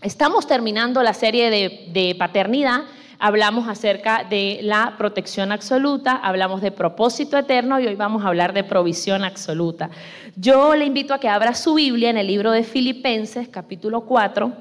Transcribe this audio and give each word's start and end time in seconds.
Estamos 0.00 0.46
terminando 0.46 1.02
la 1.02 1.12
serie 1.12 1.50
de, 1.50 2.14
paternidad. 2.16 2.82
Hablamos 3.18 3.66
acerca 3.66 4.22
de 4.22 4.60
la 4.62 4.94
protección 4.96 5.50
absoluta, 5.50 6.12
hablamos 6.12 6.62
de 6.62 6.70
propósito 6.70 7.36
eterno 7.36 7.80
y 7.80 7.88
hoy 7.88 7.96
vamos 7.96 8.24
a 8.24 8.28
hablar 8.28 8.52
de 8.52 8.62
provisión 8.62 9.24
absoluta. 9.24 9.90
Yo 10.36 10.76
le 10.76 10.84
invito 10.84 11.14
a 11.14 11.18
que 11.18 11.28
abra 11.28 11.52
su 11.52 11.74
Biblia 11.74 12.10
en 12.10 12.16
el 12.16 12.28
libro 12.28 12.52
de 12.52 12.62
Filipenses, 12.62 13.48
capítulo 13.48 14.02
4, 14.02 14.52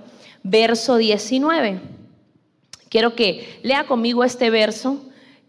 verso 0.42 0.98
19. 0.98 1.82
Quiero 2.90 3.14
que 3.14 3.60
lea 3.62 3.84
conmigo 3.84 4.24
este 4.24 4.50
verso 4.50 5.04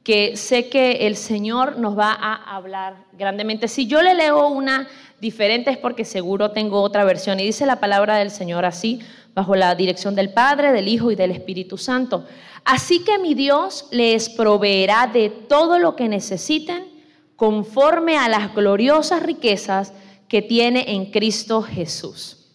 que 0.04 0.36
sé 0.36 0.68
que 0.68 1.06
el 1.06 1.16
Señor 1.16 1.78
nos 1.78 1.98
va 1.98 2.12
a 2.12 2.56
hablar 2.56 3.04
grandemente. 3.14 3.68
Si 3.68 3.86
yo 3.86 4.02
le 4.02 4.12
leo 4.12 4.48
una 4.48 4.86
diferente 5.18 5.70
es 5.70 5.78
porque 5.78 6.04
seguro 6.04 6.50
tengo 6.50 6.82
otra 6.82 7.04
versión 7.04 7.40
y 7.40 7.44
dice 7.44 7.64
la 7.64 7.80
palabra 7.80 8.16
del 8.16 8.30
Señor 8.30 8.64
así, 8.64 9.00
bajo 9.38 9.54
la 9.54 9.76
dirección 9.76 10.16
del 10.16 10.30
Padre, 10.30 10.72
del 10.72 10.88
Hijo 10.88 11.12
y 11.12 11.14
del 11.14 11.30
Espíritu 11.30 11.78
Santo. 11.78 12.24
Así 12.64 13.04
que 13.04 13.20
mi 13.20 13.34
Dios 13.34 13.86
les 13.92 14.28
proveerá 14.28 15.06
de 15.06 15.30
todo 15.30 15.78
lo 15.78 15.94
que 15.94 16.08
necesiten 16.08 16.88
conforme 17.36 18.18
a 18.18 18.28
las 18.28 18.52
gloriosas 18.52 19.22
riquezas 19.22 19.92
que 20.26 20.42
tiene 20.42 20.92
en 20.92 21.12
Cristo 21.12 21.62
Jesús. 21.62 22.48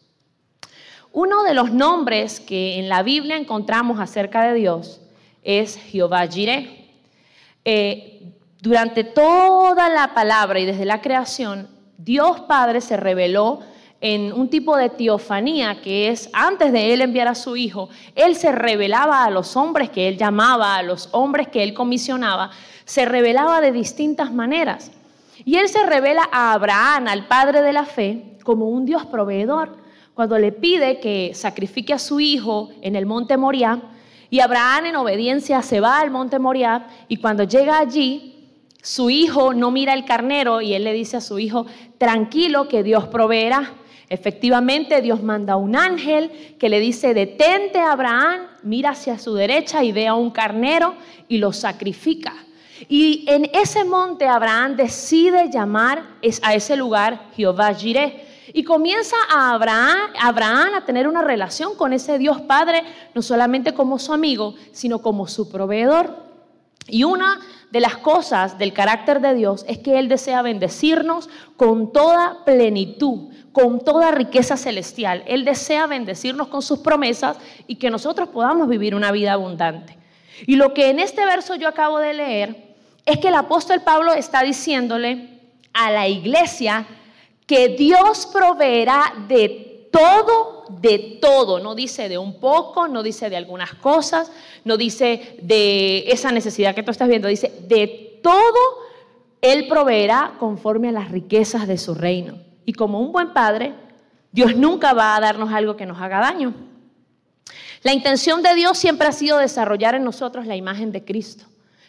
Uno 1.13 1.43
de 1.43 1.53
los 1.53 1.71
nombres 1.71 2.41
que 2.41 2.77
en 2.77 2.89
la 2.89 3.01
Biblia 3.01 3.37
encontramos 3.37 4.01
acerca 4.01 4.43
de 4.43 4.55
Dios 4.55 4.99
es 5.41 5.77
Jehová 5.77 6.27
Jireh. 6.27 6.89
Eh, 7.63 8.33
durante 8.59 9.05
toda 9.05 9.87
la 9.87 10.13
palabra 10.13 10.59
y 10.59 10.65
desde 10.65 10.83
la 10.83 11.01
creación, 11.01 11.69
Dios 11.97 12.41
Padre 12.41 12.81
se 12.81 12.97
reveló 12.97 13.61
en 14.03 14.33
un 14.33 14.49
tipo 14.49 14.75
de 14.75 14.89
teofanía 14.89 15.79
que 15.81 16.09
es 16.09 16.29
antes 16.33 16.73
de 16.73 16.93
él 16.93 16.99
enviar 16.99 17.29
a 17.29 17.35
su 17.35 17.55
hijo, 17.55 17.87
él 18.15 18.35
se 18.35 18.51
revelaba 18.51 19.23
a 19.23 19.29
los 19.29 19.55
hombres 19.55 19.89
que 19.89 20.09
él 20.09 20.17
llamaba, 20.17 20.75
a 20.75 20.83
los 20.83 21.07
hombres 21.13 21.47
que 21.47 21.63
él 21.63 21.73
comisionaba, 21.73 22.51
se 22.83 23.05
revelaba 23.05 23.61
de 23.61 23.71
distintas 23.71 24.33
maneras. 24.33 24.91
Y 25.45 25.55
él 25.55 25.69
se 25.69 25.85
revela 25.85 26.27
a 26.33 26.51
Abraham, 26.51 27.07
al 27.07 27.29
padre 27.29 27.61
de 27.61 27.71
la 27.71 27.85
fe, 27.85 28.35
como 28.43 28.67
un 28.67 28.85
Dios 28.85 29.05
proveedor, 29.05 29.77
cuando 30.13 30.37
le 30.37 30.51
pide 30.51 30.99
que 30.99 31.31
sacrifique 31.33 31.93
a 31.93 31.97
su 31.97 32.19
hijo 32.19 32.71
en 32.81 32.97
el 32.97 33.05
monte 33.05 33.37
Moriah, 33.37 33.79
y 34.29 34.41
Abraham 34.41 34.87
en 34.87 34.95
obediencia 34.97 35.61
se 35.61 35.79
va 35.79 36.01
al 36.01 36.11
monte 36.11 36.39
Moriah, 36.39 36.87
y 37.07 37.17
cuando 37.17 37.45
llega 37.45 37.79
allí, 37.79 38.33
su 38.83 39.09
hijo 39.09 39.53
no 39.53 39.71
mira 39.71 39.93
el 39.93 40.03
carnero 40.03 40.59
y 40.59 40.73
él 40.73 40.83
le 40.83 40.91
dice 40.91 41.15
a 41.15 41.21
su 41.21 41.39
hijo, 41.39 41.65
tranquilo 42.03 42.67
que 42.67 42.83
Dios 42.83 43.07
proveerá. 43.07 43.75
Efectivamente, 44.09 45.01
Dios 45.01 45.23
manda 45.23 45.55
un 45.55 45.73
ángel 45.73 46.57
que 46.59 46.67
le 46.67 46.81
dice, 46.81 47.13
detente 47.13 47.79
Abraham, 47.79 48.41
mira 48.61 48.89
hacia 48.89 49.17
su 49.17 49.33
derecha 49.35 49.85
y 49.85 49.93
ve 49.93 50.05
a 50.05 50.13
un 50.13 50.29
carnero 50.29 50.95
y 51.29 51.37
lo 51.37 51.53
sacrifica. 51.53 52.33
Y 52.89 53.23
en 53.29 53.49
ese 53.53 53.85
monte 53.85 54.27
Abraham 54.27 54.75
decide 54.75 55.49
llamar 55.49 56.03
a 56.41 56.53
ese 56.53 56.75
lugar 56.75 57.29
Jehová 57.37 57.73
Jireh. 57.73 58.27
Y 58.53 58.65
comienza 58.65 59.15
a 59.33 59.53
Abraham, 59.53 60.11
Abraham 60.19 60.73
a 60.75 60.85
tener 60.85 61.07
una 61.07 61.21
relación 61.21 61.73
con 61.75 61.93
ese 61.93 62.17
Dios 62.17 62.41
Padre, 62.41 62.83
no 63.15 63.21
solamente 63.21 63.73
como 63.73 63.97
su 63.97 64.11
amigo, 64.11 64.55
sino 64.73 64.99
como 64.99 65.25
su 65.25 65.49
proveedor. 65.49 66.21
Y 66.85 67.05
una 67.05 67.39
de 67.73 67.79
las 67.79 67.97
cosas 67.97 68.59
del 68.59 68.71
carácter 68.71 69.19
de 69.19 69.33
Dios 69.33 69.65
es 69.67 69.79
que 69.79 69.97
Él 69.97 70.07
desea 70.07 70.43
bendecirnos 70.43 71.27
con 71.57 71.91
toda 71.91 72.45
plenitud, 72.45 73.33
con 73.51 73.83
toda 73.83 74.11
riqueza 74.11 74.57
celestial. 74.57 75.23
Él 75.25 75.43
desea 75.43 75.87
bendecirnos 75.87 76.49
con 76.49 76.61
sus 76.61 76.81
promesas 76.81 77.37
y 77.65 77.77
que 77.77 77.89
nosotros 77.89 78.29
podamos 78.29 78.69
vivir 78.69 78.93
una 78.93 79.11
vida 79.11 79.33
abundante. 79.33 79.97
Y 80.45 80.55
lo 80.55 80.75
que 80.75 80.91
en 80.91 80.99
este 80.99 81.25
verso 81.25 81.55
yo 81.55 81.67
acabo 81.67 81.97
de 81.97 82.13
leer 82.13 82.75
es 83.07 83.17
que 83.17 83.29
el 83.29 83.35
apóstol 83.35 83.81
Pablo 83.81 84.13
está 84.13 84.43
diciéndole 84.43 85.39
a 85.73 85.89
la 85.89 86.07
iglesia 86.07 86.85
que 87.47 87.69
Dios 87.69 88.27
proveerá 88.31 89.15
de 89.27 89.89
todo, 89.91 90.52
de 90.69 91.19
todo. 91.21 91.59
No 91.59 91.75
dice 91.75 92.09
de 92.09 92.17
un 92.17 92.39
poco, 92.39 92.87
no 92.87 93.03
dice 93.03 93.29
de 93.29 93.37
algunas 93.37 93.73
cosas, 93.75 94.31
no 94.63 94.77
dice 94.77 95.37
de 95.41 96.05
esa 96.07 96.31
necesidad 96.31 96.75
que 96.75 96.83
tú 96.83 96.91
estás 96.91 97.07
viendo, 97.07 97.27
dice 97.27 97.53
de 97.67 98.19
todo, 98.23 98.59
Él 99.41 99.67
proveerá 99.67 100.33
conforme 100.39 100.89
a 100.89 100.93
las 100.93 101.11
riquezas 101.11 101.67
de 101.67 101.77
su 101.77 101.93
reino. 101.93 102.37
Y 102.65 102.73
como 102.73 102.99
un 102.99 103.11
buen 103.11 103.33
padre, 103.33 103.73
Dios 104.31 104.55
nunca 104.55 104.93
va 104.93 105.15
a 105.15 105.19
darnos 105.19 105.51
algo 105.53 105.75
que 105.75 105.85
nos 105.85 106.01
haga 106.01 106.19
daño. 106.19 106.53
La 107.83 107.93
intención 107.93 108.41
de 108.41 108.55
Dios 108.55 108.77
siempre 108.77 109.07
ha 109.07 109.11
sido 109.11 109.37
desarrollar 109.37 109.93
en 109.93 110.05
nosotros 110.05 110.47
la 110.47 110.55
imagen 110.55 110.91
de 110.91 111.03
Cristo. 111.03 111.45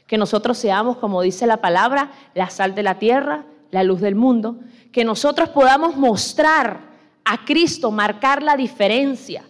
Que 0.07 0.19
nosotros 0.19 0.59
seamos, 0.59 0.99
como 0.99 1.23
dice 1.23 1.47
la 1.47 1.59
palabra, 1.59 2.11
la 2.35 2.51
sal 2.51 2.75
de 2.75 2.83
la 2.83 2.99
tierra, 2.99 3.45
la 3.71 3.85
luz 3.85 4.01
del 4.01 4.17
mundo. 4.17 4.59
Que 4.93 5.05
nosotros 5.05 5.49
podamos 5.51 5.97
mostrar 5.97 6.94
a 7.25 7.45
Cristo, 7.45 7.91
marcar 7.91 8.43
la 8.43 8.57
diferencia. 8.57 9.45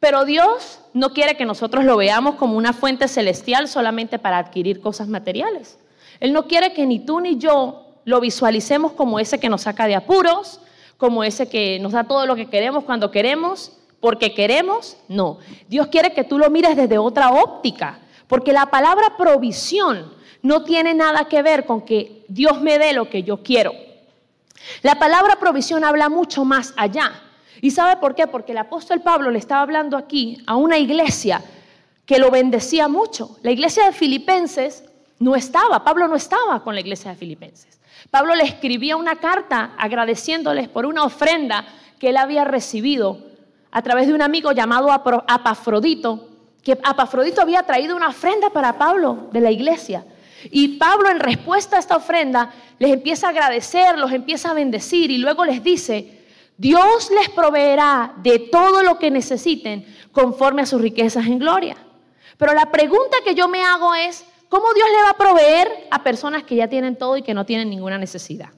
Pero 0.00 0.24
Dios 0.24 0.80
no 0.92 1.12
quiere 1.12 1.36
que 1.36 1.44
nosotros 1.44 1.84
lo 1.84 1.96
veamos 1.96 2.34
como 2.34 2.56
una 2.56 2.72
fuente 2.72 3.08
celestial 3.08 3.68
solamente 3.68 4.18
para 4.18 4.38
adquirir 4.38 4.80
cosas 4.80 5.08
materiales. 5.08 5.78
Él 6.20 6.32
no 6.32 6.46
quiere 6.46 6.72
que 6.72 6.86
ni 6.86 7.00
tú 7.00 7.20
ni 7.20 7.38
yo 7.38 8.00
lo 8.04 8.20
visualicemos 8.20 8.92
como 8.92 9.18
ese 9.18 9.40
que 9.40 9.48
nos 9.48 9.62
saca 9.62 9.86
de 9.86 9.94
apuros, 9.94 10.60
como 10.96 11.24
ese 11.24 11.48
que 11.48 11.78
nos 11.80 11.92
da 11.92 12.04
todo 12.04 12.26
lo 12.26 12.36
que 12.36 12.48
queremos 12.48 12.84
cuando 12.84 13.10
queremos, 13.10 13.72
porque 14.00 14.34
queremos, 14.34 14.96
no. 15.08 15.38
Dios 15.68 15.88
quiere 15.88 16.12
que 16.12 16.24
tú 16.24 16.38
lo 16.38 16.50
mires 16.50 16.76
desde 16.76 16.98
otra 16.98 17.30
óptica, 17.30 17.98
porque 18.28 18.52
la 18.52 18.66
palabra 18.66 19.16
provisión 19.16 20.12
no 20.42 20.62
tiene 20.62 20.94
nada 20.94 21.26
que 21.28 21.42
ver 21.42 21.66
con 21.66 21.82
que 21.82 22.24
Dios 22.28 22.60
me 22.60 22.78
dé 22.78 22.92
lo 22.92 23.10
que 23.10 23.22
yo 23.22 23.42
quiero. 23.42 23.72
La 24.82 24.96
palabra 24.96 25.36
provisión 25.36 25.84
habla 25.84 26.08
mucho 26.08 26.44
más 26.44 26.74
allá. 26.76 27.12
¿Y 27.60 27.70
sabe 27.70 27.96
por 27.96 28.14
qué? 28.14 28.26
Porque 28.26 28.52
el 28.52 28.58
apóstol 28.58 29.00
Pablo 29.00 29.30
le 29.30 29.38
estaba 29.38 29.62
hablando 29.62 29.96
aquí 29.96 30.42
a 30.46 30.56
una 30.56 30.78
iglesia 30.78 31.42
que 32.04 32.18
lo 32.18 32.30
bendecía 32.30 32.88
mucho. 32.88 33.36
La 33.42 33.50
iglesia 33.50 33.86
de 33.86 33.92
Filipenses 33.92 34.84
no 35.18 35.34
estaba, 35.34 35.82
Pablo 35.82 36.08
no 36.08 36.16
estaba 36.16 36.62
con 36.62 36.74
la 36.74 36.80
iglesia 36.80 37.10
de 37.10 37.16
Filipenses. 37.16 37.80
Pablo 38.10 38.34
le 38.34 38.44
escribía 38.44 38.96
una 38.96 39.16
carta 39.16 39.72
agradeciéndoles 39.78 40.68
por 40.68 40.86
una 40.86 41.04
ofrenda 41.04 41.64
que 41.98 42.10
él 42.10 42.16
había 42.16 42.44
recibido 42.44 43.18
a 43.70 43.82
través 43.82 44.06
de 44.06 44.14
un 44.14 44.22
amigo 44.22 44.52
llamado 44.52 44.90
Apafrodito, 44.92 46.28
que 46.62 46.78
Apafrodito 46.84 47.40
había 47.40 47.62
traído 47.62 47.96
una 47.96 48.08
ofrenda 48.08 48.50
para 48.50 48.78
Pablo 48.78 49.28
de 49.32 49.40
la 49.40 49.50
iglesia. 49.50 50.04
Y 50.50 50.78
Pablo 50.78 51.10
en 51.10 51.20
respuesta 51.20 51.76
a 51.76 51.80
esta 51.80 51.96
ofrenda 51.96 52.52
les 52.78 52.92
empieza 52.92 53.26
a 53.26 53.30
agradecer, 53.30 53.98
los 53.98 54.12
empieza 54.12 54.50
a 54.50 54.54
bendecir 54.54 55.10
y 55.10 55.18
luego 55.18 55.44
les 55.44 55.62
dice, 55.62 56.24
Dios 56.56 57.10
les 57.10 57.28
proveerá 57.30 58.14
de 58.18 58.38
todo 58.38 58.82
lo 58.82 58.98
que 58.98 59.10
necesiten 59.10 59.86
conforme 60.12 60.62
a 60.62 60.66
sus 60.66 60.80
riquezas 60.80 61.26
en 61.26 61.38
gloria. 61.38 61.76
Pero 62.38 62.52
la 62.54 62.70
pregunta 62.70 63.18
que 63.24 63.34
yo 63.34 63.48
me 63.48 63.62
hago 63.62 63.94
es, 63.94 64.24
¿Cómo 64.48 64.72
Dios 64.74 64.86
le 64.90 65.02
va 65.02 65.10
a 65.10 65.16
proveer 65.16 65.88
a 65.90 66.04
personas 66.04 66.44
que 66.44 66.54
ya 66.54 66.68
tienen 66.68 66.96
todo 66.96 67.16
y 67.16 67.22
que 67.22 67.34
no 67.34 67.44
tienen 67.44 67.68
ninguna 67.68 67.98
necesidad? 67.98 68.50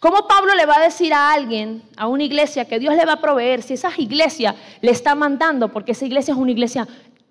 ¿Cómo 0.00 0.26
Pablo 0.26 0.54
le 0.54 0.66
va 0.66 0.76
a 0.76 0.84
decir 0.84 1.12
a 1.12 1.32
alguien, 1.32 1.82
a 1.96 2.08
una 2.08 2.24
iglesia, 2.24 2.64
que 2.64 2.78
Dios 2.78 2.94
le 2.96 3.04
va 3.04 3.14
a 3.14 3.20
proveer 3.20 3.62
si 3.62 3.74
esa 3.74 3.92
iglesia 3.96 4.56
le 4.80 4.90
está 4.90 5.14
mandando? 5.14 5.70
Porque 5.70 5.92
esa 5.92 6.06
iglesia 6.06 6.32
es 6.32 6.38
una 6.38 6.50
iglesia 6.50 6.88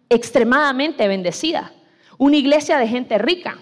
extremadamente 0.08 1.08
bendecida, 1.08 1.74
una 2.18 2.38
iglesia 2.38 2.78
de 2.78 2.88
gente 2.88 3.18
rica, 3.18 3.58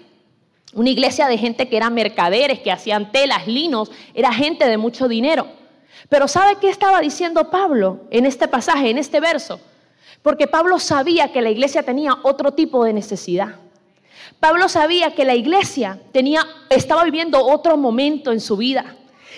una 0.74 0.90
iglesia 0.90 1.28
de 1.28 1.38
gente 1.38 1.68
que 1.68 1.78
eran 1.78 1.94
mercaderes, 1.94 2.60
que 2.60 2.72
hacían 2.72 3.12
telas, 3.12 3.48
linos, 3.48 3.92
era 4.14 4.34
gente 4.34 4.68
de 4.68 4.78
mucho 4.78 5.08
dinero. 5.08 5.48
Pero 6.10 6.28
¿sabe 6.28 6.58
qué 6.60 6.70
estaba 6.70 7.02
diciendo 7.02 7.50
Pablo 7.50 8.02
en 8.10 8.26
este 8.26 8.48
pasaje, 8.48 8.90
en 8.90 8.98
este 8.98 9.20
verso? 9.20 9.60
Porque 10.22 10.48
Pablo 10.48 10.80
sabía 10.80 11.32
que 11.32 11.42
la 11.42 11.50
iglesia 11.50 11.84
tenía 11.84 12.18
otro 12.24 12.52
tipo 12.52 12.84
de 12.84 12.94
necesidad. 12.94 13.56
Pablo 14.40 14.70
sabía 14.70 15.14
que 15.14 15.26
la 15.26 15.36
iglesia 15.36 16.00
tenía, 16.12 16.46
estaba 16.70 17.04
viviendo 17.04 17.44
otro 17.46 17.78
momento 17.78 18.32
en 18.32 18.40
su 18.40 18.58
vida 18.58 18.96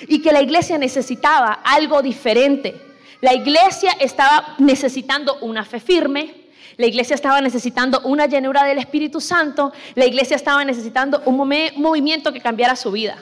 y 0.08 0.22
que 0.22 0.32
la 0.32 0.42
iglesia 0.42 0.78
necesitaba 0.78 1.54
algo 1.64 2.02
diferente. 2.02 2.80
La 3.22 3.34
iglesia 3.34 3.92
estaba 4.00 4.56
necesitando 4.60 5.38
una 5.42 5.64
fe 5.66 5.80
firme, 5.80 6.43
la 6.78 6.86
iglesia 6.86 7.16
estaba 7.16 7.42
necesitando 7.42 8.02
una 8.04 8.26
llenura 8.26 8.64
del 8.64 8.78
Espíritu 8.78 9.22
Santo, 9.22 9.74
la 9.96 10.06
iglesia 10.06 10.36
estaba 10.36 10.64
necesitando 10.66 11.22
un 11.26 11.38
movimiento 11.76 12.34
que 12.34 12.42
cambiara 12.42 12.76
su 12.76 12.92
vida. 12.92 13.18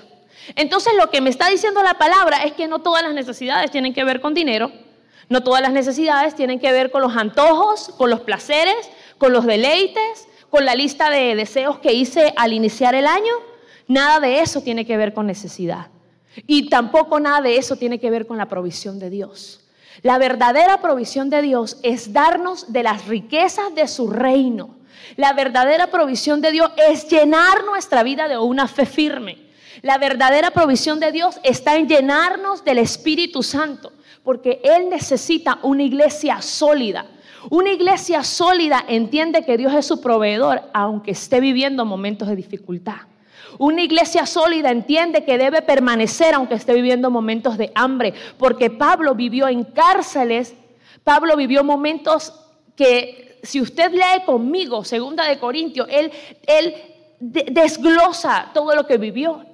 Entonces 0.55 0.93
lo 0.97 1.09
que 1.09 1.21
me 1.21 1.29
está 1.29 1.49
diciendo 1.49 1.83
la 1.83 1.95
palabra 1.95 2.43
es 2.43 2.53
que 2.53 2.67
no 2.67 2.79
todas 2.79 3.03
las 3.03 3.13
necesidades 3.13 3.71
tienen 3.71 3.93
que 3.93 4.03
ver 4.03 4.21
con 4.21 4.33
dinero, 4.33 4.71
no 5.29 5.43
todas 5.43 5.61
las 5.61 5.71
necesidades 5.71 6.35
tienen 6.35 6.59
que 6.59 6.71
ver 6.71 6.91
con 6.91 7.01
los 7.01 7.15
antojos, 7.15 7.93
con 7.97 8.09
los 8.09 8.21
placeres, 8.21 8.89
con 9.17 9.31
los 9.31 9.45
deleites, 9.45 10.27
con 10.49 10.65
la 10.65 10.75
lista 10.75 11.09
de 11.09 11.35
deseos 11.35 11.79
que 11.79 11.93
hice 11.93 12.33
al 12.35 12.51
iniciar 12.51 12.95
el 12.95 13.07
año, 13.07 13.33
nada 13.87 14.19
de 14.19 14.41
eso 14.41 14.61
tiene 14.61 14.85
que 14.85 14.97
ver 14.97 15.13
con 15.13 15.25
necesidad. 15.25 15.87
Y 16.47 16.69
tampoco 16.69 17.19
nada 17.19 17.41
de 17.41 17.57
eso 17.57 17.75
tiene 17.75 17.99
que 17.99 18.09
ver 18.09 18.27
con 18.27 18.37
la 18.37 18.47
provisión 18.47 18.99
de 18.99 19.09
Dios. 19.09 19.60
La 20.01 20.17
verdadera 20.17 20.81
provisión 20.81 21.29
de 21.29 21.41
Dios 21.41 21.77
es 21.83 22.13
darnos 22.13 22.71
de 22.73 22.83
las 22.83 23.07
riquezas 23.07 23.73
de 23.75 23.87
su 23.87 24.09
reino. 24.09 24.75
La 25.17 25.33
verdadera 25.33 25.87
provisión 25.87 26.41
de 26.41 26.51
Dios 26.51 26.71
es 26.89 27.07
llenar 27.09 27.65
nuestra 27.65 28.01
vida 28.03 28.27
de 28.27 28.37
una 28.37 28.67
fe 28.67 28.85
firme. 28.85 29.37
La 29.81 29.97
verdadera 29.97 30.51
provisión 30.51 30.99
de 30.99 31.11
Dios 31.11 31.39
está 31.43 31.75
en 31.75 31.87
llenarnos 31.87 32.63
del 32.63 32.77
Espíritu 32.77 33.43
Santo, 33.43 33.91
porque 34.23 34.61
Él 34.63 34.89
necesita 34.89 35.59
una 35.63 35.83
iglesia 35.83 36.41
sólida. 36.41 37.05
Una 37.49 37.71
iglesia 37.71 38.23
sólida 38.23 38.85
entiende 38.87 39.43
que 39.43 39.57
Dios 39.57 39.73
es 39.73 39.85
su 39.85 39.99
proveedor, 39.99 40.61
aunque 40.73 41.11
esté 41.11 41.39
viviendo 41.39 41.85
momentos 41.85 42.27
de 42.27 42.35
dificultad. 42.35 43.10
Una 43.57 43.81
iglesia 43.81 44.25
sólida 44.25 44.71
entiende 44.71 45.23
que 45.23 45.37
debe 45.37 45.61
permanecer 45.61 46.33
aunque 46.33 46.55
esté 46.55 46.73
viviendo 46.73 47.11
momentos 47.11 47.57
de 47.57 47.71
hambre, 47.75 48.13
porque 48.37 48.69
Pablo 48.69 49.15
vivió 49.15 49.47
en 49.47 49.63
cárceles, 49.63 50.55
Pablo 51.03 51.35
vivió 51.35 51.63
momentos 51.63 52.33
que 52.75 53.39
si 53.43 53.61
usted 53.61 53.91
lee 53.91 54.23
conmigo, 54.25 54.83
segunda 54.83 55.27
de 55.27 55.39
Corintios, 55.39 55.87
él, 55.89 56.11
él 56.45 56.75
desglosa 57.19 58.49
todo 58.53 58.75
lo 58.75 58.85
que 58.85 58.97
vivió. 58.97 59.45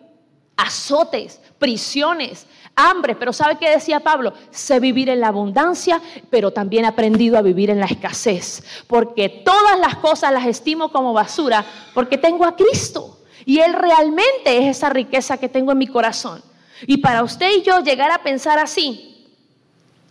Azotes, 0.56 1.40
prisiones, 1.60 2.48
hambre. 2.76 3.16
Pero 3.16 3.32
¿sabe 3.32 3.58
qué 3.58 3.70
decía 3.70 4.00
Pablo? 4.00 4.34
Sé 4.50 4.80
vivir 4.80 5.10
en 5.10 5.20
la 5.20 5.28
abundancia, 5.28 6.02
pero 6.30 6.52
también 6.52 6.86
he 6.86 6.88
aprendido 6.88 7.38
a 7.38 7.42
vivir 7.42 7.70
en 7.70 7.80
la 7.80 7.86
escasez. 7.86 8.64
Porque 8.88 9.30
todas 9.30 9.80
las 9.80 9.98
cosas 9.98 10.32
las 10.34 10.46
estimo 10.46 10.92
como 10.92 11.14
basura, 11.14 11.66
porque 11.94 12.18
tengo 12.18 12.46
a 12.46 12.56
Cristo. 12.56 13.17
Y 13.48 13.62
Él 13.62 13.72
realmente 13.72 14.58
es 14.58 14.76
esa 14.76 14.90
riqueza 14.90 15.38
que 15.38 15.48
tengo 15.48 15.72
en 15.72 15.78
mi 15.78 15.88
corazón. 15.88 16.42
Y 16.86 16.98
para 16.98 17.24
usted 17.24 17.50
y 17.58 17.64
yo 17.64 17.80
llegar 17.80 18.12
a 18.12 18.22
pensar 18.22 18.60
así, 18.60 19.26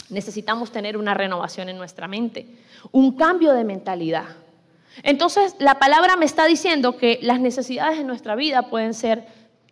necesitamos 0.08 0.72
tener 0.72 0.96
una 0.96 1.12
renovación 1.12 1.68
en 1.68 1.76
nuestra 1.76 2.08
mente, 2.08 2.46
un 2.92 3.14
cambio 3.14 3.52
de 3.52 3.62
mentalidad. 3.62 4.24
Entonces, 5.02 5.54
la 5.58 5.78
palabra 5.78 6.16
me 6.16 6.24
está 6.24 6.46
diciendo 6.46 6.96
que 6.96 7.18
las 7.20 7.38
necesidades 7.38 7.98
de 7.98 8.04
nuestra 8.04 8.36
vida 8.36 8.70
pueden 8.70 8.94
ser 8.94 9.26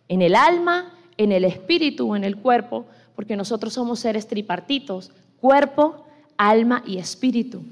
en 0.09 0.21
el 0.21 0.35
alma, 0.35 0.93
en 1.17 1.31
el 1.31 1.43
espíritu, 1.43 2.15
en 2.15 2.23
el 2.23 2.37
cuerpo, 2.37 2.85
porque 3.15 3.35
nosotros 3.35 3.73
somos 3.73 3.99
seres 3.99 4.27
tripartitos, 4.27 5.11
cuerpo, 5.41 6.05
alma 6.37 6.83
y 6.85 6.99
espíritu. 6.99 7.63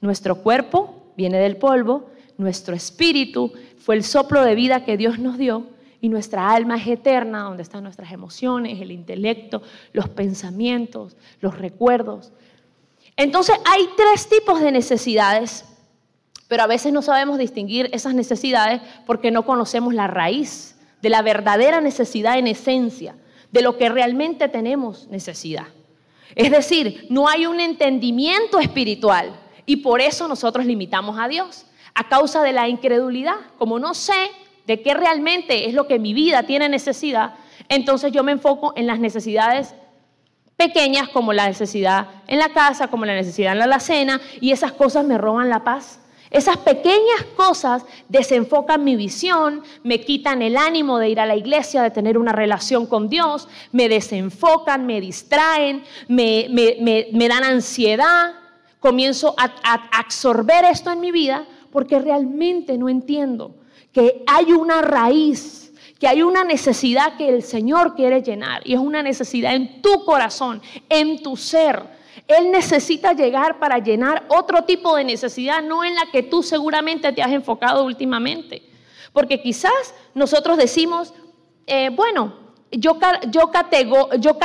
Nuestro 0.00 0.42
cuerpo 0.42 1.12
viene 1.16 1.38
del 1.38 1.58
polvo, 1.58 2.10
nuestro 2.38 2.74
espíritu 2.74 3.52
fue 3.78 3.96
el 3.96 4.04
soplo 4.04 4.42
de 4.42 4.54
vida 4.54 4.84
que 4.84 4.96
Dios 4.96 5.18
nos 5.18 5.38
dio 5.38 5.66
y 6.00 6.08
nuestra 6.08 6.50
alma 6.50 6.76
es 6.76 6.86
eterna, 6.86 7.40
donde 7.42 7.62
están 7.62 7.82
nuestras 7.82 8.12
emociones, 8.12 8.80
el 8.80 8.92
intelecto, 8.92 9.62
los 9.92 10.08
pensamientos, 10.08 11.16
los 11.40 11.58
recuerdos. 11.58 12.32
Entonces 13.16 13.56
hay 13.64 13.88
tres 13.96 14.28
tipos 14.28 14.60
de 14.60 14.70
necesidades, 14.70 15.64
pero 16.46 16.62
a 16.62 16.68
veces 16.68 16.92
no 16.92 17.02
sabemos 17.02 17.38
distinguir 17.38 17.90
esas 17.92 18.14
necesidades 18.14 18.80
porque 19.06 19.30
no 19.30 19.44
conocemos 19.44 19.92
la 19.92 20.06
raíz 20.06 20.78
de 21.02 21.08
la 21.08 21.22
verdadera 21.22 21.80
necesidad 21.80 22.38
en 22.38 22.46
esencia, 22.46 23.16
de 23.50 23.62
lo 23.62 23.76
que 23.76 23.88
realmente 23.88 24.48
tenemos 24.48 25.08
necesidad. 25.08 25.66
Es 26.34 26.50
decir, 26.50 27.06
no 27.10 27.28
hay 27.28 27.46
un 27.46 27.58
entendimiento 27.58 28.60
espiritual 28.60 29.34
y 29.66 29.76
por 29.76 30.00
eso 30.00 30.28
nosotros 30.28 30.66
limitamos 30.66 31.18
a 31.18 31.26
Dios 31.26 31.66
a 31.98 32.08
causa 32.08 32.42
de 32.42 32.52
la 32.52 32.68
incredulidad. 32.68 33.34
Como 33.58 33.80
no 33.80 33.92
sé 33.92 34.30
de 34.68 34.80
qué 34.82 34.94
realmente 34.94 35.66
es 35.66 35.74
lo 35.74 35.88
que 35.88 35.98
mi 35.98 36.14
vida 36.14 36.44
tiene 36.44 36.68
necesidad, 36.68 37.34
entonces 37.68 38.12
yo 38.12 38.22
me 38.22 38.32
enfoco 38.32 38.72
en 38.76 38.86
las 38.86 39.00
necesidades 39.00 39.74
pequeñas 40.56 41.08
como 41.08 41.32
la 41.32 41.48
necesidad 41.48 42.06
en 42.28 42.38
la 42.38 42.50
casa, 42.50 42.86
como 42.86 43.04
la 43.04 43.14
necesidad 43.14 43.52
en 43.52 43.58
la 43.58 43.64
alacena, 43.64 44.20
y 44.40 44.52
esas 44.52 44.72
cosas 44.72 45.04
me 45.06 45.18
roban 45.18 45.48
la 45.48 45.64
paz. 45.64 46.00
Esas 46.30 46.58
pequeñas 46.58 47.24
cosas 47.36 47.84
desenfocan 48.08 48.84
mi 48.84 48.94
visión, 48.94 49.64
me 49.82 50.00
quitan 50.00 50.42
el 50.42 50.56
ánimo 50.56 50.98
de 50.98 51.08
ir 51.08 51.18
a 51.18 51.26
la 51.26 51.34
iglesia, 51.34 51.82
de 51.82 51.90
tener 51.90 52.16
una 52.16 52.32
relación 52.32 52.86
con 52.86 53.08
Dios, 53.08 53.48
me 53.72 53.88
desenfocan, 53.88 54.86
me 54.86 55.00
distraen, 55.00 55.82
me, 56.06 56.46
me, 56.50 57.28
dan 57.28 57.44
ansiedad, 57.44 58.34
comienzo 58.78 59.34
a 59.36 59.50
absorber 59.98 60.64
esto 60.66 60.92
en 60.92 61.00
mi 61.00 61.10
vida 61.10 61.46
porque 61.70 61.98
realmente 61.98 62.78
no 62.78 62.88
entiendo 62.88 63.54
que 63.92 64.22
hay 64.26 64.52
una 64.52 64.82
raíz, 64.82 65.72
que 65.98 66.08
hay 66.08 66.22
una 66.22 66.44
necesidad 66.44 67.16
que 67.16 67.28
el 67.28 67.42
Señor 67.42 67.94
quiere 67.94 68.22
llenar 68.22 68.62
y 68.64 68.74
es 68.74 68.80
una 68.80 69.02
necesidad 69.02 69.54
en 69.54 69.82
tu 69.82 70.04
corazón, 70.04 70.62
en 70.88 71.22
tu 71.22 71.36
ser. 71.36 71.82
Él 72.26 72.50
necesita 72.50 73.12
llegar 73.12 73.58
para 73.58 73.78
llenar 73.78 74.24
otro 74.28 74.64
tipo 74.64 74.94
de 74.96 75.04
necesidad, 75.04 75.62
no 75.62 75.84
en 75.84 75.94
la 75.94 76.10
que 76.12 76.22
tú 76.22 76.42
seguramente 76.42 77.12
te 77.12 77.22
has 77.22 77.32
enfocado 77.32 77.84
últimamente. 77.84 78.62
Porque 79.12 79.40
quizás 79.40 79.94
nosotros 80.14 80.58
decimos, 80.58 81.14
eh, 81.66 81.90
bueno, 81.90 82.34
yo, 82.70 82.98
yo, 83.30 83.50
yo 84.18 84.38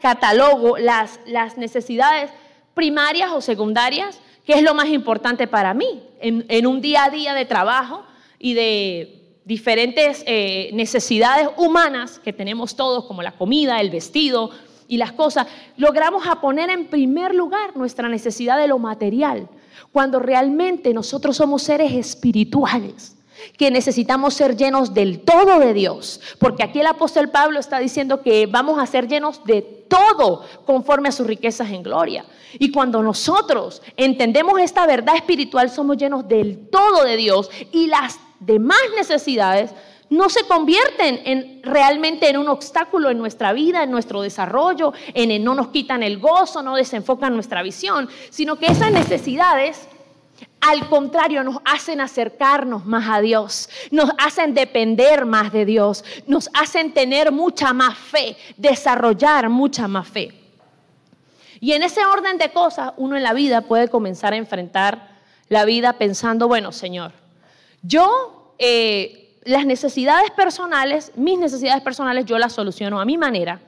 catalogo 0.00 0.76
las, 0.76 1.18
las 1.26 1.56
necesidades 1.56 2.30
primarias 2.74 3.30
o 3.32 3.40
secundarias 3.40 4.20
¿Qué 4.44 4.52
es 4.54 4.62
lo 4.62 4.74
más 4.74 4.88
importante 4.88 5.46
para 5.46 5.72
mí 5.72 6.02
en, 6.20 6.66
un 6.66 6.80
día 6.80 7.04
a 7.04 7.10
día 7.10 7.32
de 7.34 7.46
trabajo 7.46 8.04
y 8.38 8.54
de 8.54 9.38
diferentes 9.44 10.22
eh, 10.26 10.70
necesidades 10.74 11.48
humanas 11.56 12.18
que 12.18 12.32
tenemos 12.32 12.76
todos, 12.76 13.06
como 13.06 13.22
la 13.22 13.32
comida, 13.32 13.80
el 13.80 13.90
vestido 13.90 14.50
y 14.86 14.98
las 14.98 15.12
cosas? 15.12 15.46
Logramos 15.78 16.26
a 16.26 16.42
poner 16.42 16.68
en 16.68 16.88
primer 16.88 17.34
lugar 17.34 17.74
nuestra 17.74 18.08
necesidad 18.08 18.58
de 18.58 18.68
lo 18.68 18.78
material, 18.78 19.48
cuando 19.92 20.18
realmente 20.18 20.92
nosotros 20.92 21.36
somos 21.36 21.62
seres 21.62 21.92
espirituales 21.92 23.16
que 23.56 23.70
necesitamos 23.70 24.34
ser 24.34 24.56
llenos 24.56 24.94
del 24.94 25.20
todo 25.20 25.58
de 25.58 25.74
Dios, 25.74 26.20
porque 26.38 26.62
aquí 26.62 26.80
el 26.80 26.86
apóstol 26.86 27.30
Pablo 27.30 27.60
está 27.60 27.78
diciendo 27.78 28.22
que 28.22 28.46
vamos 28.46 28.78
a 28.78 28.86
ser 28.86 29.08
llenos 29.08 29.44
de 29.44 29.62
todo 29.62 30.44
conforme 30.64 31.08
a 31.08 31.12
sus 31.12 31.26
riquezas 31.26 31.70
en 31.70 31.82
gloria. 31.82 32.24
Y 32.58 32.70
cuando 32.70 33.02
nosotros 33.02 33.82
entendemos 33.96 34.60
esta 34.60 34.86
verdad 34.86 35.16
espiritual, 35.16 35.70
somos 35.70 35.96
llenos 35.96 36.26
del 36.28 36.68
todo 36.68 37.04
de 37.04 37.16
Dios 37.16 37.50
y 37.72 37.86
las 37.86 38.18
demás 38.40 38.78
necesidades 38.96 39.72
no 40.10 40.28
se 40.28 40.46
convierten 40.46 41.20
en, 41.24 41.62
realmente 41.62 42.28
en 42.28 42.36
un 42.36 42.48
obstáculo 42.48 43.10
en 43.10 43.18
nuestra 43.18 43.52
vida, 43.52 43.82
en 43.82 43.90
nuestro 43.90 44.22
desarrollo, 44.22 44.92
en 45.12 45.42
no 45.42 45.54
nos 45.54 45.68
quitan 45.68 46.02
el 46.02 46.18
gozo, 46.18 46.62
no 46.62 46.76
desenfocan 46.76 47.34
nuestra 47.34 47.62
visión, 47.62 48.08
sino 48.30 48.56
que 48.56 48.66
esas 48.66 48.92
necesidades 48.92 49.88
al 50.66 50.88
contrario, 50.88 51.44
nos 51.44 51.58
hacen 51.64 52.00
acercarnos 52.00 52.86
más 52.86 53.08
a 53.08 53.20
Dios, 53.20 53.68
nos 53.90 54.10
hacen 54.16 54.54
depender 54.54 55.26
más 55.26 55.52
de 55.52 55.66
Dios, 55.66 56.04
nos 56.26 56.48
hacen 56.54 56.94
tener 56.94 57.32
mucha 57.32 57.74
más 57.74 57.98
fe, 57.98 58.36
desarrollar 58.56 59.50
mucha 59.50 59.88
más 59.88 60.08
fe. 60.08 60.32
Y 61.60 61.72
en 61.72 61.82
ese 61.82 62.04
orden 62.06 62.38
de 62.38 62.50
cosas, 62.50 62.92
uno 62.96 63.16
en 63.16 63.22
la 63.22 63.34
vida 63.34 63.62
puede 63.62 63.88
comenzar 63.88 64.32
a 64.32 64.36
enfrentar 64.36 65.18
la 65.48 65.66
vida 65.66 65.94
pensando, 65.94 66.48
bueno, 66.48 66.72
Señor, 66.72 67.12
yo 67.82 68.54
eh, 68.58 69.38
las 69.44 69.66
necesidades 69.66 70.30
personales, 70.30 71.12
mis 71.14 71.38
necesidades 71.38 71.82
personales, 71.82 72.24
yo 72.24 72.38
las 72.38 72.54
soluciono 72.54 73.00
a 73.00 73.04
mi 73.04 73.18
manera. 73.18 73.60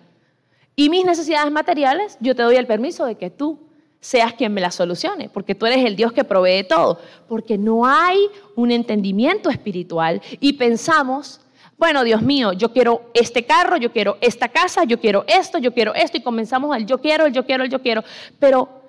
Y 0.74 0.88
mis 0.88 1.04
necesidades 1.04 1.52
materiales, 1.52 2.16
yo 2.20 2.34
te 2.34 2.42
doy 2.42 2.56
el 2.56 2.66
permiso 2.66 3.04
de 3.04 3.16
que 3.16 3.30
tú 3.30 3.65
seas 4.00 4.34
quien 4.34 4.54
me 4.54 4.60
la 4.60 4.70
solucione, 4.70 5.28
porque 5.28 5.54
tú 5.54 5.66
eres 5.66 5.84
el 5.84 5.96
Dios 5.96 6.12
que 6.12 6.24
provee 6.24 6.64
todo, 6.68 7.00
porque 7.28 7.58
no 7.58 7.86
hay 7.86 8.18
un 8.54 8.70
entendimiento 8.70 9.50
espiritual 9.50 10.22
y 10.40 10.54
pensamos, 10.54 11.40
bueno, 11.78 12.04
Dios 12.04 12.22
mío, 12.22 12.52
yo 12.52 12.72
quiero 12.72 13.10
este 13.14 13.44
carro, 13.44 13.76
yo 13.76 13.92
quiero 13.92 14.16
esta 14.20 14.48
casa, 14.48 14.84
yo 14.84 15.00
quiero 15.00 15.24
esto, 15.26 15.58
yo 15.58 15.74
quiero 15.74 15.94
esto, 15.94 16.16
y 16.16 16.22
comenzamos 16.22 16.76
el 16.76 16.86
yo 16.86 16.98
quiero, 17.00 17.26
el 17.26 17.32
yo 17.32 17.44
quiero, 17.44 17.64
el 17.64 17.70
yo 17.70 17.82
quiero, 17.82 18.04
pero 18.38 18.82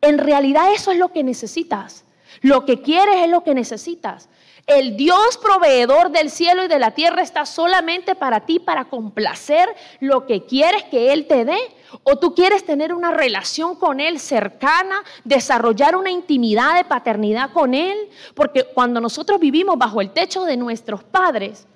en 0.00 0.18
realidad 0.18 0.72
eso 0.72 0.90
es 0.90 0.98
lo 0.98 1.12
que 1.12 1.22
necesitas. 1.22 2.04
Lo 2.40 2.64
que 2.64 2.80
quieres 2.80 3.16
es 3.22 3.30
lo 3.30 3.44
que 3.44 3.54
necesitas. 3.54 4.28
El 4.66 4.96
Dios 4.96 5.38
proveedor 5.38 6.10
del 6.10 6.30
cielo 6.30 6.64
y 6.64 6.68
de 6.68 6.78
la 6.78 6.92
tierra 6.92 7.22
está 7.22 7.46
solamente 7.46 8.14
para 8.14 8.40
ti, 8.40 8.58
para 8.58 8.86
complacer 8.86 9.68
lo 10.00 10.26
que 10.26 10.44
quieres 10.44 10.84
que 10.84 11.12
Él 11.12 11.26
te 11.26 11.44
dé. 11.44 11.58
O 12.02 12.16
tú 12.16 12.34
quieres 12.34 12.64
tener 12.64 12.94
una 12.94 13.10
relación 13.10 13.76
con 13.76 14.00
Él 14.00 14.18
cercana, 14.18 15.02
desarrollar 15.24 15.96
una 15.96 16.10
intimidad 16.10 16.76
de 16.76 16.84
paternidad 16.84 17.52
con 17.52 17.74
Él. 17.74 17.96
Porque 18.34 18.64
cuando 18.64 19.00
nosotros 19.00 19.40
vivimos 19.40 19.78
bajo 19.78 20.00
el 20.00 20.10
techo 20.10 20.44
de 20.44 20.56
nuestros 20.56 21.04
padres, 21.04 21.66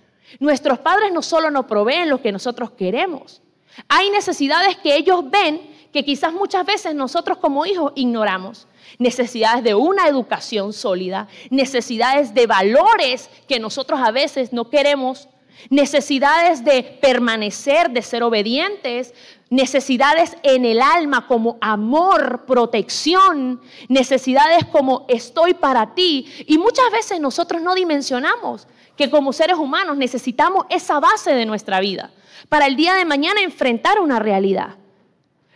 nuestros 0.40 0.78
padres 0.78 1.12
no 1.12 1.22
solo 1.22 1.50
nos 1.50 1.66
proveen 1.66 2.08
lo 2.08 2.20
que 2.20 2.32
nosotros 2.32 2.70
queremos. 2.72 3.42
Hay 3.88 4.10
necesidades 4.10 4.76
que 4.76 4.96
ellos 4.96 5.28
ven 5.30 5.74
que 5.92 6.04
quizás 6.04 6.32
muchas 6.32 6.66
veces 6.66 6.94
nosotros 6.94 7.38
como 7.38 7.66
hijos 7.66 7.92
ignoramos 7.94 8.66
necesidades 8.98 9.62
de 9.62 9.74
una 9.74 10.06
educación 10.08 10.72
sólida, 10.72 11.28
necesidades 11.50 12.34
de 12.34 12.46
valores 12.46 13.28
que 13.48 13.58
nosotros 13.58 14.00
a 14.02 14.10
veces 14.10 14.52
no 14.52 14.70
queremos 14.70 15.28
necesidades 15.70 16.64
de 16.64 16.82
permanecer, 17.00 17.90
de 17.90 18.02
ser 18.02 18.22
obedientes, 18.22 19.14
necesidades 19.50 20.36
en 20.42 20.64
el 20.64 20.80
alma 20.80 21.26
como 21.26 21.58
amor, 21.60 22.44
protección, 22.46 23.60
necesidades 23.88 24.64
como 24.66 25.06
estoy 25.08 25.54
para 25.54 25.94
ti. 25.94 26.26
Y 26.46 26.58
muchas 26.58 26.90
veces 26.90 27.20
nosotros 27.20 27.62
no 27.62 27.74
dimensionamos 27.74 28.66
que 28.96 29.10
como 29.10 29.32
seres 29.32 29.56
humanos 29.56 29.96
necesitamos 29.96 30.66
esa 30.70 31.00
base 31.00 31.34
de 31.34 31.46
nuestra 31.46 31.80
vida 31.80 32.10
para 32.48 32.66
el 32.66 32.76
día 32.76 32.94
de 32.94 33.04
mañana 33.04 33.40
enfrentar 33.40 34.00
una 34.00 34.18
realidad. 34.18 34.76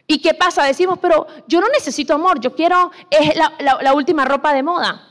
¿Y 0.07 0.19
qué 0.19 0.35
pasa? 0.35 0.64
Decimos, 0.64 0.99
pero 1.00 1.26
yo 1.47 1.61
no 1.61 1.69
necesito 1.69 2.14
amor, 2.14 2.40
yo 2.40 2.54
quiero 2.54 2.90
es 3.11 3.37
la, 3.37 3.95
última 3.95 4.25
ropa 4.25 4.52
de 4.52 4.62
moda. 4.62 5.07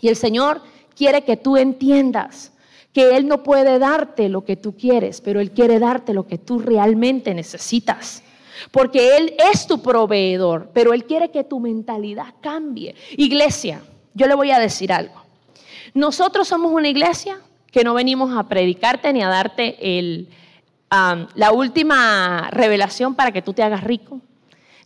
Y 0.00 0.08
el 0.08 0.16
Señor 0.16 0.62
quiere 0.96 1.22
que 1.22 1.36
tú 1.36 1.56
entiendas 1.56 2.51
que 2.92 3.16
Él 3.16 3.26
no 3.26 3.42
puede 3.42 3.78
darte 3.78 4.28
lo 4.28 4.44
que 4.44 4.56
tú 4.56 4.76
quieres, 4.76 5.20
pero 5.20 5.40
Él 5.40 5.52
quiere 5.52 5.78
darte 5.78 6.12
lo 6.12 6.26
que 6.26 6.38
tú 6.38 6.58
realmente 6.58 7.34
necesitas. 7.34 8.22
Porque 8.70 9.16
Él 9.16 9.34
es 9.52 9.66
tu 9.66 9.82
proveedor, 9.82 10.70
pero 10.72 10.92
Él 10.92 11.04
quiere 11.04 11.30
que 11.30 11.44
tu 11.44 11.58
mentalidad 11.58 12.34
cambie. 12.40 12.94
Iglesia, 13.16 13.82
yo 14.14 14.26
le 14.26 14.34
voy 14.34 14.50
a 14.50 14.58
decir 14.58 14.92
algo. 14.92 15.22
Nosotros 15.94 16.48
somos 16.48 16.72
una 16.72 16.88
iglesia 16.88 17.38
que 17.70 17.84
no 17.84 17.94
venimos 17.94 18.36
a 18.36 18.48
predicarte 18.48 19.12
ni 19.12 19.22
a 19.22 19.28
darte 19.28 19.98
el, 19.98 20.28
la 20.90 21.52
última 21.52 22.50
revelación 22.50 23.14
para 23.14 23.32
que 23.32 23.42
tú 23.42 23.54
te 23.54 23.62
hagas 23.62 23.82
rico, 23.82 24.20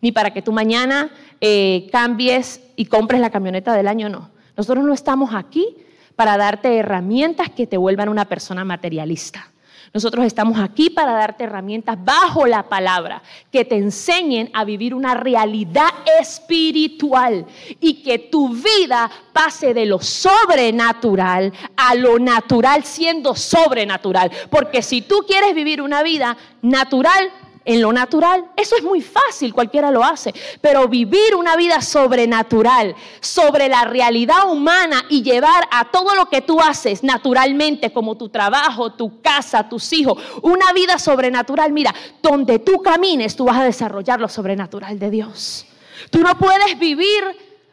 ni 0.00 0.12
para 0.12 0.32
que 0.32 0.42
tú 0.42 0.52
mañana 0.52 1.10
eh, 1.40 1.88
cambies 1.90 2.60
y 2.76 2.86
compres 2.86 3.20
la 3.20 3.30
camioneta 3.30 3.75
del 3.75 3.88
año, 3.88 4.08
no. 4.08 4.30
Nosotros 4.56 4.84
no 4.84 4.94
estamos 4.94 5.34
aquí 5.34 5.76
para 6.16 6.37
darte 6.37 6.76
herramientas 6.76 7.50
que 7.50 7.66
te 7.66 7.76
vuelvan 7.76 8.08
una 8.08 8.25
persona 8.25 8.64
materialista. 8.64 9.52
Nosotros 9.92 10.26
estamos 10.26 10.58
aquí 10.58 10.90
para 10.90 11.12
darte 11.12 11.44
herramientas 11.44 11.96
bajo 12.04 12.46
la 12.46 12.64
palabra 12.64 13.23
que 13.50 13.64
te 13.64 13.76
enseñen 13.76 14.50
a 14.52 14.64
vivir 14.64 14.94
una 14.94 15.14
realidad 15.14 15.88
espiritual 16.20 17.46
y 17.80 18.02
que 18.02 18.18
tu 18.18 18.50
vida 18.50 19.11
pase 19.32 19.73
de 19.73 19.87
lo 19.87 20.00
sobrenatural 20.00 21.52
a 21.76 21.94
lo 21.94 22.18
natural 22.18 22.85
siendo 22.85 23.35
sobrenatural. 23.35 24.30
Porque 24.50 24.82
si 24.82 25.02
tú 25.02 25.20
quieres 25.26 25.54
vivir 25.54 25.80
una 25.80 26.02
vida 26.02 26.37
natural, 26.62 27.30
en 27.66 27.82
lo 27.82 27.92
natural, 27.92 28.46
eso 28.56 28.76
es 28.76 28.85
muy 28.85 29.02
fácil, 29.02 29.52
cualquiera 29.52 29.90
lo 29.90 30.04
hace, 30.04 30.32
pero 30.61 30.87
vivir 30.87 31.35
una 31.37 31.56
vida 31.56 31.82
sobrenatural, 31.82 32.94
sobre 33.20 33.68
la 33.68 33.85
realidad 33.85 34.49
humana 34.49 35.04
y 35.11 35.23
llevar 35.23 35.68
a 35.73 35.90
todo 35.90 36.14
lo 36.14 36.26
que 36.26 36.40
tú 36.40 36.61
haces 36.61 37.02
naturalmente, 37.02 37.92
como 37.92 38.16
tu 38.16 38.28
trabajo, 38.28 38.92
tu 38.92 39.20
casa, 39.20 39.68
tus 39.68 39.92
hijos, 39.92 40.23
una 40.42 40.73
vida 40.73 40.99
sobrenatural, 40.99 41.73
mira, 41.73 41.92
donde 42.23 42.61
tú 42.61 42.80
camines, 42.82 43.35
tú 43.35 43.44
vas 43.44 43.58
a 43.58 43.64
desarrollar 43.64 44.20
lo 44.20 44.28
sobrenatural 44.28 44.99
de 44.99 45.11
Dios. 45.11 45.66
Tú 46.11 46.20
no 46.20 46.38
puedes 46.38 46.78
vivir, 46.78 47.25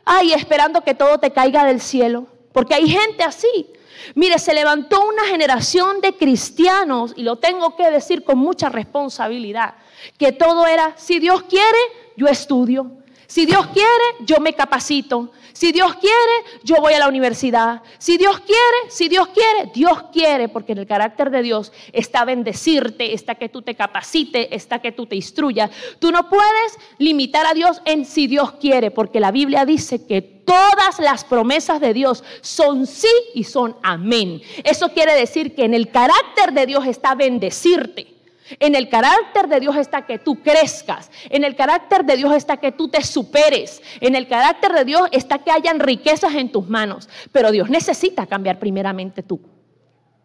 ay, 0.05 0.33
esperando 0.33 0.81
que 0.81 0.95
todo 0.95 1.19
te 1.19 1.31
caiga 1.31 1.65
del 1.65 1.79
cielo, 1.79 2.25
porque 2.51 2.73
hay 2.73 2.89
gente 2.89 3.23
así. 3.23 3.67
Mire, 4.15 4.37
se 4.39 4.53
levantó 4.53 5.05
una 5.07 5.23
generación 5.25 6.01
de 6.01 6.13
cristianos, 6.15 7.13
y 7.15 7.23
lo 7.23 7.37
tengo 7.37 7.75
que 7.75 7.89
decir 7.89 8.23
con 8.23 8.37
mucha 8.37 8.69
responsabilidad, 8.69 9.75
que 10.17 10.31
todo 10.31 10.67
era, 10.67 10.93
si 10.97 11.19
Dios 11.19 11.43
quiere, 11.43 11.77
yo 12.15 12.27
estudio. 12.27 12.91
Si 13.27 13.45
Dios 13.45 13.65
quiere, 13.67 14.25
yo 14.25 14.39
me 14.39 14.53
capacito. 14.53 15.31
Si 15.53 15.71
Dios 15.71 15.95
quiere, 15.95 16.59
yo 16.63 16.75
voy 16.77 16.93
a 16.93 16.99
la 16.99 17.07
universidad. 17.07 17.81
Si 17.97 18.17
Dios 18.17 18.39
quiere, 18.41 18.89
si 18.89 19.07
Dios 19.07 19.29
quiere, 19.29 19.71
Dios 19.73 20.03
quiere, 20.11 20.49
porque 20.49 20.73
en 20.73 20.79
el 20.79 20.87
carácter 20.87 21.31
de 21.31 21.41
Dios 21.41 21.71
está 21.93 22.25
bendecirte, 22.25 23.13
está 23.13 23.35
que 23.35 23.49
tú 23.49 23.61
te 23.61 23.75
capacites, 23.75 24.47
está 24.51 24.79
que 24.79 24.91
tú 24.91 25.05
te 25.05 25.15
instruyas. 25.15 25.71
Tú 25.99 26.11
no 26.11 26.27
puedes 26.29 26.77
limitar 26.97 27.45
a 27.45 27.53
Dios 27.53 27.81
en 27.85 28.05
si 28.05 28.27
Dios 28.27 28.53
quiere, 28.53 28.91
porque 28.91 29.19
la 29.19 29.31
Biblia 29.31 29.65
dice 29.65 30.05
que 30.05 30.21
todas 30.21 30.99
las 30.99 31.23
promesas 31.23 31.79
de 31.79 31.93
Dios 31.93 32.23
son 32.41 32.85
sí 32.85 33.07
y 33.33 33.45
son 33.45 33.77
amén. 33.83 34.41
Eso 34.63 34.89
quiere 34.89 35.15
decir 35.15 35.55
que 35.55 35.65
en 35.65 35.73
el 35.73 35.89
carácter 35.89 36.53
de 36.53 36.65
Dios 36.65 36.85
está 36.85 37.15
bendecirte. 37.15 38.12
En 38.59 38.75
el 38.75 38.89
carácter 38.89 39.47
de 39.47 39.59
Dios 39.59 39.75
está 39.75 40.05
que 40.05 40.19
tú 40.19 40.41
crezcas. 40.41 41.09
En 41.29 41.43
el 41.43 41.55
carácter 41.55 42.03
de 42.05 42.17
Dios 42.17 42.33
está 42.33 42.57
que 42.57 42.71
tú 42.71 42.87
te 42.87 43.03
superes. 43.03 43.81
En 44.01 44.15
el 44.15 44.27
carácter 44.27 44.73
de 44.73 44.85
Dios 44.85 45.07
está 45.11 45.39
que 45.39 45.51
hayan 45.51 45.79
riquezas 45.79 46.35
en 46.35 46.51
tus 46.51 46.67
manos. 46.67 47.09
Pero 47.31 47.51
Dios 47.51 47.69
necesita 47.69 48.25
cambiar 48.25 48.59
primeramente 48.59 49.23
tu 49.23 49.39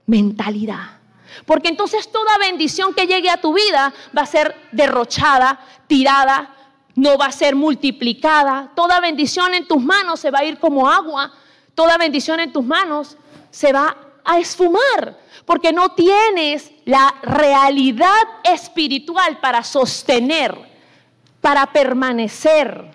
mentalidad. 0.07 0.99
Porque 1.47 1.69
entonces 1.69 2.11
toda 2.11 2.39
bendición 2.39 2.95
que 2.95 3.07
llegue 3.07 3.31
a 3.31 3.41
tu 3.41 3.53
vida 3.53 3.93
va 4.17 4.23
a 4.23 4.27
ser 4.27 4.55
derrochada, 4.73 5.61
tirada, 5.87 6.55
no 6.95 7.17
va 7.17 7.27
a 7.27 7.33
ser 7.33 7.55
multiplicada. 7.55 8.73
Toda 8.75 9.01
bendición 9.01 9.55
en 9.55 9.69
tus 9.69 9.83
manos 9.83 10.21
se 10.21 10.31
va 10.31 10.41
a 10.41 10.45
ir 10.45 10.59
como 10.59 10.91
agua. 10.91 11.33
Toda 11.75 11.97
bendición 11.97 12.41
en 12.41 12.53
tus 12.53 12.65
manos 12.65 13.17
se 13.51 13.73
va 13.73 13.97
a 14.25 14.39
esfumar 14.39 15.17
porque 15.49 15.73
no 15.73 15.93
tienes 15.93 16.71
la 16.85 17.15
realidad 17.23 18.11
espiritual 18.45 19.41
para 19.41 19.65
sostener, 19.65 20.55
para 21.41 21.73
permanecer, 21.73 22.91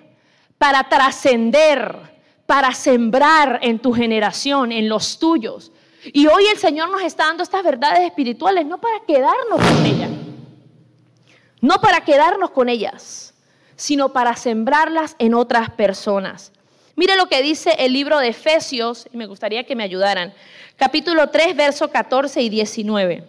para 0.59 0.87
trascender, 0.87 2.13
para 2.45 2.71
sembrar 2.75 3.57
en 3.63 3.79
tu 3.79 3.91
generación, 3.91 4.71
en 4.71 4.87
los 4.87 5.17
tuyos. 5.17 5.71
Y 6.03 6.27
hoy 6.27 6.45
el 6.45 6.59
Señor 6.59 6.91
nos 6.91 7.01
está 7.01 7.25
dando 7.25 7.41
estas 7.41 7.63
verdades 7.63 8.01
espirituales 8.01 8.67
no 8.67 8.79
para 8.79 8.99
quedarnos 8.99 9.59
con 9.59 9.85
ellas, 9.87 10.11
no 11.59 11.81
para 11.81 12.01
quedarnos 12.01 12.51
con 12.51 12.69
ellas, 12.69 13.33
sino 13.75 14.13
para 14.13 14.35
sembrarlas 14.35 15.15
en 15.17 15.33
otras 15.33 15.71
personas. 15.71 16.51
Mire 16.95 17.15
lo 17.17 17.25
que 17.25 17.41
dice 17.41 17.75
el 17.79 17.93
libro 17.93 18.19
de 18.19 18.29
Efesios, 18.29 19.07
y 19.11 19.17
me 19.17 19.25
gustaría 19.25 19.63
que 19.63 19.75
me 19.75 19.83
ayudaran 19.83 20.33
capítulo 20.75 21.29
3, 21.29 21.55
verso 21.55 21.89
14 21.89 22.41
y 22.41 22.49
19, 22.49 23.23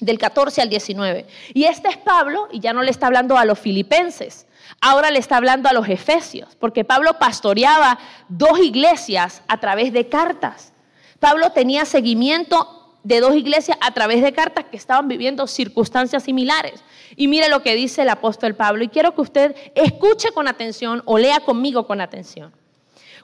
del 0.00 0.18
14 0.18 0.60
al 0.60 0.68
19. 0.68 1.26
Y 1.54 1.64
este 1.64 1.88
es 1.88 1.96
Pablo, 1.96 2.48
y 2.52 2.60
ya 2.60 2.74
no 2.74 2.82
le 2.82 2.90
está 2.90 3.06
hablando 3.06 3.38
a 3.38 3.46
los 3.46 3.58
filipenses, 3.58 4.46
ahora 4.82 5.10
le 5.10 5.18
está 5.18 5.38
hablando 5.38 5.68
a 5.68 5.72
los 5.72 5.88
efesios, 5.88 6.56
porque 6.58 6.84
Pablo 6.84 7.18
pastoreaba 7.18 7.98
dos 8.28 8.58
iglesias 8.58 9.42
a 9.48 9.58
través 9.58 9.94
de 9.94 10.08
cartas. 10.08 10.74
Pablo 11.18 11.52
tenía 11.52 11.86
seguimiento 11.86 12.98
de 13.02 13.20
dos 13.20 13.34
iglesias 13.34 13.78
a 13.80 13.92
través 13.92 14.20
de 14.20 14.34
cartas 14.34 14.66
que 14.70 14.76
estaban 14.76 15.08
viviendo 15.08 15.46
circunstancias 15.46 16.22
similares. 16.24 16.84
Y 17.16 17.28
mire 17.28 17.48
lo 17.48 17.62
que 17.62 17.74
dice 17.74 18.02
el 18.02 18.10
apóstol 18.10 18.54
Pablo, 18.54 18.84
y 18.84 18.88
quiero 18.88 19.14
que 19.14 19.22
usted 19.22 19.56
escuche 19.74 20.32
con 20.32 20.48
atención 20.48 21.02
o 21.06 21.16
lea 21.16 21.40
conmigo 21.40 21.86
con 21.86 22.02
atención. 22.02 22.52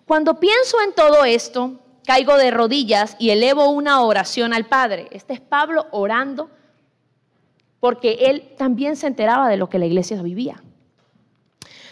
Cuando 0.06 0.38
pienso 0.38 0.80
en 0.82 0.94
todo 0.94 1.24
esto, 1.24 1.80
caigo 2.06 2.36
de 2.36 2.52
rodillas 2.52 3.16
y 3.18 3.30
elevo 3.30 3.70
una 3.70 4.02
oración 4.02 4.54
al 4.54 4.66
Padre. 4.66 5.08
Este 5.10 5.32
es 5.34 5.40
Pablo 5.40 5.86
orando 5.90 6.48
porque 7.80 8.12
él 8.20 8.54
también 8.56 8.94
se 8.94 9.08
enteraba 9.08 9.48
de 9.48 9.56
lo 9.56 9.68
que 9.68 9.80
la 9.80 9.86
iglesia 9.86 10.22
vivía. 10.22 10.62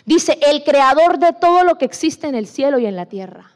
Dice, 0.05 0.39
el 0.43 0.63
creador 0.63 1.19
de 1.19 1.33
todo 1.33 1.65
lo 1.65 1.77
que 1.77 1.87
existe 1.87 2.29
en 2.29 2.37
el 2.37 2.47
cielo 2.47 2.79
y 2.79 2.87
en 2.87 2.95
la 2.95 3.07
tierra. 3.07 3.51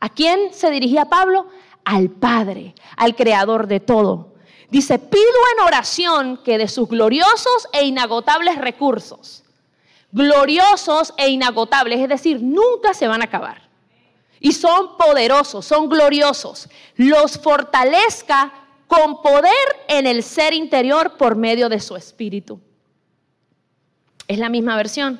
¿A 0.00 0.10
quién 0.10 0.52
se 0.52 0.70
dirigía 0.70 1.06
Pablo? 1.06 1.46
Al 1.84 2.10
Padre, 2.10 2.74
al 2.98 3.16
creador 3.16 3.68
de 3.68 3.80
todo. 3.80 4.34
Dice, 4.70 4.98
pido 4.98 5.22
en 5.56 5.64
oración 5.66 6.40
que 6.44 6.58
de 6.58 6.68
sus 6.68 6.88
gloriosos 6.90 7.68
e 7.72 7.86
inagotables 7.86 8.58
recursos, 8.58 9.44
gloriosos 10.12 11.14
e 11.16 11.30
inagotables, 11.30 12.00
es 12.00 12.08
decir, 12.08 12.42
nunca 12.42 12.92
se 12.92 13.08
van 13.08 13.22
a 13.22 13.26
acabar 13.26 13.63
y 14.44 14.52
son 14.52 14.98
poderosos, 14.98 15.64
son 15.64 15.88
gloriosos, 15.88 16.68
los 16.96 17.38
fortalezca 17.38 18.52
con 18.86 19.22
poder 19.22 19.54
en 19.88 20.06
el 20.06 20.22
ser 20.22 20.52
interior 20.52 21.16
por 21.16 21.34
medio 21.34 21.70
de 21.70 21.80
su 21.80 21.96
espíritu. 21.96 22.60
Es 24.28 24.38
la 24.38 24.50
misma 24.50 24.76
versión. 24.76 25.18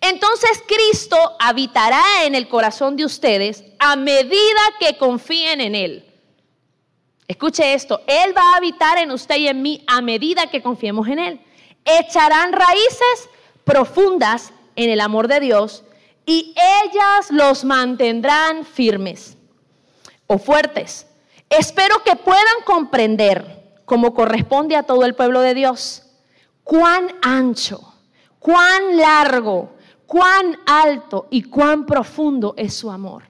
Entonces 0.00 0.62
Cristo 0.68 1.16
habitará 1.40 2.00
en 2.26 2.36
el 2.36 2.46
corazón 2.48 2.94
de 2.94 3.06
ustedes 3.06 3.64
a 3.80 3.96
medida 3.96 4.60
que 4.78 4.96
confíen 4.96 5.60
en 5.60 5.74
Él. 5.74 6.04
Escuche 7.26 7.74
esto, 7.74 8.02
Él 8.06 8.36
va 8.36 8.52
a 8.52 8.58
habitar 8.58 8.98
en 8.98 9.10
usted 9.10 9.34
y 9.34 9.48
en 9.48 9.62
mí 9.62 9.82
a 9.88 10.00
medida 10.00 10.48
que 10.48 10.62
confiemos 10.62 11.08
en 11.08 11.18
Él. 11.18 11.40
Echarán 11.84 12.52
raíces 12.52 13.30
profundas 13.64 14.52
en 14.76 14.90
el 14.90 15.00
amor 15.00 15.26
de 15.26 15.40
Dios 15.40 15.82
y 16.28 16.54
ellas 16.84 17.30
los 17.30 17.64
mantendrán 17.64 18.66
firmes 18.66 19.38
o 20.26 20.36
fuertes. 20.36 21.06
Espero 21.48 22.04
que 22.04 22.16
puedan 22.16 22.62
comprender, 22.66 23.80
como 23.86 24.12
corresponde 24.12 24.76
a 24.76 24.82
todo 24.82 25.06
el 25.06 25.14
pueblo 25.14 25.40
de 25.40 25.54
Dios, 25.54 26.02
cuán 26.64 27.08
ancho, 27.22 27.94
cuán 28.38 28.98
largo, 28.98 29.70
cuán 30.06 30.58
alto 30.66 31.28
y 31.30 31.44
cuán 31.44 31.86
profundo 31.86 32.52
es 32.58 32.74
su 32.74 32.90
amor. 32.90 33.22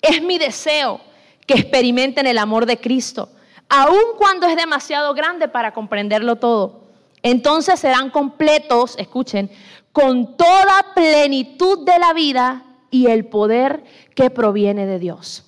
Es 0.00 0.22
mi 0.22 0.38
deseo 0.38 1.02
que 1.46 1.52
experimenten 1.52 2.26
el 2.26 2.38
amor 2.38 2.64
de 2.64 2.78
Cristo 2.78 3.28
aun 3.68 4.16
cuando 4.16 4.46
es 4.46 4.56
demasiado 4.56 5.12
grande 5.12 5.48
para 5.48 5.72
comprenderlo 5.74 6.36
todo. 6.36 6.84
Entonces 7.22 7.80
serán 7.80 8.10
completos, 8.10 8.94
escuchen, 8.98 9.50
con 9.98 10.36
toda 10.36 10.94
plenitud 10.94 11.84
de 11.84 11.98
la 11.98 12.12
vida 12.12 12.62
y 12.88 13.08
el 13.08 13.26
poder 13.26 13.82
que 14.14 14.30
proviene 14.30 14.86
de 14.86 15.00
Dios. 15.00 15.44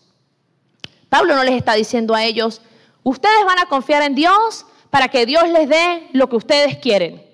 Pablo 1.09 1.37
no 1.37 1.45
les 1.45 1.55
está 1.55 1.75
diciendo 1.75 2.17
a 2.17 2.25
ellos, 2.25 2.61
ustedes 3.05 3.45
van 3.47 3.61
a 3.61 3.67
confiar 3.67 4.03
en 4.03 4.17
Dios 4.17 4.67
para 4.91 5.07
que 5.07 5.25
Dios 5.25 5.49
les 5.51 5.69
dé 5.69 6.09
lo 6.15 6.29
que 6.29 6.35
ustedes 6.35 6.79
quieren. 6.79 7.25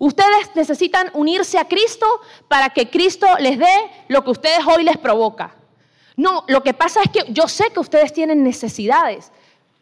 Ustedes 0.00 0.50
necesitan 0.56 1.12
unirse 1.14 1.58
a 1.58 1.68
Cristo 1.68 2.06
para 2.48 2.70
que 2.70 2.90
Cristo 2.90 3.28
les 3.38 3.56
dé 3.56 3.90
lo 4.08 4.24
que 4.24 4.32
ustedes 4.32 4.66
hoy 4.66 4.82
les 4.82 4.98
provoca. 4.98 5.54
No, 6.16 6.42
lo 6.48 6.64
que 6.64 6.74
pasa 6.74 7.02
es 7.04 7.10
que 7.10 7.32
yo 7.32 7.46
sé 7.46 7.70
que 7.72 7.78
ustedes 7.78 8.12
tienen 8.12 8.42
necesidades. 8.42 9.30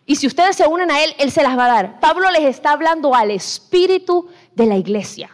Y 0.04 0.16
si 0.16 0.26
ustedes 0.26 0.56
se 0.56 0.66
unen 0.66 0.90
a 0.90 1.02
Él, 1.02 1.14
Él 1.16 1.32
se 1.32 1.42
las 1.42 1.56
va 1.56 1.64
a 1.64 1.72
dar. 1.72 2.00
Pablo 2.00 2.30
les 2.30 2.44
está 2.44 2.72
hablando 2.72 3.14
al 3.14 3.30
espíritu 3.30 4.28
de 4.54 4.66
la 4.66 4.76
iglesia. 4.76 5.30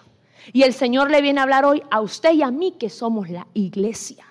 Y 0.52 0.62
el 0.62 0.72
Señor 0.72 1.10
le 1.10 1.20
viene 1.20 1.40
a 1.40 1.44
hablar 1.44 1.64
hoy 1.64 1.82
a 1.90 2.00
usted 2.00 2.32
y 2.32 2.42
a 2.42 2.50
mí 2.50 2.76
que 2.78 2.90
somos 2.90 3.28
la 3.28 3.46
iglesia. 3.54 4.24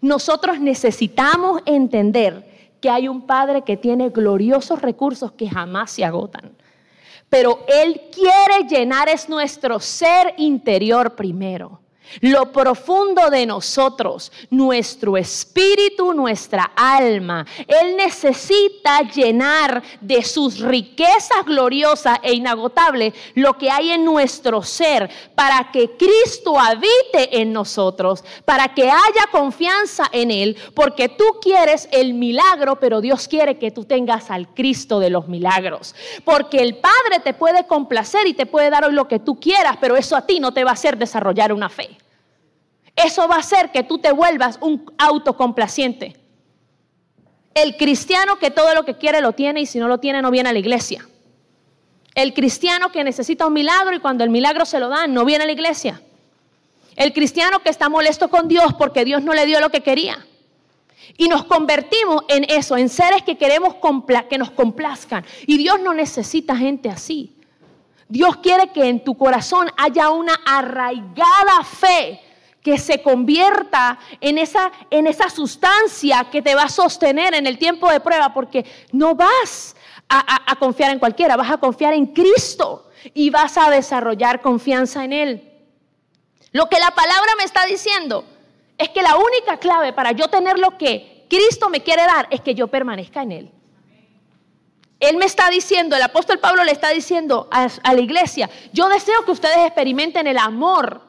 Nosotros 0.00 0.60
necesitamos 0.60 1.62
entender 1.66 2.76
que 2.80 2.90
hay 2.90 3.08
un 3.08 3.22
Padre 3.22 3.62
que 3.62 3.76
tiene 3.76 4.10
gloriosos 4.10 4.80
recursos 4.80 5.32
que 5.32 5.48
jamás 5.48 5.90
se 5.90 6.04
agotan. 6.04 6.52
Pero 7.28 7.64
Él 7.68 8.00
quiere 8.12 8.68
llenar 8.68 9.08
es 9.08 9.28
nuestro 9.28 9.80
ser 9.80 10.34
interior 10.38 11.14
primero 11.16 11.80
lo 12.20 12.52
profundo 12.52 13.30
de 13.30 13.46
nosotros, 13.46 14.32
nuestro 14.50 15.16
espíritu, 15.16 16.12
nuestra 16.12 16.72
alma. 16.76 17.46
Él 17.66 17.96
necesita 17.96 19.02
llenar 19.02 19.82
de 20.00 20.22
sus 20.22 20.60
riquezas 20.60 21.44
gloriosas 21.44 22.18
e 22.22 22.34
inagotables 22.34 23.14
lo 23.34 23.56
que 23.58 23.70
hay 23.70 23.90
en 23.90 24.04
nuestro 24.04 24.62
ser 24.62 25.10
para 25.34 25.70
que 25.72 25.96
Cristo 25.96 26.58
habite 26.58 27.40
en 27.40 27.52
nosotros, 27.52 28.24
para 28.44 28.74
que 28.74 28.90
haya 28.90 29.26
confianza 29.30 30.04
en 30.12 30.30
Él, 30.30 30.56
porque 30.74 31.08
tú 31.08 31.24
quieres 31.40 31.88
el 31.92 32.14
milagro, 32.14 32.78
pero 32.80 33.00
Dios 33.00 33.28
quiere 33.28 33.58
que 33.58 33.70
tú 33.70 33.84
tengas 33.84 34.30
al 34.30 34.48
Cristo 34.48 35.00
de 35.00 35.10
los 35.10 35.28
milagros. 35.28 35.94
Porque 36.24 36.58
el 36.58 36.76
Padre 36.76 37.20
te 37.22 37.34
puede 37.34 37.66
complacer 37.66 38.26
y 38.26 38.34
te 38.34 38.46
puede 38.46 38.70
dar 38.70 38.84
hoy 38.84 38.92
lo 38.92 39.08
que 39.08 39.18
tú 39.18 39.38
quieras, 39.38 39.76
pero 39.80 39.96
eso 39.96 40.16
a 40.16 40.26
ti 40.26 40.40
no 40.40 40.52
te 40.52 40.64
va 40.64 40.70
a 40.70 40.74
hacer 40.74 40.96
desarrollar 40.96 41.52
una 41.52 41.68
fe. 41.68 41.97
Eso 43.04 43.28
va 43.28 43.36
a 43.36 43.40
hacer 43.40 43.70
que 43.70 43.84
tú 43.84 43.98
te 43.98 44.10
vuelvas 44.10 44.58
un 44.60 44.92
autocomplaciente. 44.98 46.16
El 47.54 47.76
cristiano 47.76 48.38
que 48.38 48.50
todo 48.50 48.74
lo 48.74 48.84
que 48.84 48.96
quiere 48.96 49.20
lo 49.20 49.32
tiene 49.32 49.60
y 49.60 49.66
si 49.66 49.78
no 49.78 49.86
lo 49.86 49.98
tiene 49.98 50.20
no 50.20 50.32
viene 50.32 50.48
a 50.48 50.52
la 50.52 50.58
iglesia. 50.58 51.08
El 52.14 52.34
cristiano 52.34 52.90
que 52.90 53.04
necesita 53.04 53.46
un 53.46 53.52
milagro 53.52 53.94
y 53.94 54.00
cuando 54.00 54.24
el 54.24 54.30
milagro 54.30 54.66
se 54.66 54.80
lo 54.80 54.88
dan 54.88 55.14
no 55.14 55.24
viene 55.24 55.44
a 55.44 55.46
la 55.46 55.52
iglesia. 55.52 56.02
El 56.96 57.12
cristiano 57.12 57.60
que 57.60 57.70
está 57.70 57.88
molesto 57.88 58.28
con 58.28 58.48
Dios 58.48 58.74
porque 58.74 59.04
Dios 59.04 59.22
no 59.22 59.32
le 59.32 59.46
dio 59.46 59.60
lo 59.60 59.70
que 59.70 59.82
quería. 59.82 60.26
Y 61.16 61.28
nos 61.28 61.44
convertimos 61.44 62.24
en 62.28 62.44
eso, 62.50 62.76
en 62.76 62.88
seres 62.88 63.22
que 63.22 63.38
queremos 63.38 63.76
que 64.28 64.38
nos 64.38 64.50
complazcan. 64.50 65.24
Y 65.46 65.56
Dios 65.56 65.80
no 65.80 65.94
necesita 65.94 66.56
gente 66.56 66.90
así. 66.90 67.36
Dios 68.08 68.38
quiere 68.38 68.72
que 68.72 68.88
en 68.88 69.04
tu 69.04 69.16
corazón 69.16 69.68
haya 69.76 70.10
una 70.10 70.34
arraigada 70.44 71.62
fe 71.62 72.20
que 72.62 72.78
se 72.78 73.02
convierta 73.02 73.98
en 74.20 74.38
esa, 74.38 74.72
en 74.90 75.06
esa 75.06 75.30
sustancia 75.30 76.28
que 76.30 76.42
te 76.42 76.54
va 76.54 76.64
a 76.64 76.68
sostener 76.68 77.34
en 77.34 77.46
el 77.46 77.58
tiempo 77.58 77.90
de 77.90 78.00
prueba, 78.00 78.34
porque 78.34 78.64
no 78.92 79.14
vas 79.14 79.76
a, 80.08 80.56
confiar 80.58 80.90
en 80.90 80.98
cualquiera, 80.98 81.36
vas 81.36 81.50
a 81.50 81.58
confiar 81.58 81.94
en 81.94 82.06
Cristo 82.06 82.88
y 83.14 83.30
vas 83.30 83.56
a 83.58 83.70
desarrollar 83.70 84.40
confianza 84.40 85.04
en 85.04 85.12
Él. 85.12 85.52
Lo 86.52 86.68
que 86.68 86.78
la 86.78 86.90
palabra 86.90 87.32
me 87.36 87.44
está 87.44 87.66
diciendo 87.66 88.24
es 88.78 88.88
que 88.88 89.02
la 89.02 89.16
única 89.16 89.58
clave 89.58 89.92
para 89.92 90.12
yo 90.12 90.28
tener 90.28 90.58
lo 90.58 90.78
que 90.78 91.26
Cristo 91.28 91.68
me 91.68 91.82
quiere 91.82 92.02
dar 92.06 92.26
es 92.30 92.40
que 92.40 92.54
yo 92.54 92.68
permanezca 92.68 93.22
en 93.22 93.32
Él. 93.32 93.50
Él 94.98 95.16
me 95.16 95.26
está 95.26 95.48
diciendo, 95.48 95.94
el 95.94 96.02
apóstol 96.02 96.40
Pablo 96.40 96.64
le 96.64 96.72
está 96.72 96.90
diciendo 96.90 97.48
a 97.52 97.68
la 97.92 98.00
iglesia, 98.00 98.50
yo 98.72 98.88
deseo 98.88 99.24
que 99.24 99.30
ustedes 99.30 99.58
experimenten 99.58 100.26
el 100.26 100.38
amor 100.38 101.07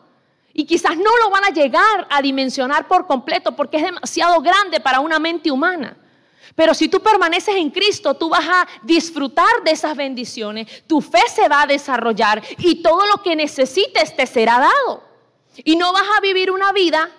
y 0.54 0.66
quizás 0.66 0.98
no 0.98 1.18
lo 1.24 1.30
van 1.30 1.46
a 1.46 1.50
llegar 1.50 2.08
a 2.10 2.22
dimensionar 2.22 2.88
por 2.88 3.08
completo 3.08 3.56
porque 3.56 3.78
es 3.78 3.84
demasiado 3.84 4.42
grande 4.42 4.80
para 4.80 5.00
una 5.00 5.20
mente 5.20 5.52
humana. 5.52 5.98
Pero 6.56 6.74
si 6.74 6.90
tú 6.90 7.00
permaneces 7.00 7.56
en 7.56 7.70
Cristo, 7.70 8.16
tú 8.16 8.30
vas 8.30 8.46
a 8.46 8.68
disfrutar 8.84 9.64
de 9.64 9.72
esas 9.72 9.96
bendiciones, 9.96 10.84
tu 10.88 11.00
fe 11.00 11.22
se 11.34 11.48
va 11.48 11.62
a 11.62 11.68
desarrollar 11.68 12.44
y 12.58 12.82
todo 12.82 13.06
lo 13.06 13.22
que 13.22 13.36
necesites 13.36 14.16
te 14.16 14.26
será 14.26 14.60
dado. 14.60 15.04
Y 15.64 15.76
no 15.76 15.94
vas 15.94 16.08
a 16.18 16.22
vivir 16.22 16.52
una 16.52 16.72
vida 16.72 17.10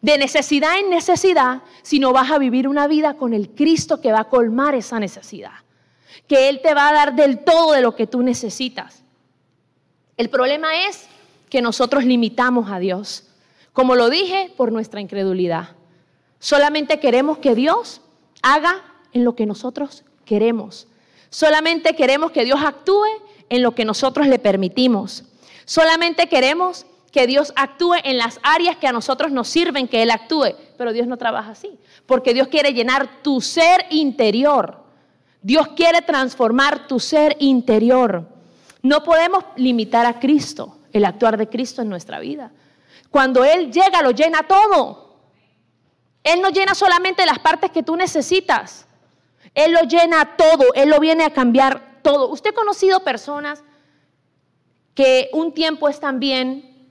de 0.00 0.18
necesidad 0.18 0.78
en 0.78 0.90
necesidad, 0.90 1.62
sino 1.82 2.12
vas 2.12 2.30
a 2.30 2.38
vivir 2.38 2.68
una 2.68 2.86
vida 2.86 3.14
con 3.14 3.34
el 3.34 3.50
Cristo 3.50 4.00
que 4.00 4.12
va 4.12 4.20
a 4.20 4.28
colmar 4.28 4.74
esa 4.74 5.00
necesidad, 5.00 5.54
que 6.26 6.48
Él 6.48 6.60
te 6.62 6.74
va 6.74 6.88
a 6.88 6.92
dar 6.92 7.16
del 7.16 7.42
todo 7.44 7.72
de 7.72 7.80
lo 7.80 7.96
que 7.96 8.06
tú 8.06 8.22
necesitas. 8.22 9.02
El 10.16 10.30
problema 10.30 10.86
es 10.86 11.08
que 11.48 11.62
nosotros 11.62 12.04
limitamos 12.04 12.70
a 12.70 12.78
Dios. 12.78 13.24
Como 13.72 13.94
lo 13.94 14.10
dije, 14.10 14.52
por 14.56 14.72
nuestra 14.72 15.00
incredulidad. 15.00 15.70
Solamente 16.38 17.00
queremos 17.00 17.38
que 17.38 17.54
Dios 17.54 18.00
haga 18.42 18.82
en 19.12 19.24
lo 19.24 19.34
que 19.34 19.46
nosotros 19.46 20.04
queremos. 20.24 20.86
Solamente 21.30 21.94
queremos 21.94 22.30
que 22.30 22.44
Dios 22.44 22.60
actúe 22.64 23.06
en 23.48 23.62
lo 23.62 23.74
que 23.74 23.84
nosotros 23.84 24.26
le 24.26 24.38
permitimos. 24.38 25.24
Solamente 25.64 26.28
queremos 26.28 26.86
que 27.12 27.26
Dios 27.26 27.52
actúe 27.56 27.94
en 28.04 28.18
las 28.18 28.38
áreas 28.42 28.76
que 28.76 28.86
a 28.86 28.92
nosotros 28.92 29.32
nos 29.32 29.48
sirven 29.48 29.88
que 29.88 30.02
Él 30.02 30.10
actúe. 30.10 30.54
Pero 30.76 30.92
Dios 30.92 31.06
no 31.06 31.16
trabaja 31.16 31.52
así, 31.52 31.78
porque 32.06 32.34
Dios 32.34 32.48
quiere 32.48 32.72
llenar 32.72 33.22
tu 33.22 33.40
ser 33.40 33.86
interior. 33.90 34.84
Dios 35.42 35.68
quiere 35.68 36.02
transformar 36.02 36.86
tu 36.86 37.00
ser 37.00 37.36
interior. 37.40 38.26
No 38.82 39.02
podemos 39.02 39.44
limitar 39.56 40.06
a 40.06 40.18
Cristo 40.20 40.77
el 40.98 41.04
actuar 41.04 41.36
de 41.36 41.48
Cristo 41.48 41.82
en 41.82 41.88
nuestra 41.88 42.20
vida. 42.20 42.52
Cuando 43.10 43.44
Él 43.44 43.72
llega, 43.72 44.02
lo 44.02 44.10
llena 44.10 44.42
todo. 44.42 45.08
Él 46.22 46.42
no 46.42 46.50
llena 46.50 46.74
solamente 46.74 47.24
las 47.24 47.38
partes 47.38 47.70
que 47.70 47.82
tú 47.82 47.96
necesitas. 47.96 48.86
Él 49.54 49.72
lo 49.72 49.80
llena 49.82 50.36
todo. 50.36 50.74
Él 50.74 50.90
lo 50.90 51.00
viene 51.00 51.24
a 51.24 51.30
cambiar 51.30 52.00
todo. 52.02 52.28
Usted 52.28 52.50
ha 52.50 52.54
conocido 52.54 53.00
personas 53.00 53.64
que 54.94 55.30
un 55.32 55.54
tiempo 55.54 55.88
están 55.88 56.20
bien, 56.20 56.90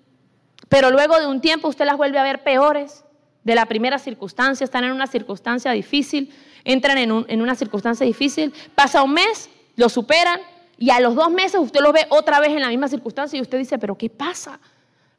pero 0.70 0.91
luego 0.91 1.20
de 1.20 1.28
un 1.28 1.41
tiempo 1.41 1.67
usted 1.67 1.86
las 1.86 1.98
vuelve 1.98 2.17
a 2.17 2.24
ver 2.24 2.43
peores 2.43 3.04
de 3.43 3.56
la 3.56 3.65
primera 3.65 4.00
circunstancia, 4.00 4.65
están 4.65 4.84
en 4.84 4.91
una 4.91 5.08
circunstancia 5.08 5.72
difícil, 5.72 6.34
entran 6.63 6.98
en, 6.98 7.41
una 7.41 7.56
circunstancia 7.56 8.06
difícil, 8.06 8.54
pasa 8.76 9.04
un 9.04 9.13
mes, 9.13 9.50
lo 9.76 9.88
superan 9.88 10.41
y 10.78 10.90
a 10.92 11.00
los 11.00 11.16
dos 11.16 11.32
meses 11.32 11.60
usted 11.60 11.82
lo 11.82 11.92
ve 11.92 12.06
otra 12.10 12.40
vez 12.40 12.50
en 12.50 12.62
la 12.62 12.70
misma 12.70 12.88
circunstancia 12.88 13.38
y 13.38 13.42
usted 13.42 13.58
dice, 13.58 13.80
pero 13.80 13.98
¿qué 13.98 14.10
pasa? 14.10 14.60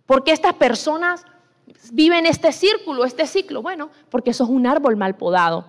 ¿Por 0.06 0.24
qué 0.24 0.32
estas 0.32 0.54
personas 0.54 1.24
viven 1.92 2.26
este 2.26 2.52
círculo, 2.52 3.04
este 3.04 3.26
ciclo? 3.26 3.60
Bueno, 3.60 3.90
porque 4.10 4.30
eso 4.30 4.44
es 4.44 4.50
un 4.50 4.66
árbol 4.66 4.96
mal 4.96 5.16
podado. 5.16 5.66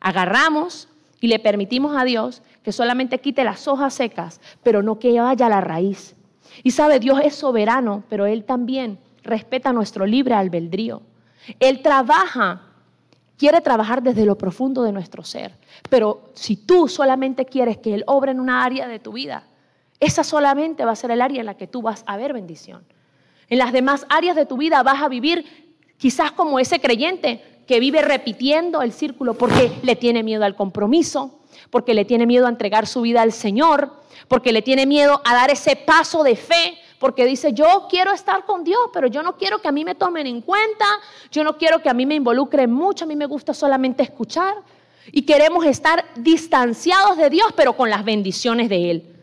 Agarramos 0.00 0.88
y 1.20 1.28
le 1.28 1.38
permitimos 1.38 1.96
a 1.96 2.04
Dios 2.04 2.42
que 2.62 2.72
solamente 2.72 3.20
quite 3.20 3.44
las 3.44 3.68
hojas 3.68 3.94
secas, 3.94 4.40
pero 4.62 4.82
no 4.82 4.98
que 4.98 5.20
vaya 5.20 5.48
la 5.48 5.60
raíz. 5.60 6.14
Y 6.62 6.70
sabe, 6.70 6.98
Dios 6.98 7.20
es 7.22 7.34
soberano, 7.34 8.04
pero 8.08 8.26
Él 8.26 8.44
también 8.44 8.98
respeta 9.22 9.72
nuestro 9.72 10.06
libre 10.06 10.34
albedrío. 10.34 11.02
Él 11.60 11.82
trabaja 11.82 12.62
quiere 13.38 13.60
trabajar 13.60 14.02
desde 14.02 14.26
lo 14.26 14.36
profundo 14.36 14.82
de 14.82 14.92
nuestro 14.92 15.24
ser. 15.24 15.54
Pero 15.88 16.30
si 16.34 16.56
tú 16.56 16.88
solamente 16.88 17.46
quieres 17.46 17.78
que 17.78 17.94
Él 17.94 18.04
obre 18.06 18.32
en 18.32 18.40
una 18.40 18.64
área 18.64 18.88
de 18.88 18.98
tu 18.98 19.12
vida, 19.12 19.44
esa 20.00 20.24
solamente 20.24 20.84
va 20.84 20.92
a 20.92 20.96
ser 20.96 21.10
el 21.10 21.22
área 21.22 21.40
en 21.40 21.46
la 21.46 21.56
que 21.56 21.66
tú 21.66 21.80
vas 21.80 22.02
a 22.06 22.16
ver 22.16 22.32
bendición. 22.32 22.84
En 23.48 23.58
las 23.58 23.72
demás 23.72 24.06
áreas 24.08 24.36
de 24.36 24.44
tu 24.44 24.56
vida 24.56 24.82
vas 24.82 25.02
a 25.02 25.08
vivir 25.08 25.68
quizás 25.96 26.32
como 26.32 26.58
ese 26.58 26.80
creyente 26.80 27.42
que 27.66 27.80
vive 27.80 28.02
repitiendo 28.02 28.82
el 28.82 28.92
círculo 28.92 29.34
porque 29.34 29.72
le 29.82 29.96
tiene 29.96 30.22
miedo 30.22 30.44
al 30.44 30.56
compromiso, 30.56 31.40
porque 31.70 31.94
le 31.94 32.04
tiene 32.04 32.26
miedo 32.26 32.46
a 32.46 32.50
entregar 32.50 32.86
su 32.86 33.02
vida 33.02 33.22
al 33.22 33.32
Señor, 33.32 33.92
porque 34.26 34.52
le 34.52 34.62
tiene 34.62 34.86
miedo 34.86 35.20
a 35.24 35.34
dar 35.34 35.50
ese 35.50 35.76
paso 35.76 36.22
de 36.22 36.36
fe, 36.36 36.78
porque 36.98 37.24
dice, 37.24 37.52
yo 37.52 37.86
quiero 37.88 38.12
estar 38.12 38.44
con 38.44 38.64
Dios, 38.64 38.80
pero 38.92 39.06
yo 39.06 39.22
no 39.22 39.36
quiero 39.36 39.60
que 39.60 39.68
a 39.68 39.72
mí 39.72 39.84
me 39.84 39.94
tomen 39.94 40.26
en 40.26 40.40
cuenta, 40.40 40.84
yo 41.30 41.44
no 41.44 41.56
quiero 41.56 41.80
que 41.80 41.88
a 41.88 41.94
mí 41.94 42.06
me 42.06 42.16
involucren 42.16 42.72
mucho, 42.72 43.04
a 43.04 43.08
mí 43.08 43.16
me 43.16 43.26
gusta 43.26 43.54
solamente 43.54 44.02
escuchar. 44.02 44.56
Y 45.10 45.22
queremos 45.22 45.64
estar 45.64 46.04
distanciados 46.16 47.16
de 47.16 47.30
Dios, 47.30 47.52
pero 47.56 47.74
con 47.74 47.88
las 47.88 48.04
bendiciones 48.04 48.68
de 48.68 48.90
Él. 48.90 49.16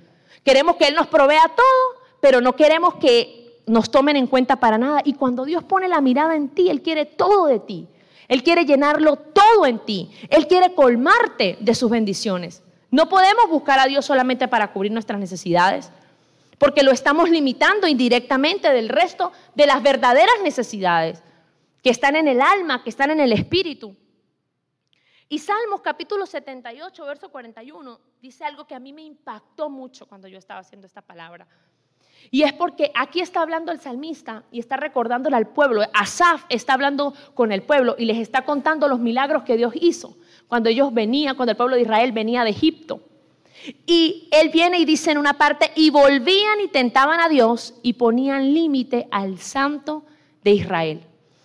Queremos 0.44 0.78
que 0.78 0.88
Él 0.88 0.96
nos 0.96 1.08
provea 1.08 1.44
todo, 1.56 2.04
pero 2.22 2.42
no 2.42 2.56
queremos 2.56 2.96
que 2.96 3.62
nos 3.68 3.92
tomen 3.92 4.16
en 4.16 4.28
cuenta 4.28 4.56
para 4.56 4.78
nada. 4.78 5.02
Y 5.04 5.14
cuando 5.14 5.46
Dios 5.46 5.64
pone 5.64 5.88
la 5.88 6.02
mirada 6.02 6.36
en 6.36 6.50
ti, 6.50 6.70
Él 6.70 6.82
quiere 6.82 7.06
todo 7.06 7.48
de 7.48 7.60
ti. 7.60 7.88
Él 8.28 8.42
quiere 8.42 8.66
llenarlo 8.66 9.18
todo 9.18 9.66
en 9.66 9.80
ti. 9.80 10.12
Él 10.30 10.48
quiere 10.48 10.74
colmarte 10.74 11.58
de 11.60 11.76
sus 11.76 11.92
bendiciones. 11.92 12.64
No 12.90 13.10
podemos 13.10 13.50
buscar 13.50 13.80
a 13.80 13.86
Dios 13.86 14.06
solamente 14.06 14.48
para 14.48 14.72
cubrir 14.72 14.92
nuestras 14.92 15.20
necesidades, 15.20 15.92
porque 16.58 16.84
lo 16.84 16.92
estamos 16.92 17.30
limitando 17.30 17.88
indirectamente 17.88 18.72
del 18.72 18.90
resto 18.90 19.32
de 19.56 19.66
las 19.66 19.82
verdaderas 19.84 20.36
necesidades 20.44 21.24
que 21.84 21.90
están 21.90 22.16
en 22.16 22.28
el 22.28 22.42
alma, 22.42 22.84
que 22.84 22.90
están 22.90 23.12
en 23.12 23.20
el 23.20 23.32
espíritu. 23.32 23.96
Y 25.28 25.40
Salmos 25.40 25.82
capítulo 25.82 26.26
78, 26.26 27.06
verso 27.06 27.30
41, 27.30 28.00
dice 28.22 28.46
algo 28.46 28.66
que 28.66 28.76
a 28.76 28.80
mí 28.80 28.94
me 28.94 29.02
impactó 29.02 29.70
mucho 29.70 30.08
cuando 30.08 30.28
yo 30.28 30.38
estaba 30.38 30.60
haciendo 30.60 30.88
esta 30.88 31.02
palabra. 31.02 31.48
Y 32.32 32.44
es 32.44 32.54
porque 32.54 32.92
aquí 32.96 33.20
está 33.20 33.42
hablando 33.42 33.72
el 33.72 33.80
salmista 33.80 34.44
y 34.52 34.60
está 34.60 34.78
recordándole 34.78 35.36
al 35.36 35.48
pueblo. 35.48 35.82
Asaf 35.94 36.46
está 36.50 36.74
hablando 36.74 37.14
con 37.34 37.52
el 37.52 37.64
pueblo 37.64 37.96
y 37.98 38.06
les 38.06 38.18
está 38.18 38.46
contando 38.46 38.88
los 38.88 39.00
milagros 39.00 39.44
que 39.44 39.58
Dios 39.58 39.74
hizo 39.76 40.18
cuando 40.48 40.70
ellos 40.70 40.94
venían, 40.94 41.36
cuando 41.36 41.52
el 41.52 41.58
pueblo 41.58 41.76
de 41.76 41.84
Israel 41.84 42.12
venía 42.12 42.44
de 42.44 42.52
Egipto. 42.52 43.02
Y 43.86 44.28
él 44.32 44.50
viene 44.50 44.80
y 44.80 44.86
dice 44.86 45.12
en 45.12 45.18
una 45.18 45.38
parte, 45.38 45.72
y 45.76 45.90
volvían 45.90 46.62
y 46.62 46.68
tentaban 46.68 47.20
a 47.20 47.30
Dios 47.30 47.76
y 47.82 47.94
ponían 47.94 48.54
límite 48.54 49.08
al 49.12 49.40
santo 49.40 50.06
de 50.44 50.52
Israel. 50.52 51.02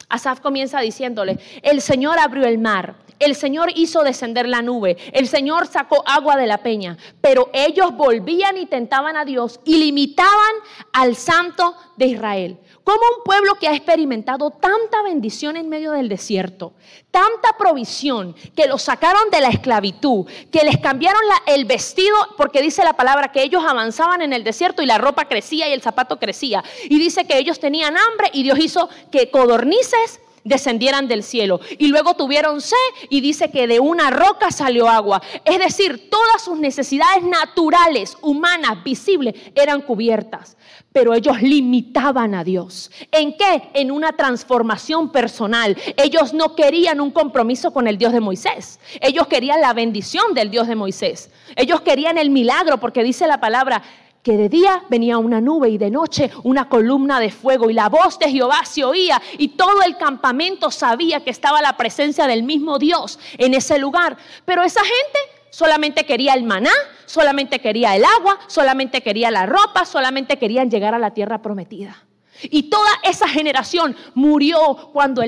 Asaf 0.09 0.41
comienza 0.41 0.81
diciéndole, 0.81 1.39
el 1.63 1.81
Señor 1.81 2.19
abrió 2.19 2.45
el 2.45 2.59
mar, 2.59 2.97
el 3.21 3.37
Señor 3.37 3.71
hizo 3.77 4.03
descender 4.03 4.49
la 4.49 4.61
nube, 4.61 4.97
el 5.13 5.29
Señor 5.29 5.67
sacó 5.67 6.03
agua 6.07 6.37
de 6.37 6.47
la 6.47 6.59
peña, 6.59 6.97
pero 7.21 7.49
ellos 7.53 7.95
volvían 7.95 8.57
y 8.57 8.67
tentaban 8.67 9.17
a 9.17 9.25
Dios 9.25 9.61
y 9.65 9.77
limitaban 9.77 10.55
al 10.93 11.15
santo 11.15 11.77
de 11.97 12.07
Israel. 12.07 12.59
Como 12.91 13.05
un 13.19 13.23
pueblo 13.23 13.55
que 13.55 13.69
ha 13.69 13.73
experimentado 13.77 14.51
tanta 14.51 15.01
bendición 15.05 15.57
en 15.57 15.69
medio 15.69 15.93
del 15.93 16.09
desierto, 16.09 16.73
tanta 17.13 17.57
provisión, 17.57 18.35
que 18.57 18.67
los 18.67 18.83
sacaron 18.83 19.31
de 19.31 19.41
la 19.41 19.47
esclavitud, 19.47 20.27
que 20.51 20.65
les 20.65 20.77
cambiaron 20.79 21.23
el 21.47 21.67
vestido, 21.67 22.17
porque 22.37 22.61
dice 22.61 22.83
la 22.83 22.95
palabra 22.95 23.31
que 23.31 23.45
ellos 23.45 23.63
avanzaban 23.65 24.23
en 24.23 24.33
el 24.33 24.43
desierto 24.43 24.83
y 24.83 24.87
la 24.87 24.99
ropa 24.99 25.27
crecía 25.27 25.69
y 25.69 25.73
el 25.73 25.83
zapato 25.83 26.19
crecía. 26.19 26.65
Y 26.87 26.99
dice 26.99 27.29
que 27.29 27.39
ellos 27.39 27.61
tenían 27.61 27.97
hambre 27.97 28.29
y 28.33 28.43
Dios 28.43 28.59
hizo 28.59 28.89
que 29.13 29.31
codornices 29.31 30.19
descendieran 30.45 31.09
del 31.09 31.23
cielo. 31.23 31.61
Y 31.79 31.89
luego 31.89 32.15
tuvieron 32.15 32.61
sed 32.61 32.77
y 33.09 33.21
dice 33.21 33.51
que 33.51 33.67
de 33.67 33.81
una 33.81 34.11
roca 34.11 34.51
salió 34.51 34.89
agua. 34.89 35.23
Es 35.45 35.59
decir, 35.59 36.11
todas 36.11 36.43
sus 36.43 36.59
necesidades 36.59 37.23
naturales, 37.23 38.17
humanas, 38.21 38.83
visibles, 38.85 39.35
eran 39.55 39.83
cubiertas. 39.83 40.57
Pero 40.93 41.15
ellos 41.15 41.41
limitaban 41.41 42.35
a 42.35 42.43
Dios. 42.43 42.91
¿En 43.13 43.37
qué? 43.37 43.71
En 43.75 43.91
una 43.91 44.13
transformación 44.13 45.13
personal. 45.13 45.77
Ellos 45.97 46.35
no 46.35 46.57
querían 46.57 47.01
un 47.01 47.11
compromiso 47.13 47.73
con 47.73 47.87
el 47.87 47.97
Dios 47.97 48.13
de 48.13 48.21
Moisés. 48.21 48.81
Ellos 49.01 49.29
querían 49.29 49.61
la 49.61 49.73
bendición 49.73 50.35
del 50.35 50.51
Dios 50.51 50.67
de 50.67 50.75
Moisés. 50.75 51.31
Ellos 51.55 51.81
querían 51.83 52.19
el 52.19 52.31
milagro 52.31 52.79
porque 52.81 53.05
dice 53.05 53.29
la 53.29 53.41
palabra, 53.41 53.83
que 54.23 54.37
de 54.37 54.49
día 54.49 54.83
venía 54.89 55.19
una 55.19 55.41
nube 55.41 55.71
y 55.71 55.79
de 55.79 55.91
noche 55.91 56.31
una 56.43 56.69
columna 56.69 57.21
de 57.21 57.31
fuego 57.31 57.71
y 57.71 57.75
la 57.75 57.89
voz 57.89 58.19
de 58.19 58.31
Jehová 58.31 58.65
se 58.65 58.85
oía 58.85 59.21
y 59.39 59.49
todo 59.49 59.83
el 59.83 59.97
campamento 59.97 60.71
sabía 60.71 61.25
que 61.25 61.31
estaba 61.31 61.63
la 61.63 61.77
presencia 61.77 62.27
del 62.27 62.43
mismo 62.43 62.79
Dios 62.79 63.19
en 63.39 63.55
ese 63.55 63.79
lugar. 63.79 64.17
Pero 64.45 64.63
esa 64.63 64.81
gente 64.81 65.19
solamente 65.51 66.05
quería 66.05 66.35
el 66.35 66.45
maná, 66.45 66.73
solamente 67.07 67.61
quería 67.61 67.97
el 67.97 68.05
agua, 68.05 68.39
solamente 68.47 69.03
quería 69.03 69.31
la 69.31 69.47
ropa, 69.47 69.85
solamente 69.85 70.39
querían 70.39 70.71
llegar 70.71 70.95
a 70.95 70.99
la 70.99 71.13
tierra 71.13 71.41
prometida. 71.41 72.05
Y 72.43 72.65
toda 72.65 72.89
esa 73.03 73.29
generación 73.29 73.97
murió 74.15 74.91
cuando 74.93 75.23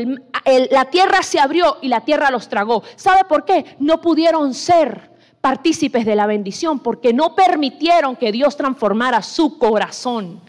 la 0.70 0.84
tierra 0.86 1.22
se 1.22 1.38
abrió 1.38 1.78
y 1.82 1.88
la 1.88 2.02
tierra 2.02 2.30
los 2.30 2.48
tragó. 2.48 2.82
¿Sabe 2.96 3.24
por 3.24 3.44
qué? 3.44 3.76
No 3.78 4.00
pudieron 4.00 4.54
ser 4.54 5.11
partícipes 5.42 6.06
de 6.06 6.16
la 6.16 6.26
bendición 6.26 6.78
porque 6.78 7.12
no 7.12 7.34
permitieron 7.34 8.16
que 8.16 8.32
Dios 8.32 8.56
transformara 8.56 9.20
su 9.20 9.58
corazón. 9.58 10.40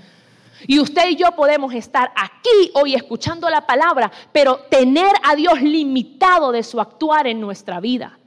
Y 0.68 0.80
usted 0.80 1.10
y 1.10 1.16
yo 1.16 1.32
podemos 1.36 1.74
estar 1.74 2.14
aquí 2.16 2.72
hoy 2.76 2.94
escuchando 2.94 3.50
la 3.50 3.66
palabra, 3.66 4.10
pero 4.32 4.60
tener 4.70 5.12
a 5.24 5.36
Dios 5.36 5.62
limitado 5.62 6.54
de 6.54 6.64
su 6.64 6.80
actuar 6.80 7.28
en 7.28 7.42
nuestra 7.42 7.82
vida. 7.82 8.18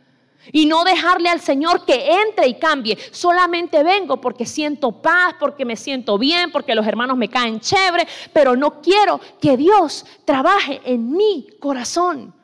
Y 0.53 0.67
no 0.67 0.85
dejarle 0.85 1.29
al 1.29 1.41
Señor 1.41 1.85
que 1.85 2.21
entre 2.23 2.49
y 2.49 2.59
cambie. 2.59 2.99
Solamente 3.11 3.83
vengo 3.83 4.21
porque 4.21 4.45
siento 4.45 4.93
paz, 4.93 5.35
porque 5.39 5.65
me 5.65 5.77
siento 5.77 6.19
bien, 6.19 6.51
porque 6.53 6.75
los 6.75 6.87
hermanos 6.87 7.17
me 7.17 7.29
caen 7.29 7.61
chévere, 7.61 8.07
pero 8.33 8.55
no 8.57 8.81
quiero 8.81 9.21
que 9.41 9.57
Dios 9.57 10.05
trabaje 10.25 10.81
en 10.85 11.13
mi 11.17 11.47
corazón. 11.59 12.35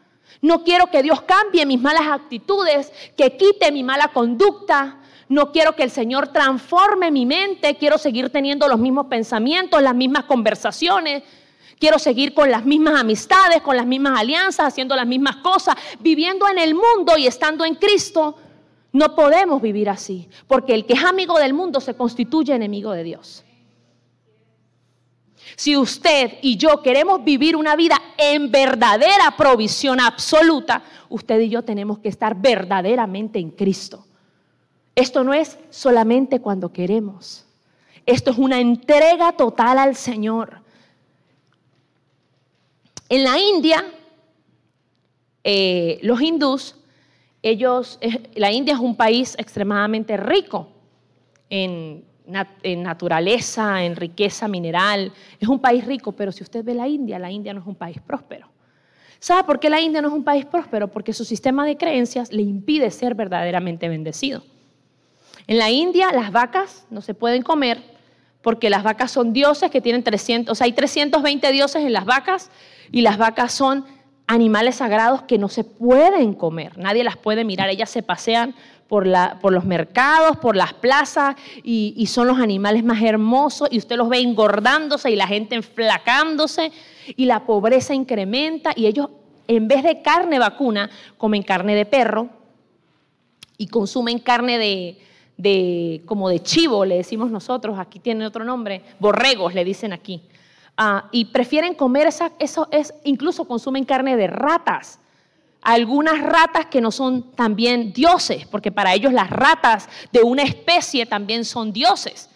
No 0.43 0.65
quiero 0.65 0.89
que 0.89 1.05
Dios 1.05 1.23
cambie 1.23 1.65
mis 1.65 1.81
malas 1.81 2.09
actitudes, 2.09 2.93
que 3.17 3.37
quite 3.37 3.71
mi 3.71 3.85
mala 3.85 4.09
conducta. 4.09 4.99
No 5.29 5.53
quiero 5.53 5.77
que 5.77 5.85
el 5.85 5.91
Señor 5.91 6.29
transforme 6.29 7.13
mi 7.13 7.25
mente. 7.25 7.77
Quiero 7.77 7.97
seguir 7.97 8.29
teniendo 8.31 8.67
los 8.67 8.81
mismos 8.81 9.07
pensamientos, 9.07 9.81
las 9.81 9.95
mismas 9.95 10.25
conversaciones. 10.25 11.23
Quiero 11.79 12.01
seguir 12.01 12.35
con 12.35 12.51
las 12.51 12.65
mismas 12.65 13.01
amistades, 13.01 13.63
con 13.63 13.77
las 13.77 13.87
mismas 13.87 14.19
alianzas, 14.19 14.67
haciendo 14.67 14.97
las 14.97 15.07
mismas 15.07 15.37
cosas, 15.37 15.77
viviendo 16.01 16.49
en 16.49 16.59
el 16.59 16.75
mundo 16.75 17.17
y 17.17 17.29
estando 17.29 17.65
en 17.65 17.77
Cristo. 17.77 18.37
No 18.93 19.15
podemos 19.15 19.63
vivir 19.63 19.89
así, 19.89 20.29
porque 20.49 20.75
el 20.75 20.87
que 20.87 20.95
es 20.95 21.05
amigo 21.05 21.39
del 21.39 21.55
mundo 21.55 21.81
se 21.81 21.95
constituye 21.95 22.53
enemigo 22.53 22.91
de 22.93 23.05
Dios. 23.05 23.45
Si 25.57 25.77
usted 25.77 26.39
y 26.43 26.57
yo 26.57 26.83
queremos 26.83 27.23
vivir 27.25 27.57
una 27.57 27.77
vida 27.77 28.01
en 28.17 28.51
verdadera 28.51 29.35
provisión 29.37 30.01
absoluta, 30.01 30.83
usted 31.09 31.41
y 31.41 31.49
yo 31.49 31.63
tenemos 31.63 31.99
que 31.99 32.09
estar 32.09 32.41
verdaderamente 32.41 33.39
en 33.39 33.51
Cristo. 33.51 34.07
Esto 34.95 35.25
no 35.25 35.33
es 35.33 35.59
solamente 35.71 36.41
cuando 36.41 36.73
queremos. 36.73 37.47
Esto 38.07 38.31
es 38.31 38.39
una 38.39 38.61
entrega 38.61 39.33
total 39.33 39.79
al 39.79 39.97
Señor. 39.97 40.61
En 43.09 43.25
la 43.25 43.39
India, 43.39 43.85
eh, 45.45 45.99
los 46.03 46.21
hindús, 46.21 46.77
ellos, 47.43 47.99
la 48.35 48.53
India 48.53 48.75
es 48.75 48.81
un 48.81 48.97
país 48.97 49.35
extremadamente 49.39 50.17
rico 50.17 50.69
en 51.51 52.05
en 52.63 52.83
naturaleza, 52.83 53.85
en 53.85 53.97
riqueza 53.97 54.49
mineral. 54.49 55.13
Es 55.41 55.49
un 55.49 55.61
país 55.61 55.85
rico, 55.85 56.13
pero 56.13 56.33
si 56.33 56.43
usted 56.43 56.65
ve 56.65 56.75
la 56.75 56.89
India, 56.89 57.19
la 57.19 57.31
India 57.31 57.53
no 57.53 57.61
es 57.61 57.67
un 57.67 57.75
país 57.75 58.01
próspero. 58.01 58.49
¿Sabe 59.19 59.45
por 59.45 59.61
qué 59.61 59.71
la 59.71 59.81
India 59.81 60.03
no 60.03 60.09
es 60.09 60.15
un 60.15 60.25
país 60.25 60.45
próspero? 60.45 60.89
Porque 60.89 61.13
su 61.13 61.25
sistema 61.25 61.65
de 61.65 61.77
creencias 61.77 62.33
le 62.33 62.43
impide 62.43 62.91
ser 62.91 63.15
verdaderamente 63.15 63.89
bendecido. 63.89 64.43
En 65.47 65.59
la 65.59 65.71
India 65.71 66.11
las 66.13 66.33
vacas 66.33 66.87
no 66.91 67.01
se 67.01 67.15
pueden 67.15 67.43
comer 67.43 67.83
porque 68.43 68.71
las 68.71 68.83
vacas 68.83 69.11
son 69.11 69.33
dioses 69.33 69.71
que 69.71 69.81
tienen 69.81 70.03
300, 70.03 70.51
o 70.51 70.55
sea, 70.55 70.65
hay 70.65 70.73
320 70.73 71.53
dioses 71.53 71.85
en 71.85 71.93
las 71.93 72.05
vacas 72.05 72.51
y 72.91 73.03
las 73.03 73.17
vacas 73.17 73.53
son 73.53 73.85
animales 74.27 74.77
sagrados 74.77 75.23
que 75.23 75.39
no 75.39 75.49
se 75.49 75.65
pueden 75.65 76.35
comer, 76.35 76.77
nadie 76.77 77.05
las 77.05 77.17
puede 77.17 77.45
mirar, 77.45 77.69
ellas 77.69 77.91
se 77.91 78.03
pasean 78.03 78.55
por, 78.93 79.07
la, 79.07 79.39
por 79.41 79.55
los 79.55 79.65
mercados, 79.65 80.37
por 80.37 80.55
las 80.55 80.75
plazas, 80.75 81.35
y, 81.65 82.05
son 82.09 82.27
los 82.27 82.39
animales 82.39 82.85
más 82.85 83.03
hermosos, 83.03 83.67
y 83.71 83.79
usted 83.79 83.97
los 83.97 84.11
ve 84.11 84.19
engordándose 84.19 85.11
y 85.11 85.17
la 85.17 85.27
gente 85.27 85.55
enflacándose, 85.55 86.71
y 87.17 87.25
la 87.25 87.47
pobreza 87.47 87.95
incrementa, 87.95 88.75
y 88.77 88.85
ellos 88.85 89.09
en 89.49 89.67
vez 89.67 89.83
de 89.83 90.03
carne 90.03 90.39
vacuna, 90.39 90.91
comen 91.17 91.43
carne 91.43 91.75
de 91.75 91.87
perro 91.87 92.29
y 93.57 93.69
consumen 93.69 94.19
carne 94.19 94.59
de, 95.39 96.03
como 96.05 96.29
de 96.29 96.43
chivo, 96.43 96.85
le 96.85 96.97
decimos 96.97 97.31
nosotros, 97.31 97.79
aquí 97.79 97.99
tiene 97.99 98.27
otro 98.27 98.45
nombre, 98.45 98.83
borregos 99.01 99.55
le 99.55 99.65
dicen 99.65 99.95
aquí. 99.95 100.21
Ah, 100.77 101.09
y 101.13 101.25
prefieren 101.25 101.73
comer 101.73 102.09
esa, 102.09 102.33
eso 102.39 102.69
es, 102.71 102.93
incluso 103.05 103.47
consumen 103.47 103.87
carne 103.87 104.19
de 104.19 104.27
ratas 104.27 104.99
algunas 105.63 106.21
ratas 106.21 106.67
que 106.67 106.81
no 106.81 106.91
son 106.91 107.33
también 107.33 107.93
dioses, 107.93 108.47
porque 108.47 108.73
para 108.73 108.95
ellos 108.95 109.13
las 109.13 109.31
ratas 109.31 109.89
de 110.13 110.23
una 110.23 110.43
especie 110.43 111.07
también 111.07 111.45
son 111.45 111.73
dioses. 111.73 112.29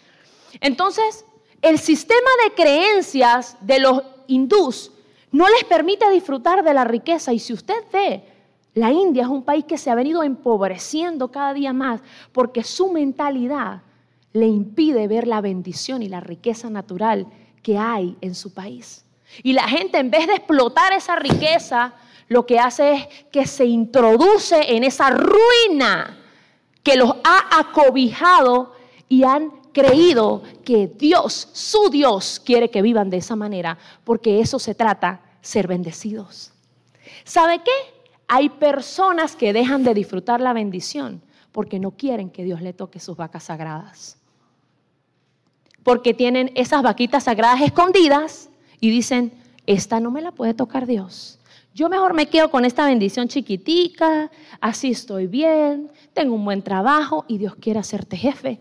Entonces, 0.61 1.25
el 1.61 1.77
sistema 1.77 2.29
de 2.45 2.55
creencias 2.55 3.57
de 3.61 3.79
los 3.79 4.01
hindús 4.27 4.91
no 5.31 5.45
les 5.49 5.65
permite 5.65 6.09
disfrutar 6.09 6.63
de 6.63 6.73
la 6.73 6.85
riqueza. 6.85 7.33
Y 7.33 7.39
si 7.39 7.53
usted 7.53 7.83
ve, 7.91 8.23
la 8.73 8.91
India 8.91 9.23
es 9.23 9.29
un 9.29 9.43
país 9.43 9.65
que 9.65 9.77
se 9.77 9.89
ha 9.89 9.95
venido 9.95 10.23
empobreciendo 10.23 11.29
cada 11.29 11.53
día 11.53 11.73
más 11.73 12.01
porque 12.31 12.63
su 12.63 12.91
mentalidad 12.91 13.81
le 14.33 14.47
impide 14.47 15.07
ver 15.07 15.27
la 15.27 15.41
bendición 15.41 16.01
y 16.01 16.09
la 16.09 16.19
riqueza 16.19 16.69
natural 16.69 17.27
que 17.61 17.77
hay 17.77 18.15
en 18.21 18.35
su 18.35 18.53
país. 18.53 19.03
Y 19.43 19.53
la 19.53 19.67
gente, 19.67 19.97
en 19.97 20.09
vez 20.09 20.27
de 20.27 20.35
explotar 20.35 20.93
esa 20.93 21.15
riqueza, 21.15 21.93
lo 22.27 22.45
que 22.45 22.59
hace 22.59 22.93
es 22.93 23.07
que 23.31 23.45
se 23.45 23.65
introduce 23.65 24.75
en 24.75 24.83
esa 24.83 25.09
ruina 25.09 26.17
que 26.83 26.95
los 26.95 27.11
ha 27.23 27.59
acobijado 27.59 28.73
y 29.09 29.23
han 29.23 29.51
creído 29.73 30.41
que 30.65 30.87
Dios, 30.87 31.49
su 31.53 31.89
Dios, 31.89 32.41
quiere 32.43 32.69
que 32.69 32.81
vivan 32.81 33.09
de 33.09 33.17
esa 33.17 33.35
manera, 33.35 33.77
porque 34.03 34.39
eso 34.39 34.59
se 34.59 34.75
trata, 34.75 35.21
ser 35.41 35.67
bendecidos. 35.67 36.51
¿Sabe 37.23 37.61
qué? 37.63 37.71
Hay 38.27 38.49
personas 38.49 39.35
que 39.35 39.53
dejan 39.53 39.83
de 39.83 39.93
disfrutar 39.93 40.41
la 40.41 40.53
bendición 40.53 41.21
porque 41.51 41.79
no 41.79 41.91
quieren 41.91 42.29
que 42.29 42.43
Dios 42.43 42.61
le 42.61 42.73
toque 42.73 42.99
sus 42.99 43.17
vacas 43.17 43.45
sagradas. 43.45 44.17
Porque 45.83 46.13
tienen 46.13 46.51
esas 46.55 46.83
vaquitas 46.83 47.23
sagradas 47.23 47.61
escondidas 47.61 48.49
y 48.79 48.89
dicen, 48.89 49.31
esta 49.65 49.99
no 49.99 50.11
me 50.11 50.21
la 50.21 50.31
puede 50.31 50.53
tocar 50.53 50.85
Dios. 50.85 51.36
Yo 51.77 51.89
mejor 51.89 52.15
me 52.15 52.27
quedo 52.27 52.49
con 52.49 52.65
esta 52.65 52.87
bendición 52.87 53.27
chiquitica, 53.27 54.31
así 54.59 54.89
estoy 54.89 55.27
bien, 55.27 55.91
tengo 56.11 56.33
un 56.33 56.43
buen 56.43 56.63
trabajo 56.63 57.23
y 57.27 57.37
Dios 57.37 57.53
quiere 57.53 57.79
hacerte 57.79 58.17
jefe. 58.17 58.59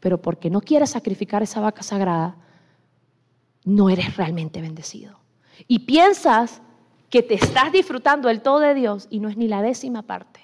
Pero 0.00 0.20
porque 0.20 0.50
no 0.50 0.60
quieres 0.60 0.90
sacrificar 0.90 1.44
esa 1.44 1.60
vaca 1.60 1.84
sagrada, 1.84 2.34
no 3.64 3.88
eres 3.88 4.16
realmente 4.16 4.60
bendecido. 4.60 5.20
Y 5.68 5.78
piensas 5.80 6.60
que 7.08 7.22
te 7.22 7.34
estás 7.34 7.70
disfrutando 7.70 8.28
el 8.28 8.42
todo 8.42 8.58
de 8.58 8.74
Dios 8.74 9.06
y 9.10 9.20
no 9.20 9.28
es 9.28 9.36
ni 9.36 9.46
la 9.46 9.62
décima 9.62 10.02
parte. 10.02 10.40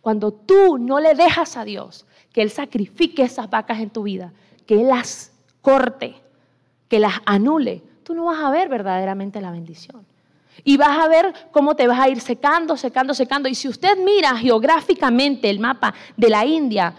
Cuando 0.00 0.32
tú 0.32 0.78
no 0.78 1.00
le 1.00 1.14
dejas 1.14 1.58
a 1.58 1.66
Dios 1.66 2.06
que 2.32 2.40
Él 2.40 2.48
sacrifique 2.48 3.24
esas 3.24 3.50
vacas 3.50 3.80
en 3.80 3.90
tu 3.90 4.04
vida, 4.04 4.32
que 4.64 4.80
Él 4.80 4.88
las 4.88 5.34
corte, 5.60 6.14
que 6.88 6.98
las 6.98 7.20
anule, 7.26 7.82
tú 8.04 8.14
no 8.14 8.24
vas 8.24 8.42
a 8.42 8.50
ver 8.50 8.70
verdaderamente 8.70 9.42
la 9.42 9.50
bendición. 9.50 10.10
Y 10.64 10.76
vas 10.76 10.98
a 10.98 11.08
ver 11.08 11.32
cómo 11.50 11.74
te 11.74 11.86
vas 11.86 11.98
a 11.98 12.08
ir 12.08 12.20
secando, 12.20 12.76
secando, 12.76 13.14
secando. 13.14 13.48
Y 13.48 13.54
si 13.54 13.68
usted 13.68 13.96
mira 13.98 14.36
geográficamente 14.36 15.50
el 15.50 15.58
mapa 15.58 15.94
de 16.16 16.28
la 16.28 16.44
India 16.44 16.94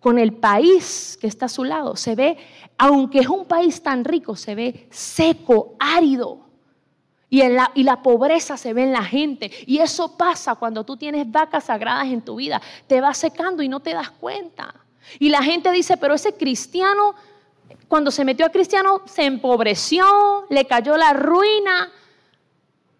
con 0.00 0.18
el 0.18 0.34
país 0.34 1.16
que 1.20 1.26
está 1.26 1.46
a 1.46 1.48
su 1.48 1.64
lado, 1.64 1.96
se 1.96 2.14
ve, 2.14 2.36
aunque 2.76 3.20
es 3.20 3.28
un 3.28 3.46
país 3.46 3.82
tan 3.82 4.04
rico, 4.04 4.36
se 4.36 4.54
ve 4.54 4.86
seco, 4.90 5.76
árido. 5.78 6.46
Y, 7.28 7.42
la, 7.48 7.72
y 7.74 7.82
la 7.82 8.02
pobreza 8.02 8.56
se 8.56 8.72
ve 8.72 8.84
en 8.84 8.92
la 8.92 9.02
gente. 9.02 9.50
Y 9.66 9.78
eso 9.78 10.16
pasa 10.16 10.54
cuando 10.54 10.84
tú 10.84 10.96
tienes 10.96 11.30
vacas 11.30 11.64
sagradas 11.64 12.06
en 12.06 12.22
tu 12.22 12.36
vida. 12.36 12.60
Te 12.86 13.00
vas 13.00 13.18
secando 13.18 13.62
y 13.62 13.68
no 13.68 13.80
te 13.80 13.94
das 13.94 14.10
cuenta. 14.10 14.74
Y 15.18 15.30
la 15.30 15.42
gente 15.42 15.72
dice, 15.72 15.96
pero 15.96 16.14
ese 16.14 16.34
cristiano, 16.34 17.14
cuando 17.88 18.10
se 18.10 18.24
metió 18.24 18.46
a 18.46 18.50
cristiano, 18.50 19.02
se 19.06 19.24
empobreció, 19.24 20.46
le 20.50 20.66
cayó 20.66 20.96
la 20.96 21.12
ruina. 21.12 21.90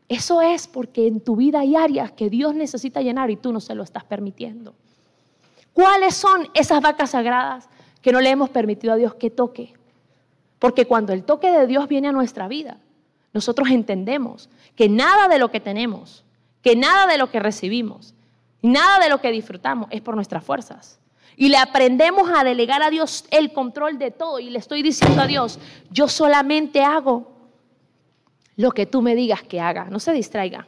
Eso 0.09 0.41
es 0.41 0.69
porque 0.69 1.07
en 1.07 1.21
tu 1.21 1.37
vida 1.37 1.61
hay 1.61 1.75
áreas 1.75 2.13
que 2.13 2.31
Dios 2.31 2.55
necesita 2.55 3.01
llenar 3.01 3.31
y 3.31 3.37
tú 3.37 3.53
no 3.53 3.61
se 3.61 3.75
lo 3.75 3.83
estás 3.83 4.05
permitiendo. 4.05 4.75
¿Cuáles 5.73 6.15
son 6.15 6.49
esas 6.55 6.81
vacas 6.81 7.11
sagradas 7.11 7.69
que 8.01 8.13
no 8.13 8.21
le 8.21 8.31
hemos 8.31 8.51
permitido 8.51 8.93
a 8.93 8.97
Dios 8.97 9.15
que 9.15 9.31
toque? 9.31 9.75
Porque 10.59 10.87
cuando 10.87 11.13
el 11.13 11.25
toque 11.25 11.51
de 11.51 11.67
Dios 11.67 11.89
viene 11.89 12.09
a 12.09 12.13
nuestra 12.13 12.49
vida, 12.49 12.79
nosotros 13.33 13.69
entendemos 13.69 14.49
que 14.75 14.89
nada 14.89 15.29
de 15.29 15.39
lo 15.39 15.51
que 15.51 15.61
tenemos, 15.61 16.25
que 16.63 16.77
nada 16.77 17.07
de 17.07 17.19
lo 17.19 17.31
que 17.31 17.41
recibimos, 17.41 18.15
nada 18.63 18.99
de 18.99 19.11
lo 19.11 19.21
que 19.21 19.33
disfrutamos 19.33 19.89
es 19.91 20.01
por 20.01 20.15
nuestras 20.15 20.45
fuerzas. 20.45 20.99
Y 21.37 21.51
le 21.51 21.59
aprendemos 21.59 22.31
a 22.35 22.45
delegar 22.45 22.83
a 22.83 22.89
Dios 22.89 23.27
el 23.31 23.53
control 23.53 23.99
de 23.99 24.11
todo. 24.11 24.39
Y 24.39 24.49
le 24.49 24.59
estoy 24.59 24.83
diciendo 24.83 25.21
a 25.21 25.27
Dios, 25.27 25.59
yo 25.91 26.09
solamente 26.09 26.83
hago 26.83 27.36
lo 28.57 28.73
que 28.73 28.87
tú 28.87 29.03
me 29.03 29.15
digas 29.15 29.43
que 29.43 29.61
haga. 29.61 29.85
No 29.85 30.01
se 30.01 30.13
distraiga. 30.13 30.67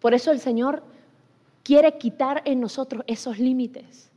Por 0.00 0.14
eso 0.14 0.32
el 0.32 0.40
Señor 0.40 0.82
quiere 1.62 1.96
quitar 1.98 2.42
en 2.44 2.60
nosotros 2.60 3.04
esos 3.06 3.38
límites. 3.38 4.10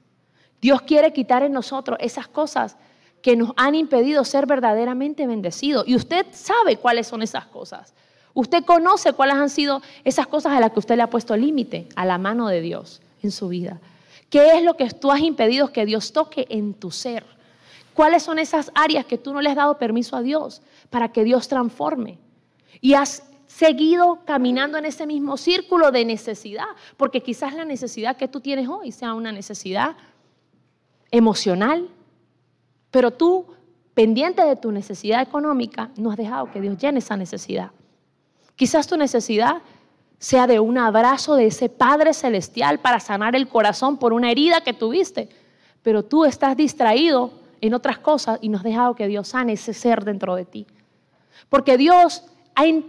Dios 0.61 0.81
quiere 0.81 1.13
quitar 1.13 1.43
en 1.43 1.51
nosotros 1.51 1.97
esas 2.01 2.27
cosas 2.27 2.77
que 3.21 3.35
nos 3.35 3.51
han 3.55 3.75
impedido 3.75 4.23
ser 4.23 4.45
verdaderamente 4.45 5.27
bendecidos. 5.27 5.87
Y 5.87 5.95
usted 5.95 6.25
sabe 6.31 6.77
cuáles 6.77 7.07
son 7.07 7.21
esas 7.21 7.45
cosas. 7.45 7.93
Usted 8.33 8.63
conoce 8.65 9.13
cuáles 9.13 9.35
han 9.35 9.49
sido 9.49 9.81
esas 10.03 10.27
cosas 10.27 10.53
a 10.53 10.59
las 10.59 10.71
que 10.71 10.79
usted 10.79 10.95
le 10.95 11.03
ha 11.03 11.09
puesto 11.09 11.35
límite 11.37 11.87
a 11.95 12.05
la 12.05 12.17
mano 12.17 12.47
de 12.47 12.61
Dios 12.61 13.01
en 13.23 13.31
su 13.31 13.47
vida. 13.47 13.79
¿Qué 14.29 14.57
es 14.57 14.63
lo 14.63 14.75
que 14.75 14.89
tú 14.89 15.11
has 15.11 15.21
impedido 15.21 15.71
que 15.71 15.85
Dios 15.85 16.11
toque 16.11 16.45
en 16.49 16.73
tu 16.73 16.91
ser? 16.91 17.25
¿Cuáles 17.95 18.23
son 18.23 18.39
esas 18.39 18.73
áreas 18.75 19.05
que 19.05 19.17
tú 19.17 19.33
no 19.33 19.39
le 19.39 19.49
has 19.49 19.55
dado 19.55 19.77
permiso 19.77 20.17
a 20.17 20.21
Dios 20.21 20.61
para 20.89 21.13
que 21.13 21.23
Dios 21.23 21.47
transforme? 21.47 22.19
Y 22.81 22.93
has 22.93 23.23
seguido 23.47 24.19
caminando 24.25 24.77
en 24.77 24.83
ese 24.83 25.07
mismo 25.07 25.37
círculo 25.37 25.91
de 25.91 26.03
necesidad, 26.03 26.65
porque 26.97 27.23
quizás 27.23 27.53
la 27.53 27.63
necesidad 27.63 28.17
que 28.17 28.27
tú 28.27 28.41
tienes 28.41 28.67
hoy 28.67 28.91
sea 28.91 29.13
una 29.13 29.31
necesidad 29.31 29.95
emocional, 31.09 31.87
pero 32.91 33.11
tú, 33.11 33.45
pendiente 33.93 34.43
de 34.43 34.57
tu 34.57 34.73
necesidad 34.73 35.21
económica, 35.21 35.89
no 35.95 36.11
has 36.11 36.17
dejado 36.17 36.51
que 36.51 36.59
Dios 36.59 36.77
llene 36.77 36.99
esa 36.99 37.15
necesidad. 37.15 37.71
Quizás 38.57 38.87
tu 38.87 38.97
necesidad 38.97 39.61
sea 40.19 40.47
de 40.47 40.59
un 40.59 40.77
abrazo 40.77 41.35
de 41.35 41.45
ese 41.45 41.69
Padre 41.69 42.13
Celestial 42.13 42.79
para 42.79 42.99
sanar 42.99 43.37
el 43.37 43.47
corazón 43.47 43.97
por 43.97 44.11
una 44.11 44.31
herida 44.31 44.59
que 44.59 44.73
tuviste, 44.73 45.29
pero 45.81 46.03
tú 46.03 46.25
estás 46.25 46.57
distraído 46.57 47.44
en 47.67 47.73
otras 47.73 47.99
cosas 47.99 48.39
y 48.41 48.49
no 48.49 48.57
has 48.57 48.63
dejado 48.63 48.95
que 48.95 49.07
Dios 49.07 49.29
sane 49.29 49.53
ese 49.53 49.73
ser 49.73 50.03
dentro 50.03 50.35
de 50.35 50.45
ti. 50.45 50.67
Porque 51.49 51.77
Dios 51.77 52.23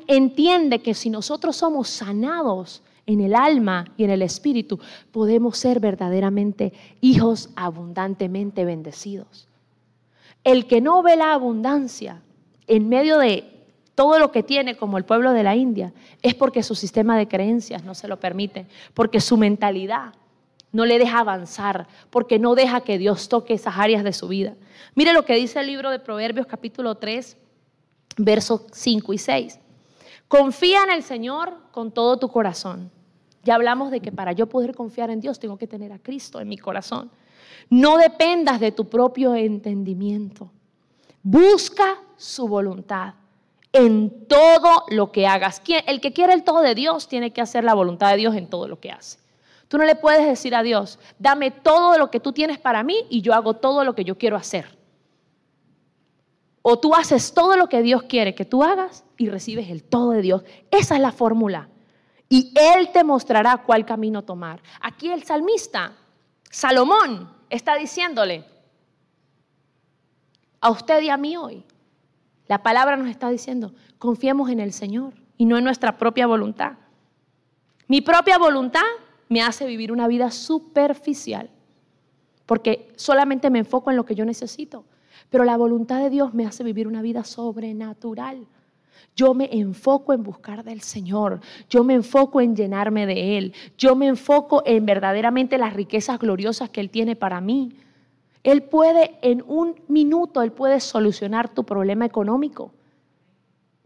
entiende 0.06 0.80
que 0.80 0.94
si 0.94 1.10
nosotros 1.10 1.56
somos 1.56 1.88
sanados 1.88 2.82
en 3.06 3.20
el 3.20 3.34
alma 3.34 3.86
y 3.96 4.04
en 4.04 4.10
el 4.10 4.22
espíritu, 4.22 4.78
podemos 5.12 5.58
ser 5.58 5.80
verdaderamente 5.80 6.72
hijos 7.00 7.50
abundantemente 7.56 8.64
bendecidos. 8.64 9.48
El 10.44 10.66
que 10.66 10.80
no 10.80 11.02
ve 11.02 11.16
la 11.16 11.32
abundancia 11.32 12.22
en 12.66 12.88
medio 12.88 13.18
de 13.18 13.44
todo 13.94 14.18
lo 14.18 14.30
que 14.30 14.42
tiene 14.42 14.76
como 14.76 14.98
el 14.98 15.04
pueblo 15.04 15.32
de 15.32 15.42
la 15.42 15.56
India 15.56 15.92
es 16.22 16.34
porque 16.34 16.62
su 16.62 16.74
sistema 16.74 17.16
de 17.16 17.28
creencias 17.28 17.82
no 17.82 17.94
se 17.94 18.08
lo 18.08 18.20
permite, 18.20 18.66
porque 18.94 19.20
su 19.20 19.36
mentalidad 19.36 20.12
no 20.72 20.84
le 20.84 20.98
deja 20.98 21.20
avanzar, 21.20 21.86
porque 22.10 22.38
no 22.38 22.54
deja 22.54 22.82
que 22.82 22.98
Dios 22.98 23.28
toque 23.28 23.54
esas 23.54 23.76
áreas 23.78 24.04
de 24.04 24.12
su 24.12 24.28
vida. 24.28 24.54
Mire 24.94 25.12
lo 25.12 25.24
que 25.24 25.34
dice 25.34 25.60
el 25.60 25.66
libro 25.66 25.90
de 25.90 25.98
Proverbios 25.98 26.46
capítulo 26.46 26.96
3, 26.96 27.36
versos 28.18 28.62
5 28.72 29.12
y 29.12 29.18
6. 29.18 29.60
Confía 30.28 30.82
en 30.84 30.90
el 30.90 31.02
Señor 31.02 31.54
con 31.70 31.92
todo 31.92 32.18
tu 32.18 32.28
corazón. 32.28 32.90
Ya 33.44 33.54
hablamos 33.54 33.90
de 33.90 34.00
que 34.00 34.10
para 34.10 34.32
yo 34.32 34.48
poder 34.48 34.74
confiar 34.74 35.10
en 35.10 35.20
Dios 35.20 35.38
tengo 35.38 35.56
que 35.56 35.68
tener 35.68 35.92
a 35.92 35.98
Cristo 35.98 36.40
en 36.40 36.48
mi 36.48 36.58
corazón. 36.58 37.10
No 37.70 37.96
dependas 37.96 38.58
de 38.58 38.72
tu 38.72 38.88
propio 38.88 39.34
entendimiento. 39.34 40.50
Busca 41.22 41.96
su 42.16 42.48
voluntad 42.48 43.14
en 43.72 44.26
todo 44.26 44.84
lo 44.88 45.12
que 45.12 45.26
hagas. 45.26 45.62
El 45.86 46.00
que 46.00 46.12
quiere 46.12 46.32
el 46.32 46.44
todo 46.44 46.60
de 46.60 46.74
Dios 46.74 47.08
tiene 47.08 47.32
que 47.32 47.40
hacer 47.40 47.62
la 47.62 47.74
voluntad 47.74 48.10
de 48.10 48.16
Dios 48.16 48.34
en 48.34 48.48
todo 48.48 48.68
lo 48.68 48.80
que 48.80 48.90
hace. 48.90 49.18
Tú 49.68 49.78
no 49.78 49.84
le 49.84 49.96
puedes 49.96 50.26
decir 50.26 50.54
a 50.54 50.62
Dios, 50.62 50.98
dame 51.18 51.50
todo 51.50 51.98
lo 51.98 52.10
que 52.10 52.20
tú 52.20 52.32
tienes 52.32 52.58
para 52.58 52.82
mí 52.82 53.06
y 53.10 53.20
yo 53.20 53.34
hago 53.34 53.54
todo 53.54 53.84
lo 53.84 53.94
que 53.94 54.04
yo 54.04 54.16
quiero 54.16 54.36
hacer. 54.36 54.76
O 56.62 56.78
tú 56.78 56.94
haces 56.94 57.32
todo 57.32 57.56
lo 57.56 57.68
que 57.68 57.82
Dios 57.82 58.04
quiere 58.04 58.34
que 58.34 58.44
tú 58.44 58.62
hagas 58.62 59.04
y 59.16 59.28
recibes 59.28 59.68
el 59.70 59.82
todo 59.82 60.10
de 60.10 60.22
Dios. 60.22 60.42
Esa 60.70 60.96
es 60.96 61.00
la 61.00 61.12
fórmula. 61.12 61.68
Y 62.28 62.52
Él 62.56 62.90
te 62.92 63.04
mostrará 63.04 63.58
cuál 63.58 63.84
camino 63.86 64.22
tomar. 64.22 64.60
Aquí 64.80 65.10
el 65.10 65.22
salmista, 65.22 65.92
Salomón, 66.50 67.32
está 67.50 67.76
diciéndole 67.76 68.44
a 70.60 70.70
usted 70.70 71.02
y 71.02 71.10
a 71.10 71.16
mí 71.16 71.36
hoy. 71.36 71.64
La 72.48 72.62
palabra 72.62 72.96
nos 72.96 73.08
está 73.08 73.30
diciendo, 73.30 73.72
confiemos 73.98 74.50
en 74.50 74.60
el 74.60 74.72
Señor 74.72 75.14
y 75.36 75.44
no 75.44 75.58
en 75.58 75.64
nuestra 75.64 75.98
propia 75.98 76.26
voluntad. 76.26 76.72
Mi 77.88 78.00
propia 78.00 78.38
voluntad 78.38 78.82
me 79.28 79.42
hace 79.42 79.66
vivir 79.66 79.92
una 79.92 80.08
vida 80.08 80.30
superficial, 80.30 81.50
porque 82.46 82.88
solamente 82.96 83.50
me 83.50 83.58
enfoco 83.58 83.90
en 83.90 83.96
lo 83.96 84.04
que 84.04 84.14
yo 84.14 84.24
necesito, 84.24 84.84
pero 85.30 85.44
la 85.44 85.56
voluntad 85.56 86.00
de 86.00 86.10
Dios 86.10 86.34
me 86.34 86.46
hace 86.46 86.62
vivir 86.62 86.86
una 86.86 87.02
vida 87.02 87.24
sobrenatural. 87.24 88.46
Yo 89.14 89.34
me 89.34 89.48
enfoco 89.52 90.12
en 90.12 90.22
buscar 90.22 90.62
del 90.62 90.82
Señor, 90.82 91.40
yo 91.68 91.84
me 91.84 91.94
enfoco 91.94 92.40
en 92.40 92.54
llenarme 92.54 93.06
de 93.06 93.38
Él, 93.38 93.54
yo 93.78 93.96
me 93.96 94.06
enfoco 94.06 94.62
en 94.66 94.84
verdaderamente 94.86 95.58
las 95.58 95.72
riquezas 95.72 96.18
gloriosas 96.18 96.70
que 96.70 96.80
Él 96.80 96.90
tiene 96.90 97.16
para 97.16 97.40
mí. 97.40 97.76
Él 98.42 98.62
puede, 98.62 99.18
en 99.22 99.42
un 99.46 99.74
minuto, 99.88 100.42
Él 100.42 100.52
puede 100.52 100.80
solucionar 100.80 101.48
tu 101.48 101.64
problema 101.64 102.04
económico, 102.04 102.72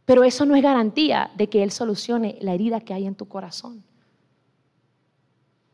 pero 0.04 0.24
eso 0.24 0.44
no 0.44 0.56
es 0.56 0.62
garantía 0.62 1.30
de 1.36 1.48
que 1.48 1.62
Él 1.62 1.70
solucione 1.70 2.36
la 2.40 2.52
herida 2.52 2.80
que 2.80 2.92
hay 2.92 3.06
en 3.06 3.14
tu 3.14 3.26
corazón. 3.26 3.84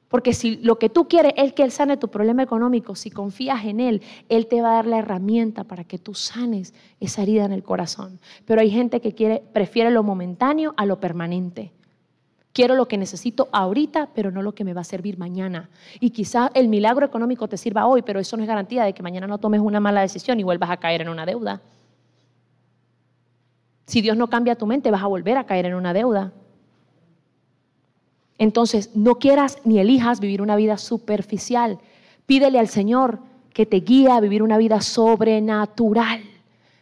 Porque 0.09 0.35
si 0.35 0.57
lo 0.57 0.79
que 0.79 0.89
tú 0.89 1.09
quieres 1.09 1.33
es 1.37 1.53
que 1.53 1.65
Él 1.65 1.73
sane 1.73 1.97
tu 1.97 2.09
problema 2.09 2.43
económico, 2.43 2.95
si 2.95 3.11
confías 3.11 3.65
en 3.65 3.81
Él, 3.81 4.03
Él 4.29 4.47
te 4.47 4.63
va 4.63 4.71
a 4.71 4.75
dar 4.75 4.87
la 4.87 4.99
herramienta 4.99 5.65
para 5.65 5.85
que 5.85 5.99
tú 5.99 6.15
sanes 6.15 6.75
esa 7.01 7.23
herida 7.23 7.45
en 7.45 7.53
el 7.53 7.65
corazón. 7.65 8.21
Pero 8.45 8.61
hay 8.61 8.71
gente 8.71 9.01
que 9.01 9.15
quiere, 9.15 9.43
prefiere 9.53 9.91
lo 9.91 10.03
momentáneo 10.03 10.75
a 10.77 10.87
lo 10.87 11.01
permanente. 11.01 11.73
Quiero 12.53 12.75
lo 12.75 12.89
que 12.89 12.97
necesito 12.97 13.49
ahorita, 13.53 14.11
pero 14.15 14.31
no 14.31 14.41
lo 14.41 14.55
que 14.55 14.65
me 14.65 14.73
va 14.73 14.81
a 14.81 14.85
servir 14.85 15.19
mañana. 15.19 15.69
Y 16.01 16.11
quizá 16.11 16.51
el 16.55 16.69
milagro 16.69 17.05
económico 17.05 17.49
te 17.49 17.59
sirva 17.59 17.87
hoy, 17.87 18.01
pero 18.01 18.19
eso 18.19 18.37
no 18.37 18.45
es 18.45 18.49
garantía 18.49 18.85
de 18.85 18.95
que 18.95 19.03
mañana 19.03 19.27
no 19.27 19.39
tomes 19.39 19.61
una 19.61 19.81
mala 19.81 20.01
decisión 20.01 20.41
y 20.41 20.43
vuelvas 20.45 20.71
a 20.71 20.79
caer 20.79 21.03
en 21.03 21.09
una 21.09 21.27
deuda. 21.27 21.61
Si 23.87 24.01
Dios 24.01 24.17
no 24.17 24.29
cambia 24.29 24.55
tu 24.55 24.67
mente, 24.67 24.91
vas 24.91 25.03
a 25.03 25.07
volver 25.07 25.37
a 25.37 25.45
caer 25.45 25.67
en 25.67 25.75
una 25.75 25.93
deuda. 25.93 26.33
Entonces, 28.39 28.91
no 28.95 29.17
quieras 29.17 29.59
ni 29.65 29.79
elijas 29.79 30.21
vivir 30.21 30.43
una 30.43 30.57
vida 30.57 30.77
superficial. 30.79 31.79
Pídele 32.27 32.59
al 32.59 32.69
Señor 32.69 33.19
que 33.53 33.67
te 33.67 33.81
guíe 33.81 34.11
a 34.11 34.21
vivir 34.21 34.43
una 34.43 34.59
vida 34.59 34.81
sobrenatural, 34.83 36.23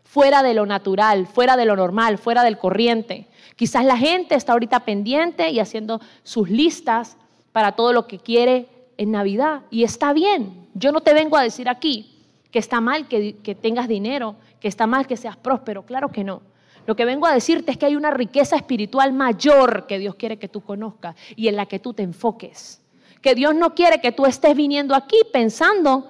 fuera 0.03 0.43
de 0.43 0.55
lo 0.55 0.67
natural, 0.67 1.27
fuera 1.27 1.57
de 1.57 1.64
lo 1.64 1.77
normal, 1.77 2.19
fuera 2.19 2.43
del 2.43 2.59
corriente. 2.59 3.29
Quizás 3.57 3.85
la 3.85 3.97
gente 3.97 4.35
está 4.35 4.53
ahorita 4.53 4.81
pendiente 4.81 5.51
y 5.51 5.61
haciendo 5.61 6.01
sus 6.25 6.51
listas 6.51 7.17
para 7.53 7.73
todo 7.73 7.93
lo 7.93 8.09
que 8.09 8.19
quiere 8.19 8.67
en 8.97 9.12
Navidad. 9.12 9.62
Y 9.71 9.85
está 9.85 10.12
bien. 10.12 10.67
Yo 10.75 10.90
no 10.90 11.03
te 11.03 11.14
vengo 11.14 11.37
a 11.37 11.43
decir 11.43 11.69
aquí 11.69 12.11
que 12.51 12.59
está 12.59 12.81
mal 12.81 13.07
que, 13.07 13.37
que 13.37 13.55
tengas 13.55 13.87
dinero, 13.87 14.35
que 14.59 14.67
está 14.67 14.88
mal 14.88 15.07
que 15.07 15.17
seas 15.17 15.37
próspero. 15.37 15.85
Claro 15.85 16.11
que 16.11 16.25
no. 16.25 16.43
Lo 16.87 16.97
que 16.97 17.05
vengo 17.05 17.27
a 17.27 17.33
decirte 17.33 17.73
es 17.73 17.79
que 17.79 17.87
hay 17.87 17.97
una 17.97 18.11
riqueza 18.11 18.57
espiritual 18.57 19.12
mayor 19.12 19.87
que 19.87 19.99
Dios 19.99 20.14
quiere 20.16 20.38
que 20.38 20.49
tú 20.49 20.61
conozcas 20.61 21.16
y 21.35 21.49
en 21.49 21.57
la 21.57 21.66
que 21.66 21.79
tú 21.79 21.94
te 21.94 22.03
enfoques. 22.03 22.81
Que 23.23 23.35
Dios 23.35 23.55
no 23.55 23.75
quiere 23.75 24.01
que 24.01 24.12
tú 24.12 24.27
estés 24.27 24.55
viniendo 24.55 24.94
aquí 24.94 25.16
pensando, 25.33 26.07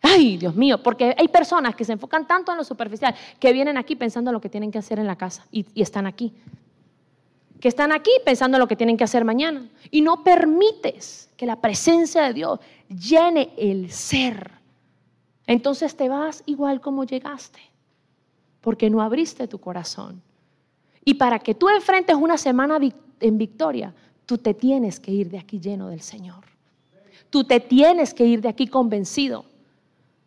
ay, 0.00 0.36
Dios 0.36 0.54
mío, 0.54 0.82
porque 0.82 1.14
hay 1.18 1.28
personas 1.28 1.74
que 1.74 1.84
se 1.84 1.92
enfocan 1.92 2.26
tanto 2.28 2.52
en 2.52 2.58
lo 2.58 2.64
superficial 2.64 3.14
que 3.40 3.52
vienen 3.52 3.76
aquí 3.76 3.96
pensando 3.96 4.30
en 4.30 4.34
lo 4.34 4.40
que 4.40 4.48
tienen 4.48 4.70
que 4.70 4.78
hacer 4.78 5.00
en 5.00 5.06
la 5.06 5.16
casa 5.16 5.46
y, 5.50 5.66
y 5.74 5.82
están 5.82 6.06
aquí. 6.06 6.32
Que 7.60 7.68
están 7.68 7.92
aquí 7.92 8.10
pensando 8.24 8.56
en 8.56 8.60
lo 8.60 8.68
que 8.68 8.76
tienen 8.76 8.96
que 8.96 9.04
hacer 9.04 9.24
mañana. 9.24 9.68
Y 9.90 10.00
no 10.00 10.22
permites 10.22 11.28
que 11.36 11.46
la 11.46 11.60
presencia 11.60 12.22
de 12.22 12.34
Dios 12.34 12.60
llene 12.88 13.52
el 13.56 13.90
ser. 13.90 14.52
Entonces 15.46 15.96
te 15.96 16.08
vas 16.08 16.42
igual 16.46 16.80
como 16.80 17.04
llegaste 17.04 17.71
porque 18.62 18.88
no 18.88 19.02
abriste 19.02 19.46
tu 19.46 19.58
corazón. 19.58 20.22
Y 21.04 21.14
para 21.14 21.38
que 21.38 21.54
tú 21.54 21.68
enfrentes 21.68 22.16
una 22.16 22.38
semana 22.38 22.78
en 23.20 23.36
victoria, 23.36 23.92
tú 24.24 24.38
te 24.38 24.54
tienes 24.54 24.98
que 24.98 25.10
ir 25.10 25.28
de 25.28 25.38
aquí 25.38 25.60
lleno 25.60 25.88
del 25.88 26.00
Señor. 26.00 26.44
Tú 27.28 27.44
te 27.44 27.60
tienes 27.60 28.14
que 28.14 28.24
ir 28.24 28.40
de 28.40 28.48
aquí 28.48 28.66
convencido 28.66 29.44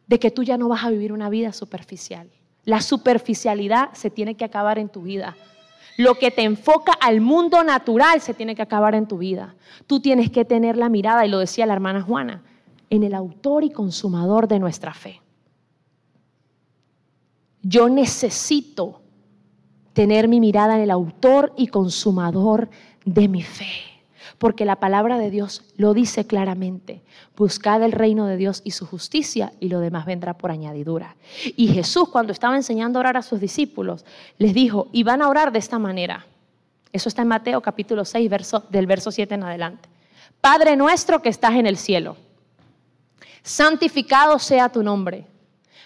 de 0.05 0.19
que 0.19 0.31
tú 0.31 0.43
ya 0.43 0.57
no 0.57 0.67
vas 0.67 0.83
a 0.83 0.89
vivir 0.89 1.13
una 1.13 1.29
vida 1.29 1.53
superficial. 1.53 2.29
La 2.65 2.81
superficialidad 2.81 3.93
se 3.93 4.09
tiene 4.09 4.35
que 4.35 4.45
acabar 4.45 4.77
en 4.77 4.89
tu 4.89 5.01
vida. 5.01 5.35
Lo 5.97 6.15
que 6.15 6.29
te 6.29 6.43
enfoca 6.43 6.91
al 6.93 7.21
mundo 7.21 7.63
natural 7.63 8.19
se 8.21 8.33
tiene 8.33 8.55
que 8.55 8.61
acabar 8.61 8.95
en 8.95 9.07
tu 9.07 9.17
vida. 9.17 9.55
Tú 9.87 10.01
tienes 10.01 10.29
que 10.29 10.43
tener 10.43 10.75
la 10.75 10.89
mirada, 10.89 11.25
y 11.25 11.29
lo 11.29 11.39
decía 11.39 11.65
la 11.65 11.73
hermana 11.73 12.01
Juana, 12.01 12.43
en 12.89 13.03
el 13.03 13.13
autor 13.13 13.63
y 13.63 13.69
consumador 13.69 14.47
de 14.47 14.59
nuestra 14.59 14.93
fe. 14.93 15.21
Yo 17.67 17.89
necesito 17.89 19.01
tener 19.93 20.27
mi 20.27 20.39
mirada 20.39 20.75
en 20.75 20.81
el 20.81 20.91
autor 20.91 21.51
y 21.57 21.65
consumador 21.65 22.69
de 23.05 23.27
mi 23.27 23.41
fe. 23.41 23.71
Porque 24.37 24.65
la 24.65 24.75
palabra 24.75 25.17
de 25.17 25.31
Dios 25.31 25.63
lo 25.75 25.95
dice 25.95 26.27
claramente. 26.27 27.01
Buscad 27.35 27.81
el 27.81 27.91
reino 27.91 28.27
de 28.27 28.37
Dios 28.37 28.61
y 28.63 28.71
su 28.71 28.85
justicia 28.85 29.51
y 29.59 29.69
lo 29.69 29.79
demás 29.79 30.05
vendrá 30.05 30.37
por 30.37 30.51
añadidura. 30.51 31.15
Y 31.55 31.69
Jesús 31.69 32.09
cuando 32.09 32.33
estaba 32.33 32.55
enseñando 32.55 32.99
a 32.99 33.01
orar 33.01 33.17
a 33.17 33.23
sus 33.23 33.39
discípulos, 33.39 34.05
les 34.37 34.53
dijo, 34.53 34.87
y 34.91 35.01
van 35.01 35.23
a 35.23 35.27
orar 35.29 35.51
de 35.51 35.59
esta 35.59 35.79
manera. 35.79 36.27
Eso 36.91 37.09
está 37.09 37.23
en 37.23 37.29
Mateo 37.29 37.61
capítulo 37.61 38.05
6, 38.05 38.29
verso, 38.29 38.63
del 38.69 38.85
verso 38.85 39.09
7 39.09 39.33
en 39.33 39.43
adelante. 39.43 39.89
Padre 40.39 40.75
nuestro 40.75 41.23
que 41.23 41.29
estás 41.29 41.53
en 41.55 41.65
el 41.65 41.77
cielo, 41.77 42.15
santificado 43.41 44.37
sea 44.37 44.69
tu 44.69 44.83
nombre 44.83 45.25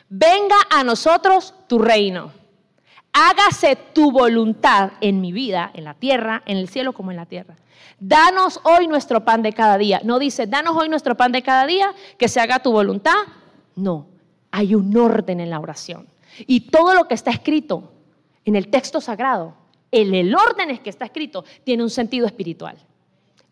venga 0.10 0.58
a 0.70 0.84
nosotros 0.84 1.54
tu 1.68 1.80
reino. 1.80 2.32
Hágase 3.14 3.76
tu 3.94 4.12
voluntad 4.12 4.92
en 5.02 5.22
mi 5.22 5.32
vida, 5.32 5.72
en 5.74 5.84
la 5.84 5.94
tierra, 5.94 6.44
en 6.46 6.58
el 6.58 6.70
cielo 6.70 6.94
como 6.94 7.12
en 7.12 7.18
la 7.18 7.26
tierra. 7.26 7.56
Danos 8.00 8.60
hoy 8.64 8.88
nuestro 8.88 9.26
pan 9.26 9.42
de 9.42 9.54
cada 9.54 9.78
día. 9.78 10.02
No 10.04 10.20
dice, 10.20 10.48
danos 10.48 10.76
hoy 10.78 10.90
nuestro 10.90 11.16
pan 11.16 11.32
de 11.32 11.42
cada 11.42 11.66
día, 11.66 11.94
que 12.18 12.28
se 12.28 12.40
haga 12.40 12.60
tu 12.60 12.72
voluntad. 12.72 13.18
No, 13.76 14.08
hay 14.52 14.76
un 14.76 14.96
orden 14.96 15.40
en 15.40 15.50
la 15.50 15.60
oración. 15.60 16.08
Y 16.48 16.62
todo 16.72 16.94
lo 16.94 17.08
que 17.08 17.16
está 17.16 17.32
escrito 17.32 17.92
en 18.46 18.56
el 18.56 18.70
texto 18.70 19.02
sagrado, 19.02 19.56
en 19.92 20.14
el 20.14 20.36
orden 20.36 20.70
es 20.70 20.80
que 20.80 20.90
está 20.90 21.06
escrito, 21.06 21.44
tiene 21.64 21.84
un 21.84 21.90
sentido 21.90 22.26
espiritual. 22.26 22.78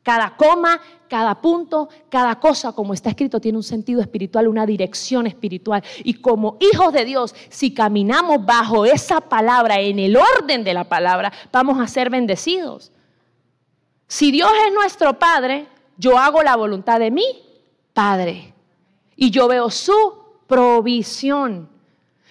Cada 0.07 0.37
coma, 0.37 0.79
cada 1.09 1.35
punto, 1.41 1.89
cada 2.07 2.39
cosa, 2.39 2.71
como 2.71 2.93
está 2.93 3.09
escrito, 3.09 3.41
tiene 3.41 3.57
un 3.57 3.63
sentido 3.63 3.99
espiritual, 3.99 4.47
una 4.47 4.65
dirección 4.65 5.27
espiritual. 5.27 5.83
Y 6.01 6.13
como 6.21 6.55
hijos 6.61 6.93
de 6.93 7.03
Dios, 7.03 7.35
si 7.49 7.73
caminamos 7.73 8.45
bajo 8.45 8.85
esa 8.85 9.19
palabra, 9.19 9.81
en 9.81 9.99
el 9.99 10.15
orden 10.15 10.63
de 10.63 10.73
la 10.73 10.85
palabra, 10.85 11.33
vamos 11.51 11.77
a 11.81 11.87
ser 11.87 12.09
bendecidos. 12.09 12.93
Si 14.07 14.31
Dios 14.31 14.49
es 14.65 14.73
nuestro 14.73 15.19
Padre, 15.19 15.67
yo 15.97 16.17
hago 16.17 16.41
la 16.41 16.55
voluntad 16.55 17.01
de 17.01 17.11
mi 17.11 17.43
Padre. 17.91 18.53
Y 19.17 19.29
yo 19.29 19.49
veo 19.49 19.69
su 19.69 20.23
provisión. 20.47 21.67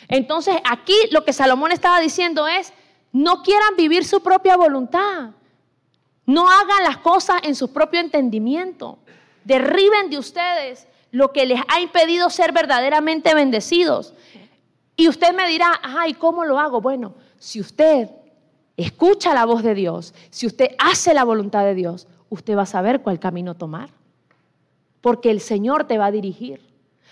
Entonces 0.09 0.57
aquí 0.65 0.97
lo 1.11 1.27
que 1.27 1.35
Salomón 1.35 1.73
estaba 1.73 2.01
diciendo 2.01 2.49
es, 2.49 2.73
no 3.13 3.43
quieran 3.43 3.77
vivir 3.77 4.07
su 4.07 4.23
propia 4.23 4.57
voluntad. 4.57 5.33
No 6.27 6.49
hagan 6.51 6.83
las 6.85 6.99
cosas 6.99 7.41
en 7.45 7.55
su 7.55 7.73
propio 7.73 8.01
entendimiento. 8.01 8.99
Derriben 9.45 10.11
de 10.11 10.19
ustedes 10.19 10.89
lo 11.13 11.33
que 11.33 11.47
les 11.47 11.61
ha 11.69 11.81
impedido 11.81 12.29
ser 12.31 12.53
verdaderamente 12.53 13.35
bendecidos. 13.35 14.13
Y 14.97 15.09
usted 15.09 15.35
me 15.35 15.49
dirá, 15.49 15.81
ay, 15.83 16.15
¿cómo 16.15 16.45
lo 16.45 16.59
hago? 16.59 16.81
Bueno, 16.81 17.15
si 17.39 17.61
usted 17.61 18.11
escucha 18.77 19.35
la 19.35 19.45
voz 19.45 19.63
de 19.63 19.75
Dios, 19.75 20.15
si 20.31 20.47
usted 20.47 20.71
hace 20.79 21.15
la 21.15 21.25
voluntad 21.25 21.65
de 21.65 21.75
Dios, 21.75 22.09
usted 22.29 22.57
va 22.57 22.63
a 22.63 22.67
saber 22.67 23.03
cuál 23.03 23.21
camino 23.21 23.55
tomar. 23.55 23.91
Porque 25.01 25.31
el 25.31 25.41
Señor 25.41 25.85
te 25.85 25.99
va 25.99 26.07
a 26.07 26.11
dirigir. 26.11 26.61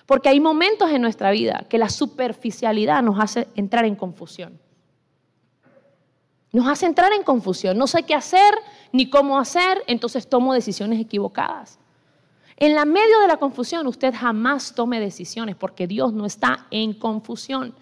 Porque 0.07 0.29
hay 0.29 0.41
momentos 0.41 0.91
en 0.91 1.01
nuestra 1.01 1.31
vida 1.31 1.65
que 1.69 1.79
la 1.79 1.89
superficialidad 1.89 3.03
nos 3.03 3.21
hace 3.21 3.49
entrar 3.55 3.85
en 3.85 3.97
confusión. 3.97 4.59
Nos 6.55 6.69
hace 6.69 6.87
entrar 6.87 7.13
en 7.13 7.25
confusión. 7.25 7.77
No 7.77 7.89
sé 7.89 8.05
qué 8.05 8.15
hacer, 8.15 8.55
ni 8.93 9.11
cómo 9.11 9.41
hacer, 9.41 9.83
entonces 9.89 10.29
tomo 10.29 10.55
decisiones 10.55 11.01
equivocadas. 11.01 11.81
En 12.57 12.77
la 12.77 12.85
medio 12.85 13.19
de 13.19 13.27
la 13.27 13.39
confusión, 13.39 13.89
usted 13.89 14.15
jamás 14.15 14.73
tome 14.73 15.01
decisiones 15.01 15.57
porque 15.57 15.89
Dios 15.89 16.13
no 16.13 16.25
está 16.25 16.69
en 16.71 16.93
confusión. 16.95 17.75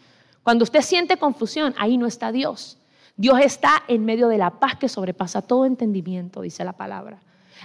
Cuando 0.42 0.62
usted 0.62 0.80
siente 0.80 1.18
confusión, 1.18 1.74
ahí 1.76 1.98
no 1.98 2.06
está 2.06 2.32
Dios. 2.32 2.78
Dios 3.14 3.40
está 3.40 3.82
en 3.88 4.06
medio 4.06 4.28
de 4.28 4.38
la 4.38 4.48
paz 4.58 4.76
que 4.76 4.88
sobrepasa 4.88 5.42
todo 5.42 5.66
entendimiento, 5.66 6.40
dice 6.40 6.64
la 6.64 6.72
palabra. 6.72 7.20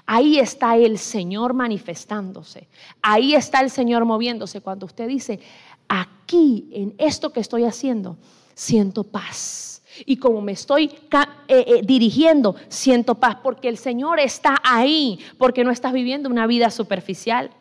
Ahí 0.06 0.40
está 0.40 0.76
el 0.76 0.98
Señor 0.98 1.54
manifestándose. 1.54 2.68
Ahí 3.02 3.34
está 3.34 3.62
el 3.62 3.70
Señor 3.70 4.04
moviéndose. 4.04 4.60
Cuando 4.60 4.86
usted 4.86 5.08
dice, 5.08 5.40
aquí, 5.88 6.68
en 6.74 6.96
esto 6.98 7.32
que 7.32 7.40
estoy 7.40 7.64
haciendo, 7.64 8.18
siento 8.56 9.06
paz 9.06 9.77
y 10.06 10.18
como 10.18 10.42
me 10.42 10.52
estoy 10.52 10.86
eh, 10.86 11.66
eh, 11.68 11.82
dirigiendo, 11.84 12.56
siento 12.70 13.16
paz 13.16 13.38
porque 13.42 13.70
el 13.70 13.78
Señor 13.78 14.20
está 14.20 14.58
ahí, 14.64 15.20
porque 15.38 15.64
no 15.64 15.72
estás 15.72 15.94
viviendo 15.94 16.30
una 16.30 16.48
vida 16.48 16.70
superficial. 16.70 17.52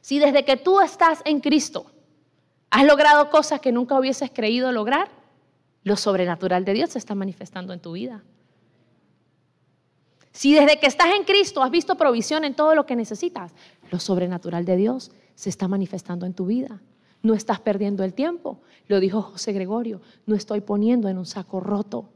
Si 0.00 0.18
desde 0.18 0.44
que 0.44 0.56
tú 0.56 0.80
estás 0.80 1.22
en 1.24 1.40
Cristo 1.40 1.86
has 2.70 2.84
logrado 2.84 3.30
cosas 3.30 3.60
que 3.60 3.72
nunca 3.72 3.98
hubieses 3.98 4.30
creído 4.32 4.72
lograr, 4.72 5.08
lo 5.82 5.96
sobrenatural 5.96 6.64
de 6.64 6.74
Dios 6.74 6.90
se 6.90 6.98
está 6.98 7.14
manifestando 7.14 7.72
en 7.72 7.80
tu 7.80 7.92
vida. 7.92 8.22
Si 10.32 10.52
desde 10.52 10.80
que 10.80 10.86
estás 10.86 11.08
en 11.14 11.24
Cristo 11.24 11.62
has 11.62 11.70
visto 11.70 11.94
provisión 11.96 12.44
en 12.44 12.54
todo 12.54 12.74
lo 12.74 12.86
que 12.86 12.96
necesitas, 12.96 13.52
lo 13.90 14.00
sobrenatural 14.00 14.64
de 14.64 14.76
Dios 14.76 15.12
se 15.36 15.50
está 15.50 15.68
manifestando 15.68 16.26
en 16.26 16.34
tu 16.34 16.46
vida 16.46 16.80
no 17.24 17.34
estás 17.34 17.58
perdiendo 17.58 18.04
el 18.04 18.12
tiempo. 18.12 18.60
Lo 18.86 19.00
dijo 19.00 19.22
José 19.22 19.52
Gregorio, 19.52 20.00
no 20.26 20.36
estoy 20.36 20.60
poniendo 20.60 21.08
en 21.08 21.18
un 21.18 21.26
saco 21.26 21.58
roto. 21.58 22.10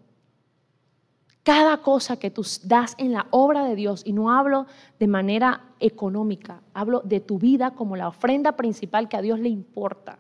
Cada 1.43 1.79
cosa 1.79 2.19
que 2.19 2.31
tú 2.31 2.43
das 2.65 2.95
en 2.99 3.13
la 3.13 3.27
obra 3.31 3.65
de 3.65 3.75
Dios, 3.75 4.03
y 4.05 4.13
no 4.13 4.31
hablo 4.31 4.67
de 5.01 5.07
manera 5.07 5.63
económica, 5.81 6.61
hablo 6.75 7.01
de 7.01 7.21
tu 7.21 7.39
vida 7.39 7.71
como 7.71 7.97
la 7.97 8.07
ofrenda 8.07 8.53
principal 8.53 9.09
que 9.09 9.17
a 9.17 9.23
Dios 9.23 9.41
le 9.41 9.49
importa. 9.49 10.19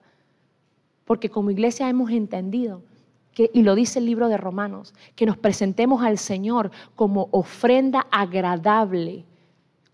Porque 1.05 1.29
como 1.29 1.51
iglesia 1.51 1.89
hemos 1.91 2.11
entendido, 2.11 2.83
que, 3.35 3.51
y 3.53 3.63
lo 3.63 3.75
dice 3.75 3.99
el 3.99 4.07
libro 4.07 4.29
de 4.29 4.39
Romanos, 4.39 4.95
que 5.15 5.27
nos 5.27 5.37
presentemos 5.37 6.03
al 6.03 6.17
Señor 6.17 6.71
como 6.97 7.29
ofrenda 7.31 8.07
agradable, 8.11 9.27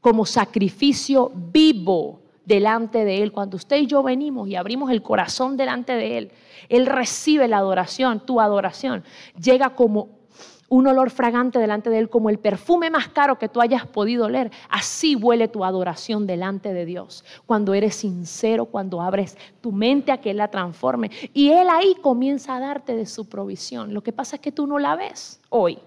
como 0.00 0.26
sacrificio 0.26 1.32
vivo, 1.34 2.20
delante 2.44 3.04
de 3.04 3.22
Él. 3.22 3.32
Cuando 3.32 3.56
usted 3.56 3.76
y 3.76 3.86
yo 3.86 4.02
venimos 4.02 4.48
y 4.48 4.56
abrimos 4.56 4.90
el 4.90 5.02
corazón 5.02 5.56
delante 5.56 5.92
de 5.92 6.18
Él, 6.18 6.32
Él 6.68 6.86
recibe 6.86 7.48
la 7.48 7.58
adoración, 7.58 8.20
tu 8.20 8.40
adoración. 8.40 9.04
Llega 9.40 9.70
como 9.70 10.24
un 10.68 10.86
olor 10.86 11.10
fragante 11.10 11.58
delante 11.58 11.90
de 11.90 11.98
Él, 11.98 12.08
como 12.08 12.30
el 12.30 12.38
perfume 12.38 12.90
más 12.90 13.08
caro 13.08 13.38
que 13.38 13.48
tú 13.48 13.60
hayas 13.60 13.86
podido 13.86 14.26
oler. 14.26 14.50
Así 14.68 15.14
huele 15.14 15.48
tu 15.48 15.64
adoración 15.64 16.26
delante 16.26 16.72
de 16.72 16.84
Dios. 16.84 17.24
Cuando 17.46 17.74
eres 17.74 17.94
sincero, 17.94 18.66
cuando 18.66 19.00
abres 19.00 19.36
tu 19.60 19.72
mente 19.72 20.10
a 20.10 20.20
que 20.20 20.30
Él 20.30 20.38
la 20.38 20.48
transforme. 20.48 21.10
Y 21.32 21.50
Él 21.50 21.68
ahí 21.70 21.94
comienza 22.00 22.56
a 22.56 22.60
darte 22.60 22.96
de 22.96 23.06
su 23.06 23.28
provisión. 23.28 23.94
Lo 23.94 24.02
que 24.02 24.12
pasa 24.12 24.36
es 24.36 24.42
que 24.42 24.52
tú 24.52 24.66
no 24.66 24.78
la 24.78 24.96
ves 24.96 25.40
hoy. 25.50 25.78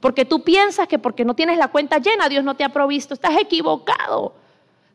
Porque 0.00 0.24
tú 0.24 0.42
piensas 0.42 0.88
que 0.88 0.98
porque 0.98 1.24
no 1.24 1.34
tienes 1.34 1.58
la 1.58 1.68
cuenta 1.68 1.98
llena, 1.98 2.28
Dios 2.28 2.42
no 2.42 2.56
te 2.56 2.64
ha 2.64 2.70
provisto. 2.70 3.12
Estás 3.12 3.36
equivocado. 3.38 4.34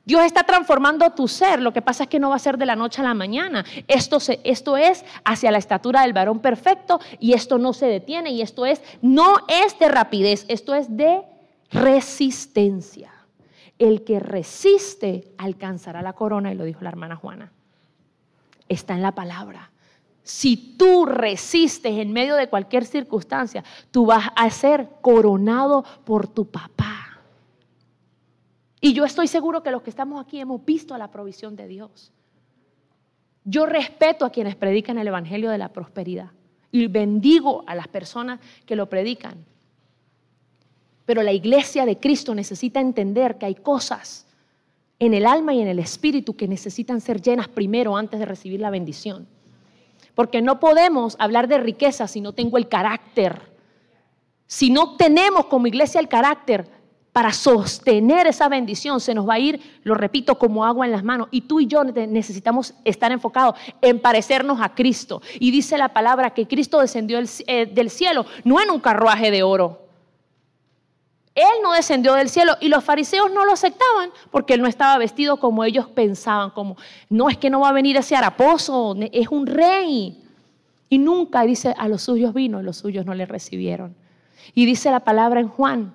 Dios 0.05 0.23
está 0.23 0.43
transformando 0.43 1.09
tu 1.11 1.27
ser. 1.27 1.61
Lo 1.61 1.73
que 1.73 1.81
pasa 1.81 2.03
es 2.03 2.09
que 2.09 2.19
no 2.19 2.29
va 2.29 2.35
a 2.35 2.39
ser 2.39 2.57
de 2.57 2.65
la 2.65 2.75
noche 2.75 3.01
a 3.01 3.03
la 3.03 3.15
mañana. 3.15 3.65
Esto, 3.87 4.19
esto 4.43 4.77
es 4.77 5.03
hacia 5.23 5.51
la 5.51 5.57
estatura 5.57 6.01
del 6.01 6.13
varón 6.13 6.39
perfecto 6.39 6.99
y 7.19 7.33
esto 7.33 7.57
no 7.57 7.73
se 7.73 7.87
detiene. 7.87 8.29
Y 8.31 8.41
esto 8.41 8.65
es, 8.65 8.81
no 9.01 9.35
es 9.47 9.77
de 9.79 9.87
rapidez, 9.87 10.45
esto 10.47 10.75
es 10.75 10.95
de 10.95 11.23
resistencia. 11.71 13.11
El 13.79 14.03
que 14.03 14.19
resiste 14.19 15.33
alcanzará 15.37 16.01
la 16.01 16.13
corona, 16.13 16.51
y 16.51 16.55
lo 16.55 16.63
dijo 16.63 16.81
la 16.81 16.89
hermana 16.89 17.15
Juana. 17.15 17.51
Está 18.69 18.93
en 18.93 19.01
la 19.01 19.13
palabra. 19.13 19.71
Si 20.23 20.75
tú 20.77 21.05
resistes 21.05 21.97
en 21.99 22.11
medio 22.11 22.35
de 22.35 22.47
cualquier 22.47 22.85
circunstancia, 22.85 23.63
tú 23.91 24.05
vas 24.05 24.29
a 24.35 24.49
ser 24.49 24.87
coronado 25.01 25.83
por 26.03 26.27
tu 26.27 26.45
papá. 26.45 26.94
Y 28.81 28.93
yo 28.93 29.05
estoy 29.05 29.27
seguro 29.27 29.63
que 29.63 29.71
los 29.71 29.81
que 29.81 29.89
estamos 29.89 30.23
aquí 30.23 30.39
hemos 30.39 30.63
visto 30.63 30.97
la 30.97 31.09
provisión 31.09 31.55
de 31.55 31.67
Dios. 31.67 32.11
Yo 33.43 33.65
respeto 33.65 34.25
a 34.25 34.31
quienes 34.31 34.55
predican 34.55 34.97
el 34.97 35.07
Evangelio 35.07 35.51
de 35.51 35.57
la 35.57 35.69
prosperidad 35.69 36.31
y 36.71 36.87
bendigo 36.87 37.63
a 37.67 37.75
las 37.75 37.87
personas 37.87 38.39
que 38.65 38.75
lo 38.75 38.89
predican. 38.89 39.45
Pero 41.05 41.21
la 41.21 41.31
iglesia 41.31 41.85
de 41.85 41.99
Cristo 41.99 42.33
necesita 42.33 42.79
entender 42.81 43.37
que 43.37 43.45
hay 43.45 43.55
cosas 43.55 44.25
en 44.97 45.13
el 45.13 45.25
alma 45.25 45.53
y 45.53 45.61
en 45.61 45.67
el 45.67 45.79
espíritu 45.79 46.35
que 46.35 46.47
necesitan 46.47 47.01
ser 47.01 47.21
llenas 47.21 47.47
primero 47.47 47.95
antes 47.95 48.19
de 48.19 48.25
recibir 48.25 48.59
la 48.59 48.71
bendición. 48.71 49.27
Porque 50.15 50.41
no 50.41 50.59
podemos 50.59 51.15
hablar 51.19 51.47
de 51.47 51.59
riqueza 51.59 52.07
si 52.07 52.21
no 52.21 52.33
tengo 52.33 52.57
el 52.57 52.67
carácter. 52.67 53.53
Si 54.47 54.69
no 54.69 54.95
tenemos 54.95 55.45
como 55.45 55.67
iglesia 55.67 55.99
el 55.99 56.07
carácter 56.07 56.67
para 57.15 57.31
sostener 57.31 58.27
esa 58.27 58.49
bendición, 58.49 58.99
se 58.99 59.13
nos 59.15 59.25
va 59.25 59.35
a 59.35 59.39
ir, 59.39 59.79
lo 59.83 59.95
repito, 59.95 60.37
como 60.37 60.65
agua 60.65 60.85
en 60.85 60.91
las 60.91 61.01
manos. 61.01 61.29
Y 61.31 61.39
tú 61.39 61.61
y 61.61 61.65
yo 61.65 61.81
necesitamos 61.85 62.73
estar 62.83 63.09
enfocados 63.13 63.55
en 63.81 64.01
parecernos 64.01 64.59
a 64.59 64.75
Cristo. 64.75 65.21
Y 65.39 65.49
dice 65.49 65.77
la 65.77 65.93
palabra 65.93 66.31
que 66.31 66.45
Cristo 66.45 66.81
descendió 66.81 67.17
eh, 67.47 67.67
del 67.67 67.89
cielo, 67.89 68.25
no 68.43 68.59
en 68.59 68.69
un 68.69 68.81
carruaje 68.81 69.31
de 69.31 69.43
oro 69.43 69.85
él 71.35 71.61
no 71.61 71.73
descendió 71.73 72.13
del 72.13 72.29
cielo 72.29 72.53
y 72.61 72.69
los 72.69 72.81
fariseos 72.81 73.29
no 73.29 73.43
lo 73.43 73.51
aceptaban 73.51 74.09
porque 74.31 74.53
él 74.53 74.61
no 74.61 74.67
estaba 74.67 74.97
vestido 74.97 75.35
como 75.35 75.65
ellos 75.65 75.87
pensaban, 75.89 76.49
como, 76.51 76.77
no 77.09 77.29
es 77.29 77.37
que 77.37 77.49
no 77.49 77.59
va 77.59 77.69
a 77.69 77.73
venir 77.73 77.97
ese 77.97 78.15
haraposo, 78.15 78.95
es 79.11 79.27
un 79.27 79.45
rey. 79.45 80.23
Y 80.87 80.97
nunca 80.97 81.43
dice, 81.43 81.75
a 81.77 81.89
los 81.89 82.03
suyos 82.03 82.33
vino 82.33 82.61
y 82.61 82.63
los 82.63 82.77
suyos 82.77 83.05
no 83.05 83.13
le 83.13 83.25
recibieron. 83.25 83.95
Y 84.53 84.65
dice 84.65 84.91
la 84.91 85.01
palabra 85.01 85.41
en 85.41 85.49
Juan, 85.49 85.93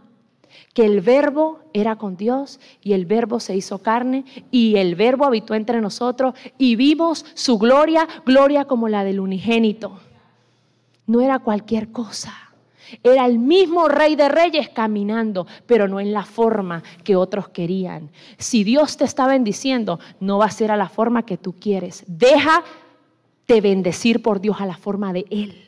que 0.72 0.84
el 0.84 1.00
verbo 1.00 1.60
era 1.72 1.96
con 1.96 2.16
Dios 2.16 2.60
y 2.82 2.92
el 2.92 3.06
verbo 3.06 3.40
se 3.40 3.56
hizo 3.56 3.78
carne 3.78 4.24
y 4.50 4.76
el 4.76 4.94
verbo 4.94 5.24
habitó 5.24 5.54
entre 5.54 5.80
nosotros 5.80 6.34
y 6.58 6.76
vimos 6.76 7.26
su 7.34 7.58
gloria, 7.58 8.06
gloria 8.24 8.64
como 8.66 8.88
la 8.88 9.02
del 9.04 9.20
unigénito. 9.20 9.98
No 11.06 11.20
era 11.20 11.40
cualquier 11.40 11.90
cosa. 11.90 12.32
Era 13.02 13.26
el 13.26 13.38
mismo 13.38 13.88
rey 13.88 14.16
de 14.16 14.28
reyes 14.28 14.68
caminando, 14.68 15.46
pero 15.66 15.86
no 15.86 16.00
en 16.00 16.12
la 16.12 16.24
forma 16.24 16.82
que 17.04 17.16
otros 17.16 17.48
querían. 17.48 18.10
Si 18.38 18.64
Dios 18.64 18.96
te 18.96 19.04
está 19.04 19.26
bendiciendo, 19.26 20.00
no 20.18 20.38
va 20.38 20.46
a 20.46 20.50
ser 20.50 20.70
a 20.70 20.76
la 20.76 20.88
forma 20.88 21.24
que 21.24 21.36
tú 21.36 21.54
quieres. 21.58 22.04
Deja 22.06 22.64
de 23.46 23.60
bendecir 23.60 24.22
por 24.22 24.40
Dios 24.40 24.60
a 24.60 24.66
la 24.66 24.76
forma 24.76 25.12
de 25.12 25.26
Él. 25.30 25.64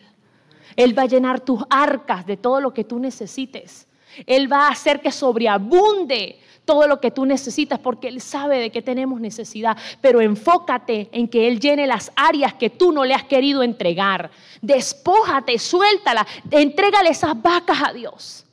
Él 0.76 0.96
va 0.98 1.02
a 1.02 1.06
llenar 1.06 1.40
tus 1.40 1.62
arcas 1.70 2.26
de 2.26 2.36
todo 2.36 2.60
lo 2.60 2.72
que 2.72 2.84
tú 2.84 2.98
necesites. 2.98 3.86
Él 4.26 4.52
va 4.52 4.68
a 4.68 4.72
hacer 4.72 5.00
que 5.00 5.12
sobreabunde 5.12 6.38
todo 6.64 6.86
lo 6.86 7.00
que 7.00 7.10
tú 7.10 7.26
necesitas 7.26 7.78
porque 7.78 8.08
Él 8.08 8.20
sabe 8.20 8.58
de 8.58 8.70
qué 8.70 8.82
tenemos 8.82 9.20
necesidad. 9.20 9.76
Pero 10.00 10.20
enfócate 10.20 11.08
en 11.12 11.28
que 11.28 11.48
Él 11.48 11.60
llene 11.60 11.86
las 11.86 12.12
áreas 12.16 12.54
que 12.54 12.70
tú 12.70 12.92
no 12.92 13.04
le 13.04 13.14
has 13.14 13.24
querido 13.24 13.62
entregar. 13.62 14.30
Despójate, 14.60 15.58
suéltala, 15.58 16.26
entrégale 16.50 17.10
esas 17.10 17.40
vacas 17.40 17.78
a 17.82 17.92
Dios. 17.92 18.46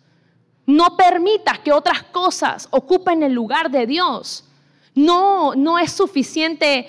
No 0.66 0.96
permitas 0.96 1.60
que 1.60 1.72
otras 1.72 2.04
cosas 2.04 2.68
ocupen 2.72 3.24
el 3.24 3.34
lugar 3.34 3.72
de 3.72 3.88
Dios. 3.88 4.46
No, 4.96 5.56
no 5.56 5.80
es 5.80 5.92
suficiente, 5.92 6.88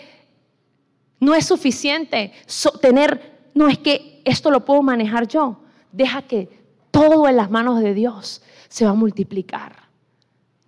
no 1.19 1.35
es 1.35 1.47
suficiente 1.47 2.33
tener, 2.81 3.39
no 3.55 3.69
es 3.69 3.79
que 3.79 4.21
esto 4.25 4.51
lo 4.51 4.65
puedo 4.65 4.83
manejar 4.83 5.27
yo. 5.29 5.61
Deja 5.93 6.23
que 6.23 6.49
todo 6.91 7.29
en 7.29 7.37
las 7.37 7.51
manos 7.51 7.81
de 7.81 7.95
Dios 7.95 8.43
se 8.71 8.85
va 8.87 8.93
a 8.93 8.95
multiplicar. 8.95 9.73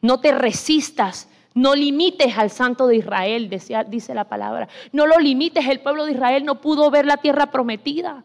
No 0.03 0.20
te 0.20 0.32
resistas, 0.32 1.28
no 1.55 1.74
limites 1.74 2.36
al 2.36 2.50
santo 2.50 2.88
de 2.88 2.96
Israel, 2.96 3.48
dice 3.88 4.14
la 4.14 4.24
palabra. 4.24 4.68
No 4.92 5.07
lo 5.07 5.18
limites, 5.18 5.66
el 5.66 5.80
pueblo 5.80 6.05
de 6.05 6.12
Israel 6.12 6.44
no 6.44 6.61
pudo 6.61 6.90
ver 6.90 7.07
la 7.07 7.18
tierra 7.18 7.50
prometida. 7.50 8.24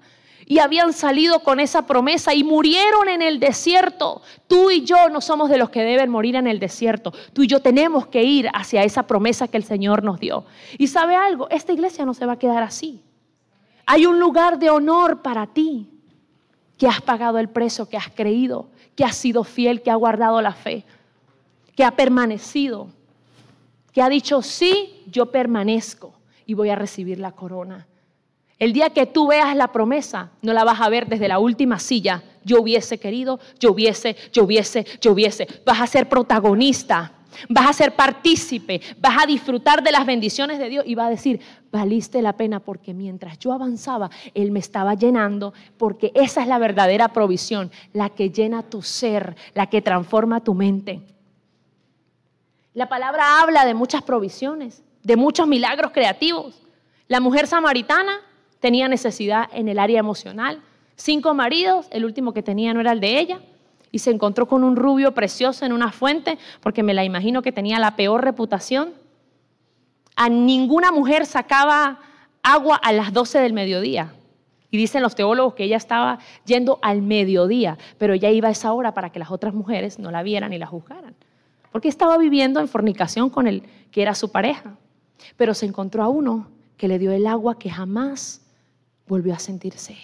Y 0.49 0.59
habían 0.59 0.93
salido 0.93 1.41
con 1.41 1.59
esa 1.59 1.85
promesa 1.85 2.33
y 2.33 2.43
murieron 2.43 3.09
en 3.09 3.21
el 3.21 3.39
desierto. 3.39 4.21
Tú 4.47 4.71
y 4.71 4.83
yo 4.83 5.09
no 5.09 5.21
somos 5.21 5.49
de 5.49 5.57
los 5.57 5.69
que 5.69 5.83
deben 5.83 6.09
morir 6.09 6.37
en 6.37 6.47
el 6.47 6.57
desierto. 6.57 7.13
Tú 7.33 7.43
y 7.43 7.47
yo 7.47 7.59
tenemos 7.59 8.07
que 8.07 8.23
ir 8.23 8.49
hacia 8.53 8.83
esa 8.83 9.03
promesa 9.03 9.47
que 9.47 9.57
el 9.57 9.63
Señor 9.63 10.03
nos 10.03 10.19
dio. 10.19 10.45
Y 10.77 10.87
sabe 10.87 11.15
algo, 11.15 11.49
esta 11.49 11.73
iglesia 11.73 12.05
no 12.05 12.13
se 12.13 12.25
va 12.25 12.33
a 12.33 12.39
quedar 12.39 12.63
así. 12.63 13.03
Hay 13.85 14.05
un 14.05 14.19
lugar 14.19 14.57
de 14.57 14.69
honor 14.69 15.21
para 15.21 15.47
ti, 15.47 15.89
que 16.77 16.87
has 16.87 17.01
pagado 17.01 17.39
el 17.39 17.49
precio, 17.49 17.89
que 17.89 17.97
has 17.97 18.09
creído, 18.09 18.69
que 18.97 19.05
has 19.05 19.15
sido 19.15 19.45
fiel, 19.45 19.81
que 19.81 19.91
has 19.91 19.97
guardado 19.97 20.41
la 20.41 20.51
fe 20.51 20.83
que 21.77 21.83
ha 21.83 21.91
permanecido, 21.91 22.89
que 23.93 24.01
ha 24.01 24.09
dicho, 24.09 24.41
sí, 24.41 25.03
yo 25.11 25.27
permanezco 25.27 26.15
y 26.47 26.55
voy 26.55 26.71
a 26.71 26.75
recibir 26.75 27.19
la 27.19 27.33
corona. 27.33 27.87
El 28.57 28.73
día 28.73 28.89
que 28.89 29.05
tú 29.05 29.27
veas 29.27 29.55
la 29.55 29.71
promesa, 29.71 30.31
no 30.41 30.53
la 30.53 30.63
vas 30.63 30.81
a 30.81 30.89
ver 30.89 31.05
desde 31.07 31.27
la 31.27 31.37
última 31.37 31.77
silla. 31.77 32.23
Yo 32.43 32.61
hubiese 32.61 32.97
querido, 32.97 33.39
yo 33.59 33.73
hubiese, 33.73 34.15
yo 34.33 34.45
hubiese, 34.45 34.87
yo 34.99 35.11
hubiese. 35.11 35.47
Vas 35.63 35.79
a 35.79 35.85
ser 35.85 36.09
protagonista, 36.09 37.13
vas 37.49 37.69
a 37.69 37.73
ser 37.73 37.95
partícipe, 37.95 38.81
vas 38.99 39.23
a 39.23 39.25
disfrutar 39.25 39.83
de 39.83 39.91
las 39.91 40.05
bendiciones 40.05 40.59
de 40.59 40.69
Dios 40.69 40.83
y 40.87 40.95
vas 40.95 41.07
a 41.07 41.11
decir, 41.11 41.39
valiste 41.71 42.21
la 42.21 42.33
pena 42.33 42.59
porque 42.59 42.93
mientras 42.93 43.39
yo 43.39 43.53
avanzaba, 43.53 44.09
Él 44.33 44.51
me 44.51 44.59
estaba 44.59 44.93
llenando, 44.93 45.53
porque 45.77 46.11
esa 46.15 46.41
es 46.41 46.47
la 46.47 46.59
verdadera 46.59 47.09
provisión, 47.09 47.71
la 47.93 48.09
que 48.09 48.29
llena 48.29 48.63
tu 48.63 48.81
ser, 48.81 49.35
la 49.53 49.67
que 49.67 49.81
transforma 49.81 50.43
tu 50.43 50.53
mente. 50.53 51.01
La 52.73 52.89
palabra 52.89 53.41
habla 53.41 53.65
de 53.65 53.73
muchas 53.73 54.03
provisiones, 54.03 54.83
de 55.03 55.15
muchos 55.15 55.47
milagros 55.47 55.91
creativos. 55.91 56.61
La 57.07 57.19
mujer 57.19 57.47
samaritana 57.47 58.19
tenía 58.59 58.87
necesidad 58.87 59.49
en 59.53 59.67
el 59.67 59.79
área 59.79 59.99
emocional. 59.99 60.61
Cinco 60.95 61.33
maridos, 61.33 61.87
el 61.91 62.05
último 62.05 62.33
que 62.33 62.43
tenía 62.43 62.73
no 62.73 62.81
era 62.81 62.91
el 62.91 62.99
de 62.99 63.19
ella, 63.19 63.39
y 63.91 63.99
se 63.99 64.11
encontró 64.11 64.47
con 64.47 64.63
un 64.63 64.75
rubio 64.75 65.13
precioso 65.13 65.65
en 65.65 65.73
una 65.73 65.91
fuente, 65.91 66.37
porque 66.61 66.83
me 66.83 66.93
la 66.93 67.03
imagino 67.03 67.41
que 67.41 67.51
tenía 67.51 67.79
la 67.79 67.95
peor 67.95 68.23
reputación. 68.23 68.93
A 70.15 70.29
ninguna 70.29 70.91
mujer 70.91 71.25
sacaba 71.25 71.99
agua 72.43 72.75
a 72.77 72.91
las 72.91 73.13
12 73.13 73.39
del 73.39 73.53
mediodía. 73.53 74.13
Y 74.69 74.77
dicen 74.77 75.01
los 75.01 75.15
teólogos 75.15 75.53
que 75.53 75.63
ella 75.63 75.77
estaba 75.77 76.19
yendo 76.45 76.79
al 76.81 77.01
mediodía, 77.01 77.77
pero 77.97 78.13
ella 78.13 78.29
iba 78.29 78.49
a 78.49 78.51
esa 78.51 78.73
hora 78.73 78.93
para 78.93 79.11
que 79.11 79.19
las 79.19 79.31
otras 79.31 79.53
mujeres 79.53 79.97
no 79.97 80.11
la 80.11 80.23
vieran 80.23 80.51
y 80.51 80.57
la 80.57 80.65
juzgaran 80.65 81.15
porque 81.77 81.89
estaba 81.89 82.17
viviendo 82.17 82.59
en 82.59 82.67
fornicación 82.67 83.29
con 83.29 83.45
el 83.45 83.61
que 83.91 84.01
era 84.01 84.15
su 84.15 84.31
pareja. 84.31 84.77
Pero 85.35 85.53
se 85.53 85.67
encontró 85.67 86.01
a 86.01 86.07
uno 86.07 86.49
que 86.75 86.87
le 86.87 86.97
dio 86.97 87.11
el 87.11 87.27
agua 87.27 87.59
que 87.59 87.69
jamás 87.69 88.41
volvió 89.07 89.33
a 89.33 89.37
sentirse. 89.37 89.95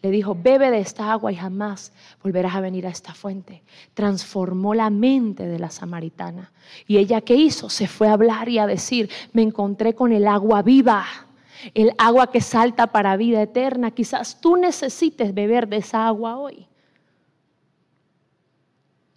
Le 0.00 0.10
dijo, 0.10 0.36
bebe 0.40 0.70
de 0.70 0.78
esta 0.78 1.10
agua 1.10 1.32
y 1.32 1.36
jamás 1.36 1.92
volverás 2.22 2.54
a 2.54 2.60
venir 2.60 2.86
a 2.86 2.90
esta 2.90 3.14
fuente. 3.14 3.64
Transformó 3.94 4.74
la 4.74 4.90
mente 4.90 5.46
de 5.46 5.58
la 5.58 5.70
samaritana. 5.70 6.52
¿Y 6.86 6.98
ella 6.98 7.20
qué 7.20 7.34
hizo? 7.34 7.68
Se 7.68 7.88
fue 7.88 8.06
a 8.08 8.12
hablar 8.12 8.48
y 8.48 8.58
a 8.58 8.66
decir, 8.66 9.10
me 9.32 9.42
encontré 9.42 9.94
con 9.94 10.12
el 10.12 10.28
agua 10.28 10.62
viva, 10.62 11.04
el 11.74 11.92
agua 11.98 12.30
que 12.30 12.40
salta 12.40 12.86
para 12.88 13.16
vida 13.16 13.42
eterna. 13.42 13.90
Quizás 13.90 14.40
tú 14.40 14.56
necesites 14.56 15.34
beber 15.34 15.66
de 15.66 15.78
esa 15.78 16.06
agua 16.06 16.36
hoy. 16.36 16.68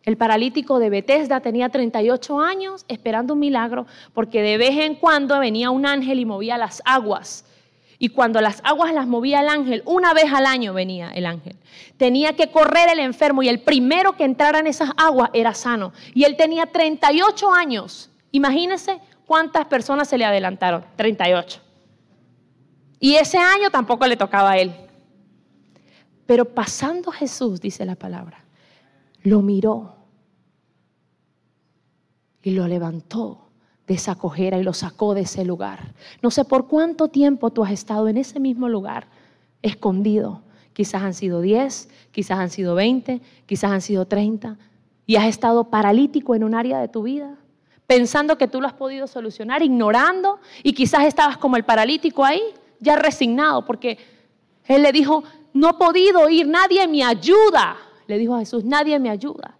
El 0.04 0.18
paralítico 0.18 0.80
de 0.80 0.90
Bethesda 0.90 1.42
tenía 1.42 1.70
38 1.70 2.40
años 2.40 2.86
esperando 2.88 3.36
un 3.36 3.40
milagro 3.40 3.86
porque 4.14 4.42
de 4.42 4.58
vez 4.58 4.78
en 4.80 4.96
cuando 4.96 5.40
venía 5.40 5.70
un 5.70 5.86
ángel 5.86 6.20
y 6.20 6.26
movía 6.26 6.58
las 6.58 6.82
aguas. 6.86 7.46
Y 8.04 8.10
cuando 8.10 8.42
las 8.42 8.62
aguas 8.64 8.96
las 8.96 9.06
movía 9.06 9.42
el 9.42 9.48
ángel, 9.48 9.84
una 9.86 10.12
vez 10.16 10.34
al 10.34 10.48
año 10.48 10.74
venía 10.74 11.12
el 11.12 11.28
ángel. 11.28 11.56
Tenía 11.98 12.36
que 12.36 12.50
correr 12.50 12.90
el 12.92 12.98
enfermo 12.98 13.44
y 13.44 13.48
el 13.48 13.62
primero 13.62 14.18
que 14.18 14.24
entrara 14.24 14.58
en 14.58 14.66
esas 14.66 14.90
aguas 14.98 15.30
era 15.34 15.54
sano. 15.54 15.94
Y 16.16 16.24
él 16.24 16.36
tenía 16.36 16.66
38 16.66 17.54
años. 17.54 18.10
Imagínense 18.32 19.00
cuántas 19.28 19.68
personas 19.68 20.08
se 20.08 20.18
le 20.18 20.26
adelantaron. 20.26 20.84
38. 20.96 21.62
Y 23.00 23.18
ese 23.18 23.38
año 23.38 23.70
tampoco 23.70 24.08
le 24.08 24.18
tocaba 24.18 24.54
a 24.54 24.58
él. 24.58 24.74
Pero 26.26 26.46
pasando 26.46 27.12
Jesús, 27.12 27.62
dice 27.62 27.86
la 27.86 27.94
palabra, 27.94 28.44
lo 29.22 29.44
miró 29.44 29.96
y 32.42 32.50
lo 32.50 32.68
levantó 32.68 33.51
esa 33.94 34.16
cojera 34.16 34.58
y 34.58 34.64
lo 34.64 34.74
sacó 34.74 35.14
de 35.14 35.22
ese 35.22 35.46
lugar. 35.46 35.94
No 36.22 36.32
sé 36.32 36.46
por 36.46 36.68
cuánto 36.68 37.08
tiempo 37.08 37.52
tú 37.52 37.64
has 37.64 37.72
estado 37.72 38.08
en 38.08 38.18
ese 38.18 38.40
mismo 38.40 38.70
lugar, 38.70 39.08
escondido. 39.62 40.42
Quizás 40.74 41.02
han 41.04 41.14
sido 41.14 41.42
10, 41.42 41.90
quizás 42.12 42.40
han 42.40 42.50
sido 42.50 42.76
20, 42.76 43.22
quizás 43.46 43.72
han 43.72 43.82
sido 43.82 44.06
30. 44.06 44.58
Y 45.06 45.16
has 45.16 45.26
estado 45.26 45.66
paralítico 45.66 46.36
en 46.36 46.44
un 46.44 46.56
área 46.56 46.80
de 46.80 46.88
tu 46.88 47.04
vida, 47.04 47.36
pensando 47.88 48.38
que 48.38 48.48
tú 48.48 48.62
lo 48.62 48.68
has 48.68 48.74
podido 48.74 49.08
solucionar, 49.08 49.62
ignorando, 49.62 50.40
y 50.64 50.74
quizás 50.74 51.06
estabas 51.06 51.38
como 51.38 51.58
el 51.58 51.66
paralítico 51.66 52.24
ahí, 52.24 52.42
ya 52.80 52.96
resignado, 52.96 53.66
porque 53.66 53.98
él 54.66 54.84
le 54.84 54.92
dijo, 54.92 55.24
no 55.54 55.72
he 55.72 55.74
podido 55.74 56.30
ir, 56.30 56.48
nadie 56.48 56.88
me 56.88 57.04
ayuda. 57.04 57.78
Le 58.08 58.18
dijo 58.18 58.36
a 58.36 58.40
Jesús, 58.40 58.64
nadie 58.64 58.98
me 59.00 59.10
ayuda. 59.10 59.58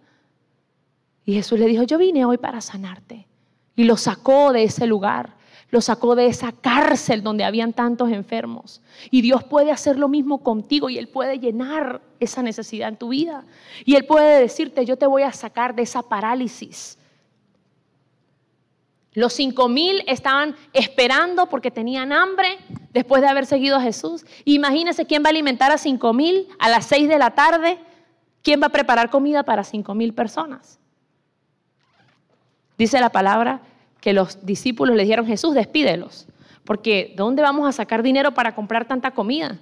Y 1.24 1.34
Jesús 1.34 1.58
le 1.58 1.66
dijo, 1.66 1.82
yo 1.84 1.98
vine 1.98 2.24
hoy 2.24 2.38
para 2.38 2.60
sanarte. 2.60 3.26
Y 3.76 3.84
lo 3.84 3.96
sacó 3.96 4.52
de 4.52 4.64
ese 4.64 4.86
lugar, 4.86 5.34
lo 5.70 5.80
sacó 5.80 6.14
de 6.14 6.26
esa 6.26 6.52
cárcel 6.52 7.22
donde 7.22 7.44
habían 7.44 7.72
tantos 7.72 8.10
enfermos. 8.10 8.82
Y 9.10 9.22
Dios 9.22 9.42
puede 9.44 9.70
hacer 9.70 9.98
lo 9.98 10.08
mismo 10.08 10.42
contigo 10.42 10.90
y 10.90 10.98
Él 10.98 11.08
puede 11.08 11.38
llenar 11.38 12.02
esa 12.20 12.42
necesidad 12.42 12.90
en 12.90 12.96
tu 12.96 13.08
vida. 13.08 13.44
Y 13.84 13.96
Él 13.96 14.04
puede 14.04 14.40
decirte, 14.40 14.84
yo 14.84 14.96
te 14.96 15.06
voy 15.06 15.22
a 15.22 15.32
sacar 15.32 15.74
de 15.74 15.82
esa 15.82 16.02
parálisis. 16.02 16.98
Los 19.14 19.34
cinco 19.34 19.68
mil 19.68 20.02
estaban 20.06 20.56
esperando 20.72 21.46
porque 21.48 21.70
tenían 21.70 22.12
hambre 22.12 22.58
después 22.92 23.20
de 23.20 23.28
haber 23.28 23.46
seguido 23.46 23.76
a 23.76 23.82
Jesús. 23.82 24.24
Imagínense 24.44 25.06
quién 25.06 25.22
va 25.22 25.28
a 25.28 25.30
alimentar 25.30 25.70
a 25.70 25.78
cinco 25.78 26.12
mil 26.12 26.48
a 26.58 26.68
las 26.68 26.86
seis 26.86 27.08
de 27.08 27.18
la 27.18 27.30
tarde. 27.30 27.78
¿Quién 28.42 28.60
va 28.60 28.66
a 28.66 28.70
preparar 28.70 29.10
comida 29.10 29.42
para 29.42 29.64
cinco 29.64 29.94
mil 29.94 30.14
personas? 30.14 30.80
Dice 32.78 33.00
la 33.00 33.10
palabra 33.10 33.60
que 34.00 34.12
los 34.12 34.44
discípulos 34.44 34.96
le 34.96 35.02
dijeron, 35.02 35.26
Jesús, 35.26 35.54
despídelos, 35.54 36.26
porque 36.64 37.14
¿dónde 37.16 37.42
vamos 37.42 37.68
a 37.68 37.72
sacar 37.72 38.02
dinero 38.02 38.32
para 38.32 38.54
comprar 38.54 38.86
tanta 38.86 39.12
comida? 39.12 39.58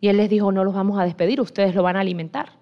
Y 0.00 0.08
él 0.08 0.18
les 0.18 0.28
dijo, 0.28 0.52
no 0.52 0.64
los 0.64 0.74
vamos 0.74 0.98
a 0.98 1.04
despedir, 1.04 1.40
ustedes 1.40 1.74
lo 1.74 1.82
van 1.82 1.96
a 1.96 2.00
alimentar. 2.00 2.52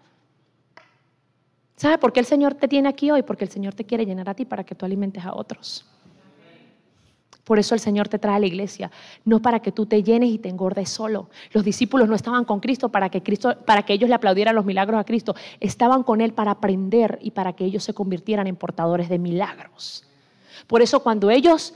¿Sabe 1.76 1.98
por 1.98 2.12
qué 2.12 2.20
el 2.20 2.26
Señor 2.26 2.54
te 2.54 2.68
tiene 2.68 2.88
aquí 2.88 3.10
hoy? 3.10 3.22
Porque 3.22 3.44
el 3.44 3.50
Señor 3.50 3.74
te 3.74 3.84
quiere 3.84 4.06
llenar 4.06 4.28
a 4.28 4.34
ti 4.34 4.44
para 4.44 4.62
que 4.62 4.76
tú 4.76 4.86
alimentes 4.86 5.24
a 5.24 5.34
otros. 5.34 5.84
Por 7.44 7.58
eso 7.58 7.74
el 7.74 7.80
Señor 7.80 8.08
te 8.08 8.18
trae 8.18 8.36
a 8.36 8.38
la 8.38 8.46
iglesia, 8.46 8.90
no 9.24 9.42
para 9.42 9.60
que 9.60 9.72
tú 9.72 9.86
te 9.86 10.02
llenes 10.02 10.30
y 10.30 10.38
te 10.38 10.48
engordes 10.48 10.88
solo. 10.88 11.28
Los 11.50 11.64
discípulos 11.64 12.08
no 12.08 12.14
estaban 12.14 12.44
con 12.44 12.60
Cristo 12.60 12.90
para 12.90 13.08
que, 13.08 13.22
Cristo, 13.22 13.56
para 13.66 13.82
que 13.82 13.94
ellos 13.94 14.08
le 14.08 14.14
aplaudieran 14.14 14.54
los 14.54 14.64
milagros 14.64 15.00
a 15.00 15.04
Cristo, 15.04 15.34
estaban 15.58 16.04
con 16.04 16.20
Él 16.20 16.34
para 16.34 16.52
aprender 16.52 17.18
y 17.20 17.32
para 17.32 17.54
que 17.54 17.64
ellos 17.64 17.82
se 17.82 17.94
convirtieran 17.94 18.46
en 18.46 18.54
portadores 18.54 19.08
de 19.08 19.18
milagros. 19.18 20.04
Por 20.68 20.82
eso 20.82 21.02
cuando 21.02 21.30
ellos, 21.30 21.74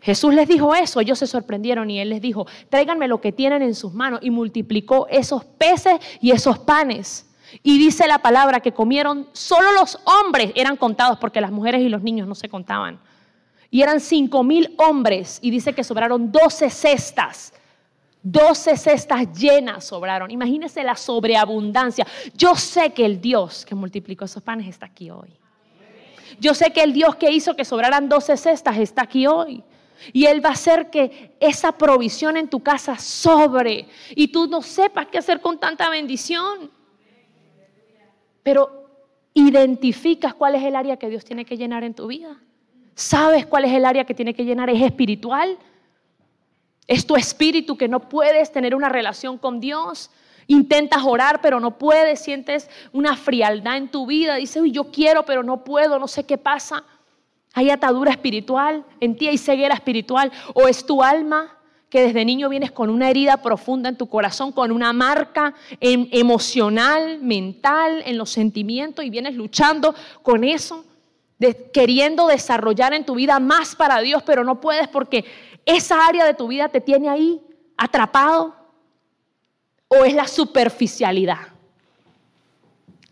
Jesús 0.00 0.34
les 0.34 0.48
dijo 0.48 0.74
eso, 0.74 1.00
ellos 1.00 1.20
se 1.20 1.28
sorprendieron 1.28 1.88
y 1.88 2.00
Él 2.00 2.10
les 2.10 2.20
dijo, 2.20 2.46
tráiganme 2.68 3.06
lo 3.06 3.20
que 3.20 3.30
tienen 3.30 3.62
en 3.62 3.76
sus 3.76 3.94
manos 3.94 4.18
y 4.22 4.30
multiplicó 4.30 5.06
esos 5.08 5.44
peces 5.44 6.00
y 6.20 6.32
esos 6.32 6.58
panes. 6.58 7.30
Y 7.62 7.78
dice 7.78 8.08
la 8.08 8.18
palabra 8.18 8.58
que 8.58 8.72
comieron, 8.72 9.28
solo 9.32 9.70
los 9.72 10.00
hombres 10.04 10.50
eran 10.56 10.76
contados 10.76 11.18
porque 11.18 11.40
las 11.40 11.52
mujeres 11.52 11.80
y 11.82 11.88
los 11.88 12.02
niños 12.02 12.26
no 12.26 12.34
se 12.34 12.48
contaban. 12.48 12.98
Y 13.76 13.82
eran 13.82 14.00
cinco 14.00 14.42
mil 14.42 14.74
hombres 14.78 15.38
y 15.42 15.50
dice 15.50 15.74
que 15.74 15.84
sobraron 15.84 16.32
doce 16.32 16.70
cestas. 16.70 17.52
Doce 18.22 18.74
cestas 18.74 19.30
llenas 19.38 19.84
sobraron. 19.84 20.30
Imagínense 20.30 20.82
la 20.82 20.96
sobreabundancia. 20.96 22.06
Yo 22.34 22.54
sé 22.56 22.94
que 22.94 23.04
el 23.04 23.20
Dios 23.20 23.66
que 23.66 23.74
multiplicó 23.74 24.24
esos 24.24 24.42
panes 24.42 24.66
está 24.66 24.86
aquí 24.86 25.10
hoy. 25.10 25.28
Yo 26.40 26.54
sé 26.54 26.70
que 26.72 26.82
el 26.82 26.94
Dios 26.94 27.16
que 27.16 27.30
hizo 27.30 27.54
que 27.54 27.66
sobraran 27.66 28.08
doce 28.08 28.38
cestas 28.38 28.78
está 28.78 29.02
aquí 29.02 29.26
hoy. 29.26 29.62
Y 30.10 30.24
Él 30.24 30.42
va 30.42 30.48
a 30.48 30.52
hacer 30.52 30.88
que 30.88 31.36
esa 31.38 31.72
provisión 31.72 32.38
en 32.38 32.48
tu 32.48 32.62
casa 32.62 32.96
sobre 32.96 33.88
y 34.14 34.28
tú 34.28 34.46
no 34.46 34.62
sepas 34.62 35.08
qué 35.08 35.18
hacer 35.18 35.42
con 35.42 35.60
tanta 35.60 35.90
bendición. 35.90 36.70
Pero 38.42 38.88
identificas 39.34 40.32
cuál 40.32 40.54
es 40.54 40.62
el 40.62 40.76
área 40.76 40.96
que 40.96 41.10
Dios 41.10 41.26
tiene 41.26 41.44
que 41.44 41.58
llenar 41.58 41.84
en 41.84 41.92
tu 41.92 42.06
vida. 42.06 42.40
¿Sabes 42.96 43.44
cuál 43.44 43.66
es 43.66 43.72
el 43.74 43.84
área 43.84 44.06
que 44.06 44.14
tiene 44.14 44.32
que 44.32 44.46
llenar? 44.46 44.70
¿Es 44.70 44.80
espiritual? 44.80 45.58
¿Es 46.86 47.06
tu 47.06 47.14
espíritu 47.14 47.76
que 47.76 47.88
no 47.88 48.00
puedes 48.00 48.50
tener 48.50 48.74
una 48.74 48.88
relación 48.88 49.36
con 49.36 49.60
Dios? 49.60 50.10
Intentas 50.46 51.02
orar, 51.04 51.42
pero 51.42 51.60
no 51.60 51.76
puedes, 51.76 52.20
sientes 52.20 52.70
una 52.94 53.14
frialdad 53.14 53.76
en 53.76 53.88
tu 53.88 54.06
vida, 54.06 54.36
dices, 54.36 54.62
yo 54.72 54.84
quiero, 54.84 55.26
pero 55.26 55.42
no 55.42 55.62
puedo, 55.62 55.98
no 55.98 56.08
sé 56.08 56.24
qué 56.24 56.38
pasa. 56.38 56.84
Hay 57.52 57.68
atadura 57.68 58.12
espiritual, 58.12 58.82
en 58.98 59.14
ti 59.14 59.28
hay 59.28 59.36
ceguera 59.36 59.74
espiritual, 59.74 60.32
o 60.54 60.66
es 60.66 60.86
tu 60.86 61.02
alma 61.02 61.54
que 61.90 62.00
desde 62.00 62.24
niño 62.24 62.48
vienes 62.48 62.72
con 62.72 62.88
una 62.88 63.10
herida 63.10 63.36
profunda 63.42 63.90
en 63.90 63.98
tu 63.98 64.08
corazón, 64.08 64.52
con 64.52 64.72
una 64.72 64.94
marca 64.94 65.52
em, 65.80 66.08
emocional, 66.12 67.18
mental, 67.20 68.02
en 68.06 68.16
los 68.16 68.30
sentimientos 68.30 69.04
y 69.04 69.10
vienes 69.10 69.34
luchando 69.34 69.94
con 70.22 70.44
eso 70.44 70.86
queriendo 71.72 72.26
desarrollar 72.28 72.94
en 72.94 73.04
tu 73.04 73.14
vida 73.14 73.38
más 73.40 73.74
para 73.76 74.00
Dios, 74.00 74.22
pero 74.24 74.44
no 74.44 74.60
puedes 74.60 74.88
porque 74.88 75.24
esa 75.64 76.06
área 76.06 76.24
de 76.24 76.34
tu 76.34 76.48
vida 76.48 76.68
te 76.68 76.80
tiene 76.80 77.08
ahí 77.08 77.40
atrapado. 77.76 78.54
O 79.88 80.04
es 80.04 80.14
la 80.14 80.26
superficialidad. 80.26 81.56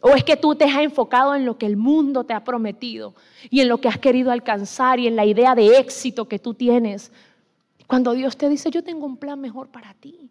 O 0.00 0.10
es 0.10 0.24
que 0.24 0.36
tú 0.36 0.54
te 0.54 0.64
has 0.64 0.82
enfocado 0.82 1.34
en 1.34 1.46
lo 1.46 1.56
que 1.56 1.66
el 1.66 1.76
mundo 1.76 2.24
te 2.24 2.34
ha 2.34 2.44
prometido 2.44 3.14
y 3.48 3.60
en 3.60 3.68
lo 3.68 3.78
que 3.78 3.88
has 3.88 3.98
querido 3.98 4.32
alcanzar 4.32 4.98
y 4.98 5.06
en 5.06 5.16
la 5.16 5.24
idea 5.24 5.54
de 5.54 5.78
éxito 5.78 6.28
que 6.28 6.38
tú 6.38 6.52
tienes. 6.52 7.12
Cuando 7.86 8.12
Dios 8.12 8.36
te 8.36 8.48
dice, 8.48 8.70
yo 8.70 8.82
tengo 8.82 9.06
un 9.06 9.16
plan 9.16 9.40
mejor 9.40 9.68
para 9.68 9.94
ti. 9.94 10.30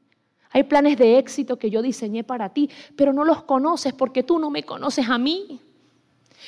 Hay 0.51 0.63
planes 0.63 0.97
de 0.97 1.17
éxito 1.17 1.57
que 1.57 1.71
yo 1.71 1.81
diseñé 1.81 2.23
para 2.23 2.49
ti, 2.49 2.69
pero 2.95 3.13
no 3.13 3.23
los 3.23 3.43
conoces 3.43 3.93
porque 3.93 4.21
tú 4.21 4.37
no 4.37 4.51
me 4.51 4.63
conoces 4.63 5.09
a 5.09 5.17
mí. 5.17 5.59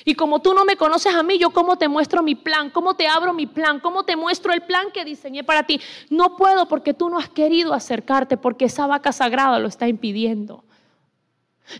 Y 0.04 0.16
como 0.16 0.42
tú 0.42 0.54
no 0.54 0.66
me 0.66 0.76
conoces 0.76 1.14
a 1.14 1.24
mí, 1.24 1.38
yo 1.38 1.52
cómo 1.52 1.78
te 1.78 1.88
muestro 1.88 2.22
mi 2.22 2.36
plan, 2.36 2.70
cómo 2.70 2.96
te 2.96 3.08
abro 3.08 3.34
mi 3.34 3.46
plan, 3.46 3.80
cómo 3.80 4.04
te 4.04 4.16
muestro 4.16 4.52
el 4.52 4.62
plan 4.62 4.88
que 4.94 5.06
diseñé 5.06 5.44
para 5.44 5.64
ti. 5.64 5.80
No 6.10 6.36
puedo 6.36 6.68
porque 6.68 6.94
tú 6.94 7.10
no 7.10 7.18
has 7.18 7.30
querido 7.30 7.74
acercarte, 7.74 8.36
porque 8.38 8.66
esa 8.66 8.88
vaca 8.88 9.12
sagrada 9.12 9.60
lo 9.60 9.68
está 9.68 9.88
impidiendo. 9.88 10.66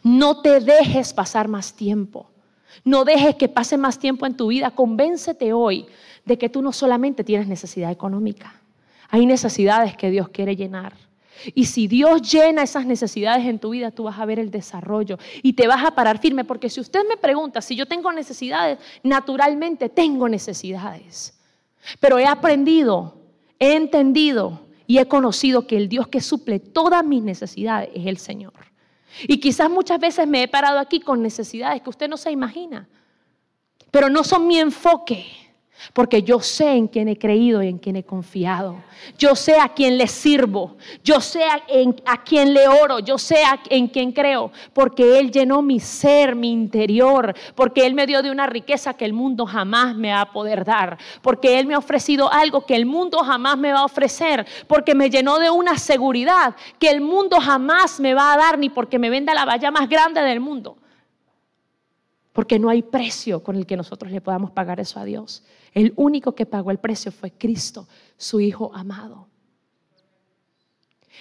No 0.04 0.42
te 0.42 0.60
dejes 0.60 1.14
pasar 1.14 1.48
más 1.48 1.76
tiempo. 1.76 2.30
No 2.84 3.06
dejes 3.06 3.36
que 3.36 3.48
pase 3.48 3.78
más 3.78 4.00
tiempo 4.00 4.26
en 4.26 4.36
tu 4.36 4.48
vida. 4.48 4.72
Convéncete 4.72 5.54
hoy 5.54 5.86
de 6.26 6.38
que 6.38 6.50
tú 6.50 6.62
no 6.62 6.72
solamente 6.72 7.24
tienes 7.24 7.48
necesidad 7.48 7.92
económica. 7.92 8.62
Hay 9.10 9.26
necesidades 9.26 9.96
que 9.96 10.10
Dios 10.10 10.30
quiere 10.30 10.56
llenar. 10.56 10.94
Y 11.54 11.66
si 11.66 11.88
Dios 11.88 12.22
llena 12.32 12.64
esas 12.64 12.86
necesidades 12.86 13.46
en 13.46 13.60
tu 13.60 13.72
vida, 13.72 13.92
tú 13.92 14.04
vas 14.04 14.20
a 14.20 14.26
ver 14.26 14.40
el 14.40 14.52
desarrollo 14.52 15.18
y 15.44 15.54
te 15.54 15.68
vas 15.68 15.84
a 15.84 15.92
parar 15.92 16.20
firme. 16.20 16.44
Porque 16.44 16.70
si 16.70 16.80
usted 16.80 17.02
me 17.08 17.18
pregunta 17.18 17.62
si 17.62 17.76
yo 17.76 17.86
tengo 17.86 18.12
necesidades, 18.12 18.80
naturalmente 19.04 19.90
tengo 19.90 20.30
necesidades. 20.30 21.38
Pero 22.00 22.18
he 22.18 22.26
aprendido, 22.26 23.18
he 23.60 23.76
entendido 23.76 24.62
y 24.88 24.98
he 24.98 25.08
conocido 25.08 25.68
que 25.68 25.78
el 25.78 25.90
Dios 25.90 26.08
que 26.08 26.22
suple 26.22 26.60
todas 26.60 27.06
mis 27.06 27.22
necesidades 27.22 27.90
es 27.94 28.08
el 28.08 28.18
Señor. 28.18 28.54
Y 29.28 29.40
quizás 29.40 29.70
muchas 29.70 30.00
veces 30.00 30.28
me 30.28 30.44
he 30.44 30.48
parado 30.48 30.80
aquí 30.80 31.00
con 31.00 31.22
necesidades 31.22 31.82
que 31.82 31.90
usted 31.90 32.10
no 32.10 32.18
se 32.18 32.32
imagina, 32.32 32.88
pero 33.92 34.10
no 34.10 34.24
son 34.24 34.48
mi 34.48 34.60
enfoque. 34.60 35.26
Porque 35.94 36.24
yo 36.24 36.40
sé 36.40 36.72
en 36.72 36.88
quién 36.88 37.08
he 37.10 37.18
creído 37.18 37.62
y 37.62 37.68
en 37.68 37.78
quién 37.78 37.96
he 37.96 38.04
confiado. 38.04 38.78
Yo 39.18 39.36
sé 39.36 39.60
a 39.60 39.70
quién 39.70 39.98
le 39.98 40.08
sirvo. 40.08 40.78
Yo 41.04 41.22
sé 41.22 41.44
a, 41.44 41.62
a 42.06 42.24
quién 42.24 42.54
le 42.54 42.68
oro. 42.68 43.00
Yo 43.00 43.18
sé 43.18 43.38
en 43.70 43.88
quién 43.88 44.12
creo. 44.12 44.52
Porque 44.74 45.20
Él 45.20 45.32
llenó 45.32 45.62
mi 45.62 45.80
ser, 45.80 46.36
mi 46.36 46.52
interior. 46.52 47.36
Porque 47.56 47.86
Él 47.86 47.94
me 47.94 48.08
dio 48.08 48.22
de 48.22 48.32
una 48.32 48.48
riqueza 48.48 48.94
que 48.94 49.06
el 49.06 49.14
mundo 49.14 49.46
jamás 49.46 49.96
me 49.96 50.12
va 50.12 50.22
a 50.22 50.32
poder 50.32 50.66
dar. 50.66 50.98
Porque 51.22 51.60
Él 51.60 51.68
me 51.68 51.76
ha 51.76 51.80
ofrecido 51.80 52.32
algo 52.32 52.66
que 52.66 52.76
el 52.76 52.86
mundo 52.86 53.20
jamás 53.20 53.58
me 53.58 53.72
va 53.72 53.80
a 53.80 53.86
ofrecer. 53.86 54.46
Porque 54.68 54.96
me 54.96 55.10
llenó 55.10 55.40
de 55.40 55.50
una 55.50 55.78
seguridad 55.78 56.56
que 56.80 56.90
el 56.90 57.02
mundo 57.02 57.40
jamás 57.40 58.00
me 58.00 58.14
va 58.14 58.34
a 58.34 58.38
dar. 58.38 58.58
Ni 58.58 58.70
porque 58.70 58.98
me 58.98 59.10
venda 59.10 59.34
la 59.34 59.46
valla 59.46 59.72
más 59.72 59.88
grande 59.88 60.22
del 60.22 60.40
mundo. 60.40 60.78
Porque 62.36 62.60
no 62.60 62.70
hay 62.70 62.82
precio 62.82 63.42
con 63.42 63.56
el 63.56 63.66
que 63.66 63.78
nosotros 63.78 64.12
le 64.12 64.20
podamos 64.20 64.52
pagar 64.52 64.82
eso 64.82 65.00
a 65.00 65.06
Dios. 65.06 65.42
El 65.76 65.94
único 65.98 66.34
que 66.34 66.46
pagó 66.46 66.72
el 66.72 66.80
precio 66.80 67.12
fue 67.12 67.32
Cristo, 67.32 67.88
su 68.18 68.40
Hijo 68.40 68.74
amado. 68.74 69.28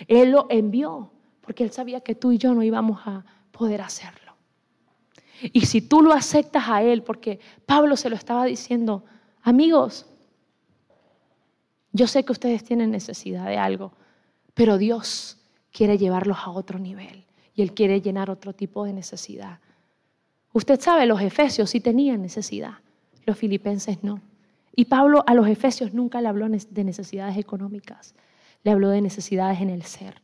Él 0.07 0.31
lo 0.31 0.47
envió 0.49 1.11
porque 1.41 1.65
Él 1.65 1.73
sabía 1.73 2.01
que 2.01 2.15
tú 2.15 2.33
y 2.33 2.39
yo 2.39 2.55
no 2.55 2.63
íbamos 2.63 3.01
a 3.05 3.25
poder 3.51 3.83
hacerlo. 3.83 4.33
Y 5.53 5.67
si 5.67 5.83
tú 5.83 6.03
lo 6.03 6.13
aceptas 6.13 6.69
a 6.69 6.83
Él, 6.83 7.03
porque 7.03 7.41
Pablo 7.67 7.97
se 7.97 8.09
lo 8.09 8.17
estaba 8.17 8.45
diciendo, 8.45 9.05
amigos, 9.43 10.07
yo 11.93 12.07
sé 12.07 12.25
que 12.25 12.33
ustedes 12.33 12.63
tienen 12.63 12.93
necesidad 12.93 13.47
de 13.47 13.59
algo, 13.59 13.93
pero 14.55 14.79
Dios 14.79 15.39
quiere 15.73 15.99
llevarlos 15.99 16.39
a 16.45 16.51
otro 16.51 16.79
nivel 16.79 17.25
y 17.57 17.63
Él 17.63 17.75
quiere 17.75 18.01
llenar 18.01 18.31
otro 18.31 18.53
tipo 18.53 18.85
de 18.85 18.93
necesidad. 18.93 19.59
Usted 20.53 20.81
sabe, 20.81 21.07
los 21.07 21.21
efesios 21.21 21.71
sí 21.71 21.81
tenían 21.81 22.23
necesidad, 22.23 22.75
los 23.27 23.37
filipenses 23.37 24.05
no. 24.05 24.21
Y 24.77 24.87
Pablo 24.87 25.23
a 25.27 25.35
los 25.35 25.47
efesios 25.49 25.95
nunca 25.95 26.21
le 26.21 26.29
habló 26.29 26.49
de 26.49 26.85
necesidades 26.85 27.37
económicas, 27.37 28.15
le 28.63 28.71
habló 28.71 28.89
de 28.91 29.01
necesidades 29.01 29.61
en 29.61 29.71
el 29.71 29.83
ser. 29.83 30.21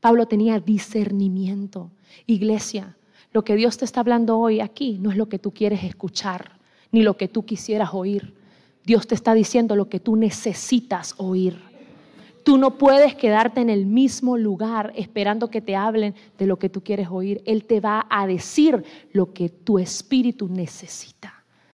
Pablo 0.00 0.26
tenía 0.26 0.60
discernimiento. 0.60 1.90
Iglesia, 2.26 2.96
lo 3.32 3.42
que 3.44 3.56
Dios 3.56 3.78
te 3.78 3.84
está 3.84 4.00
hablando 4.00 4.38
hoy 4.38 4.60
aquí 4.60 4.98
no 5.00 5.10
es 5.10 5.16
lo 5.16 5.28
que 5.28 5.38
tú 5.38 5.50
quieres 5.52 5.82
escuchar, 5.84 6.58
ni 6.92 7.02
lo 7.02 7.16
que 7.16 7.28
tú 7.28 7.44
quisieras 7.44 7.90
oír. 7.92 8.34
Dios 8.84 9.06
te 9.06 9.14
está 9.14 9.34
diciendo 9.34 9.74
lo 9.74 9.88
que 9.88 9.98
tú 9.98 10.14
necesitas 10.14 11.14
oír. 11.16 11.58
Tú 12.44 12.58
no 12.58 12.78
puedes 12.78 13.16
quedarte 13.16 13.60
en 13.60 13.70
el 13.70 13.86
mismo 13.86 14.36
lugar 14.36 14.92
esperando 14.94 15.50
que 15.50 15.60
te 15.60 15.74
hablen 15.74 16.14
de 16.38 16.46
lo 16.46 16.58
que 16.58 16.68
tú 16.68 16.80
quieres 16.82 17.08
oír. 17.10 17.42
Él 17.44 17.64
te 17.64 17.80
va 17.80 18.06
a 18.08 18.26
decir 18.28 18.84
lo 19.12 19.32
que 19.32 19.48
tu 19.48 19.80
espíritu 19.80 20.46
necesita. 20.46 21.35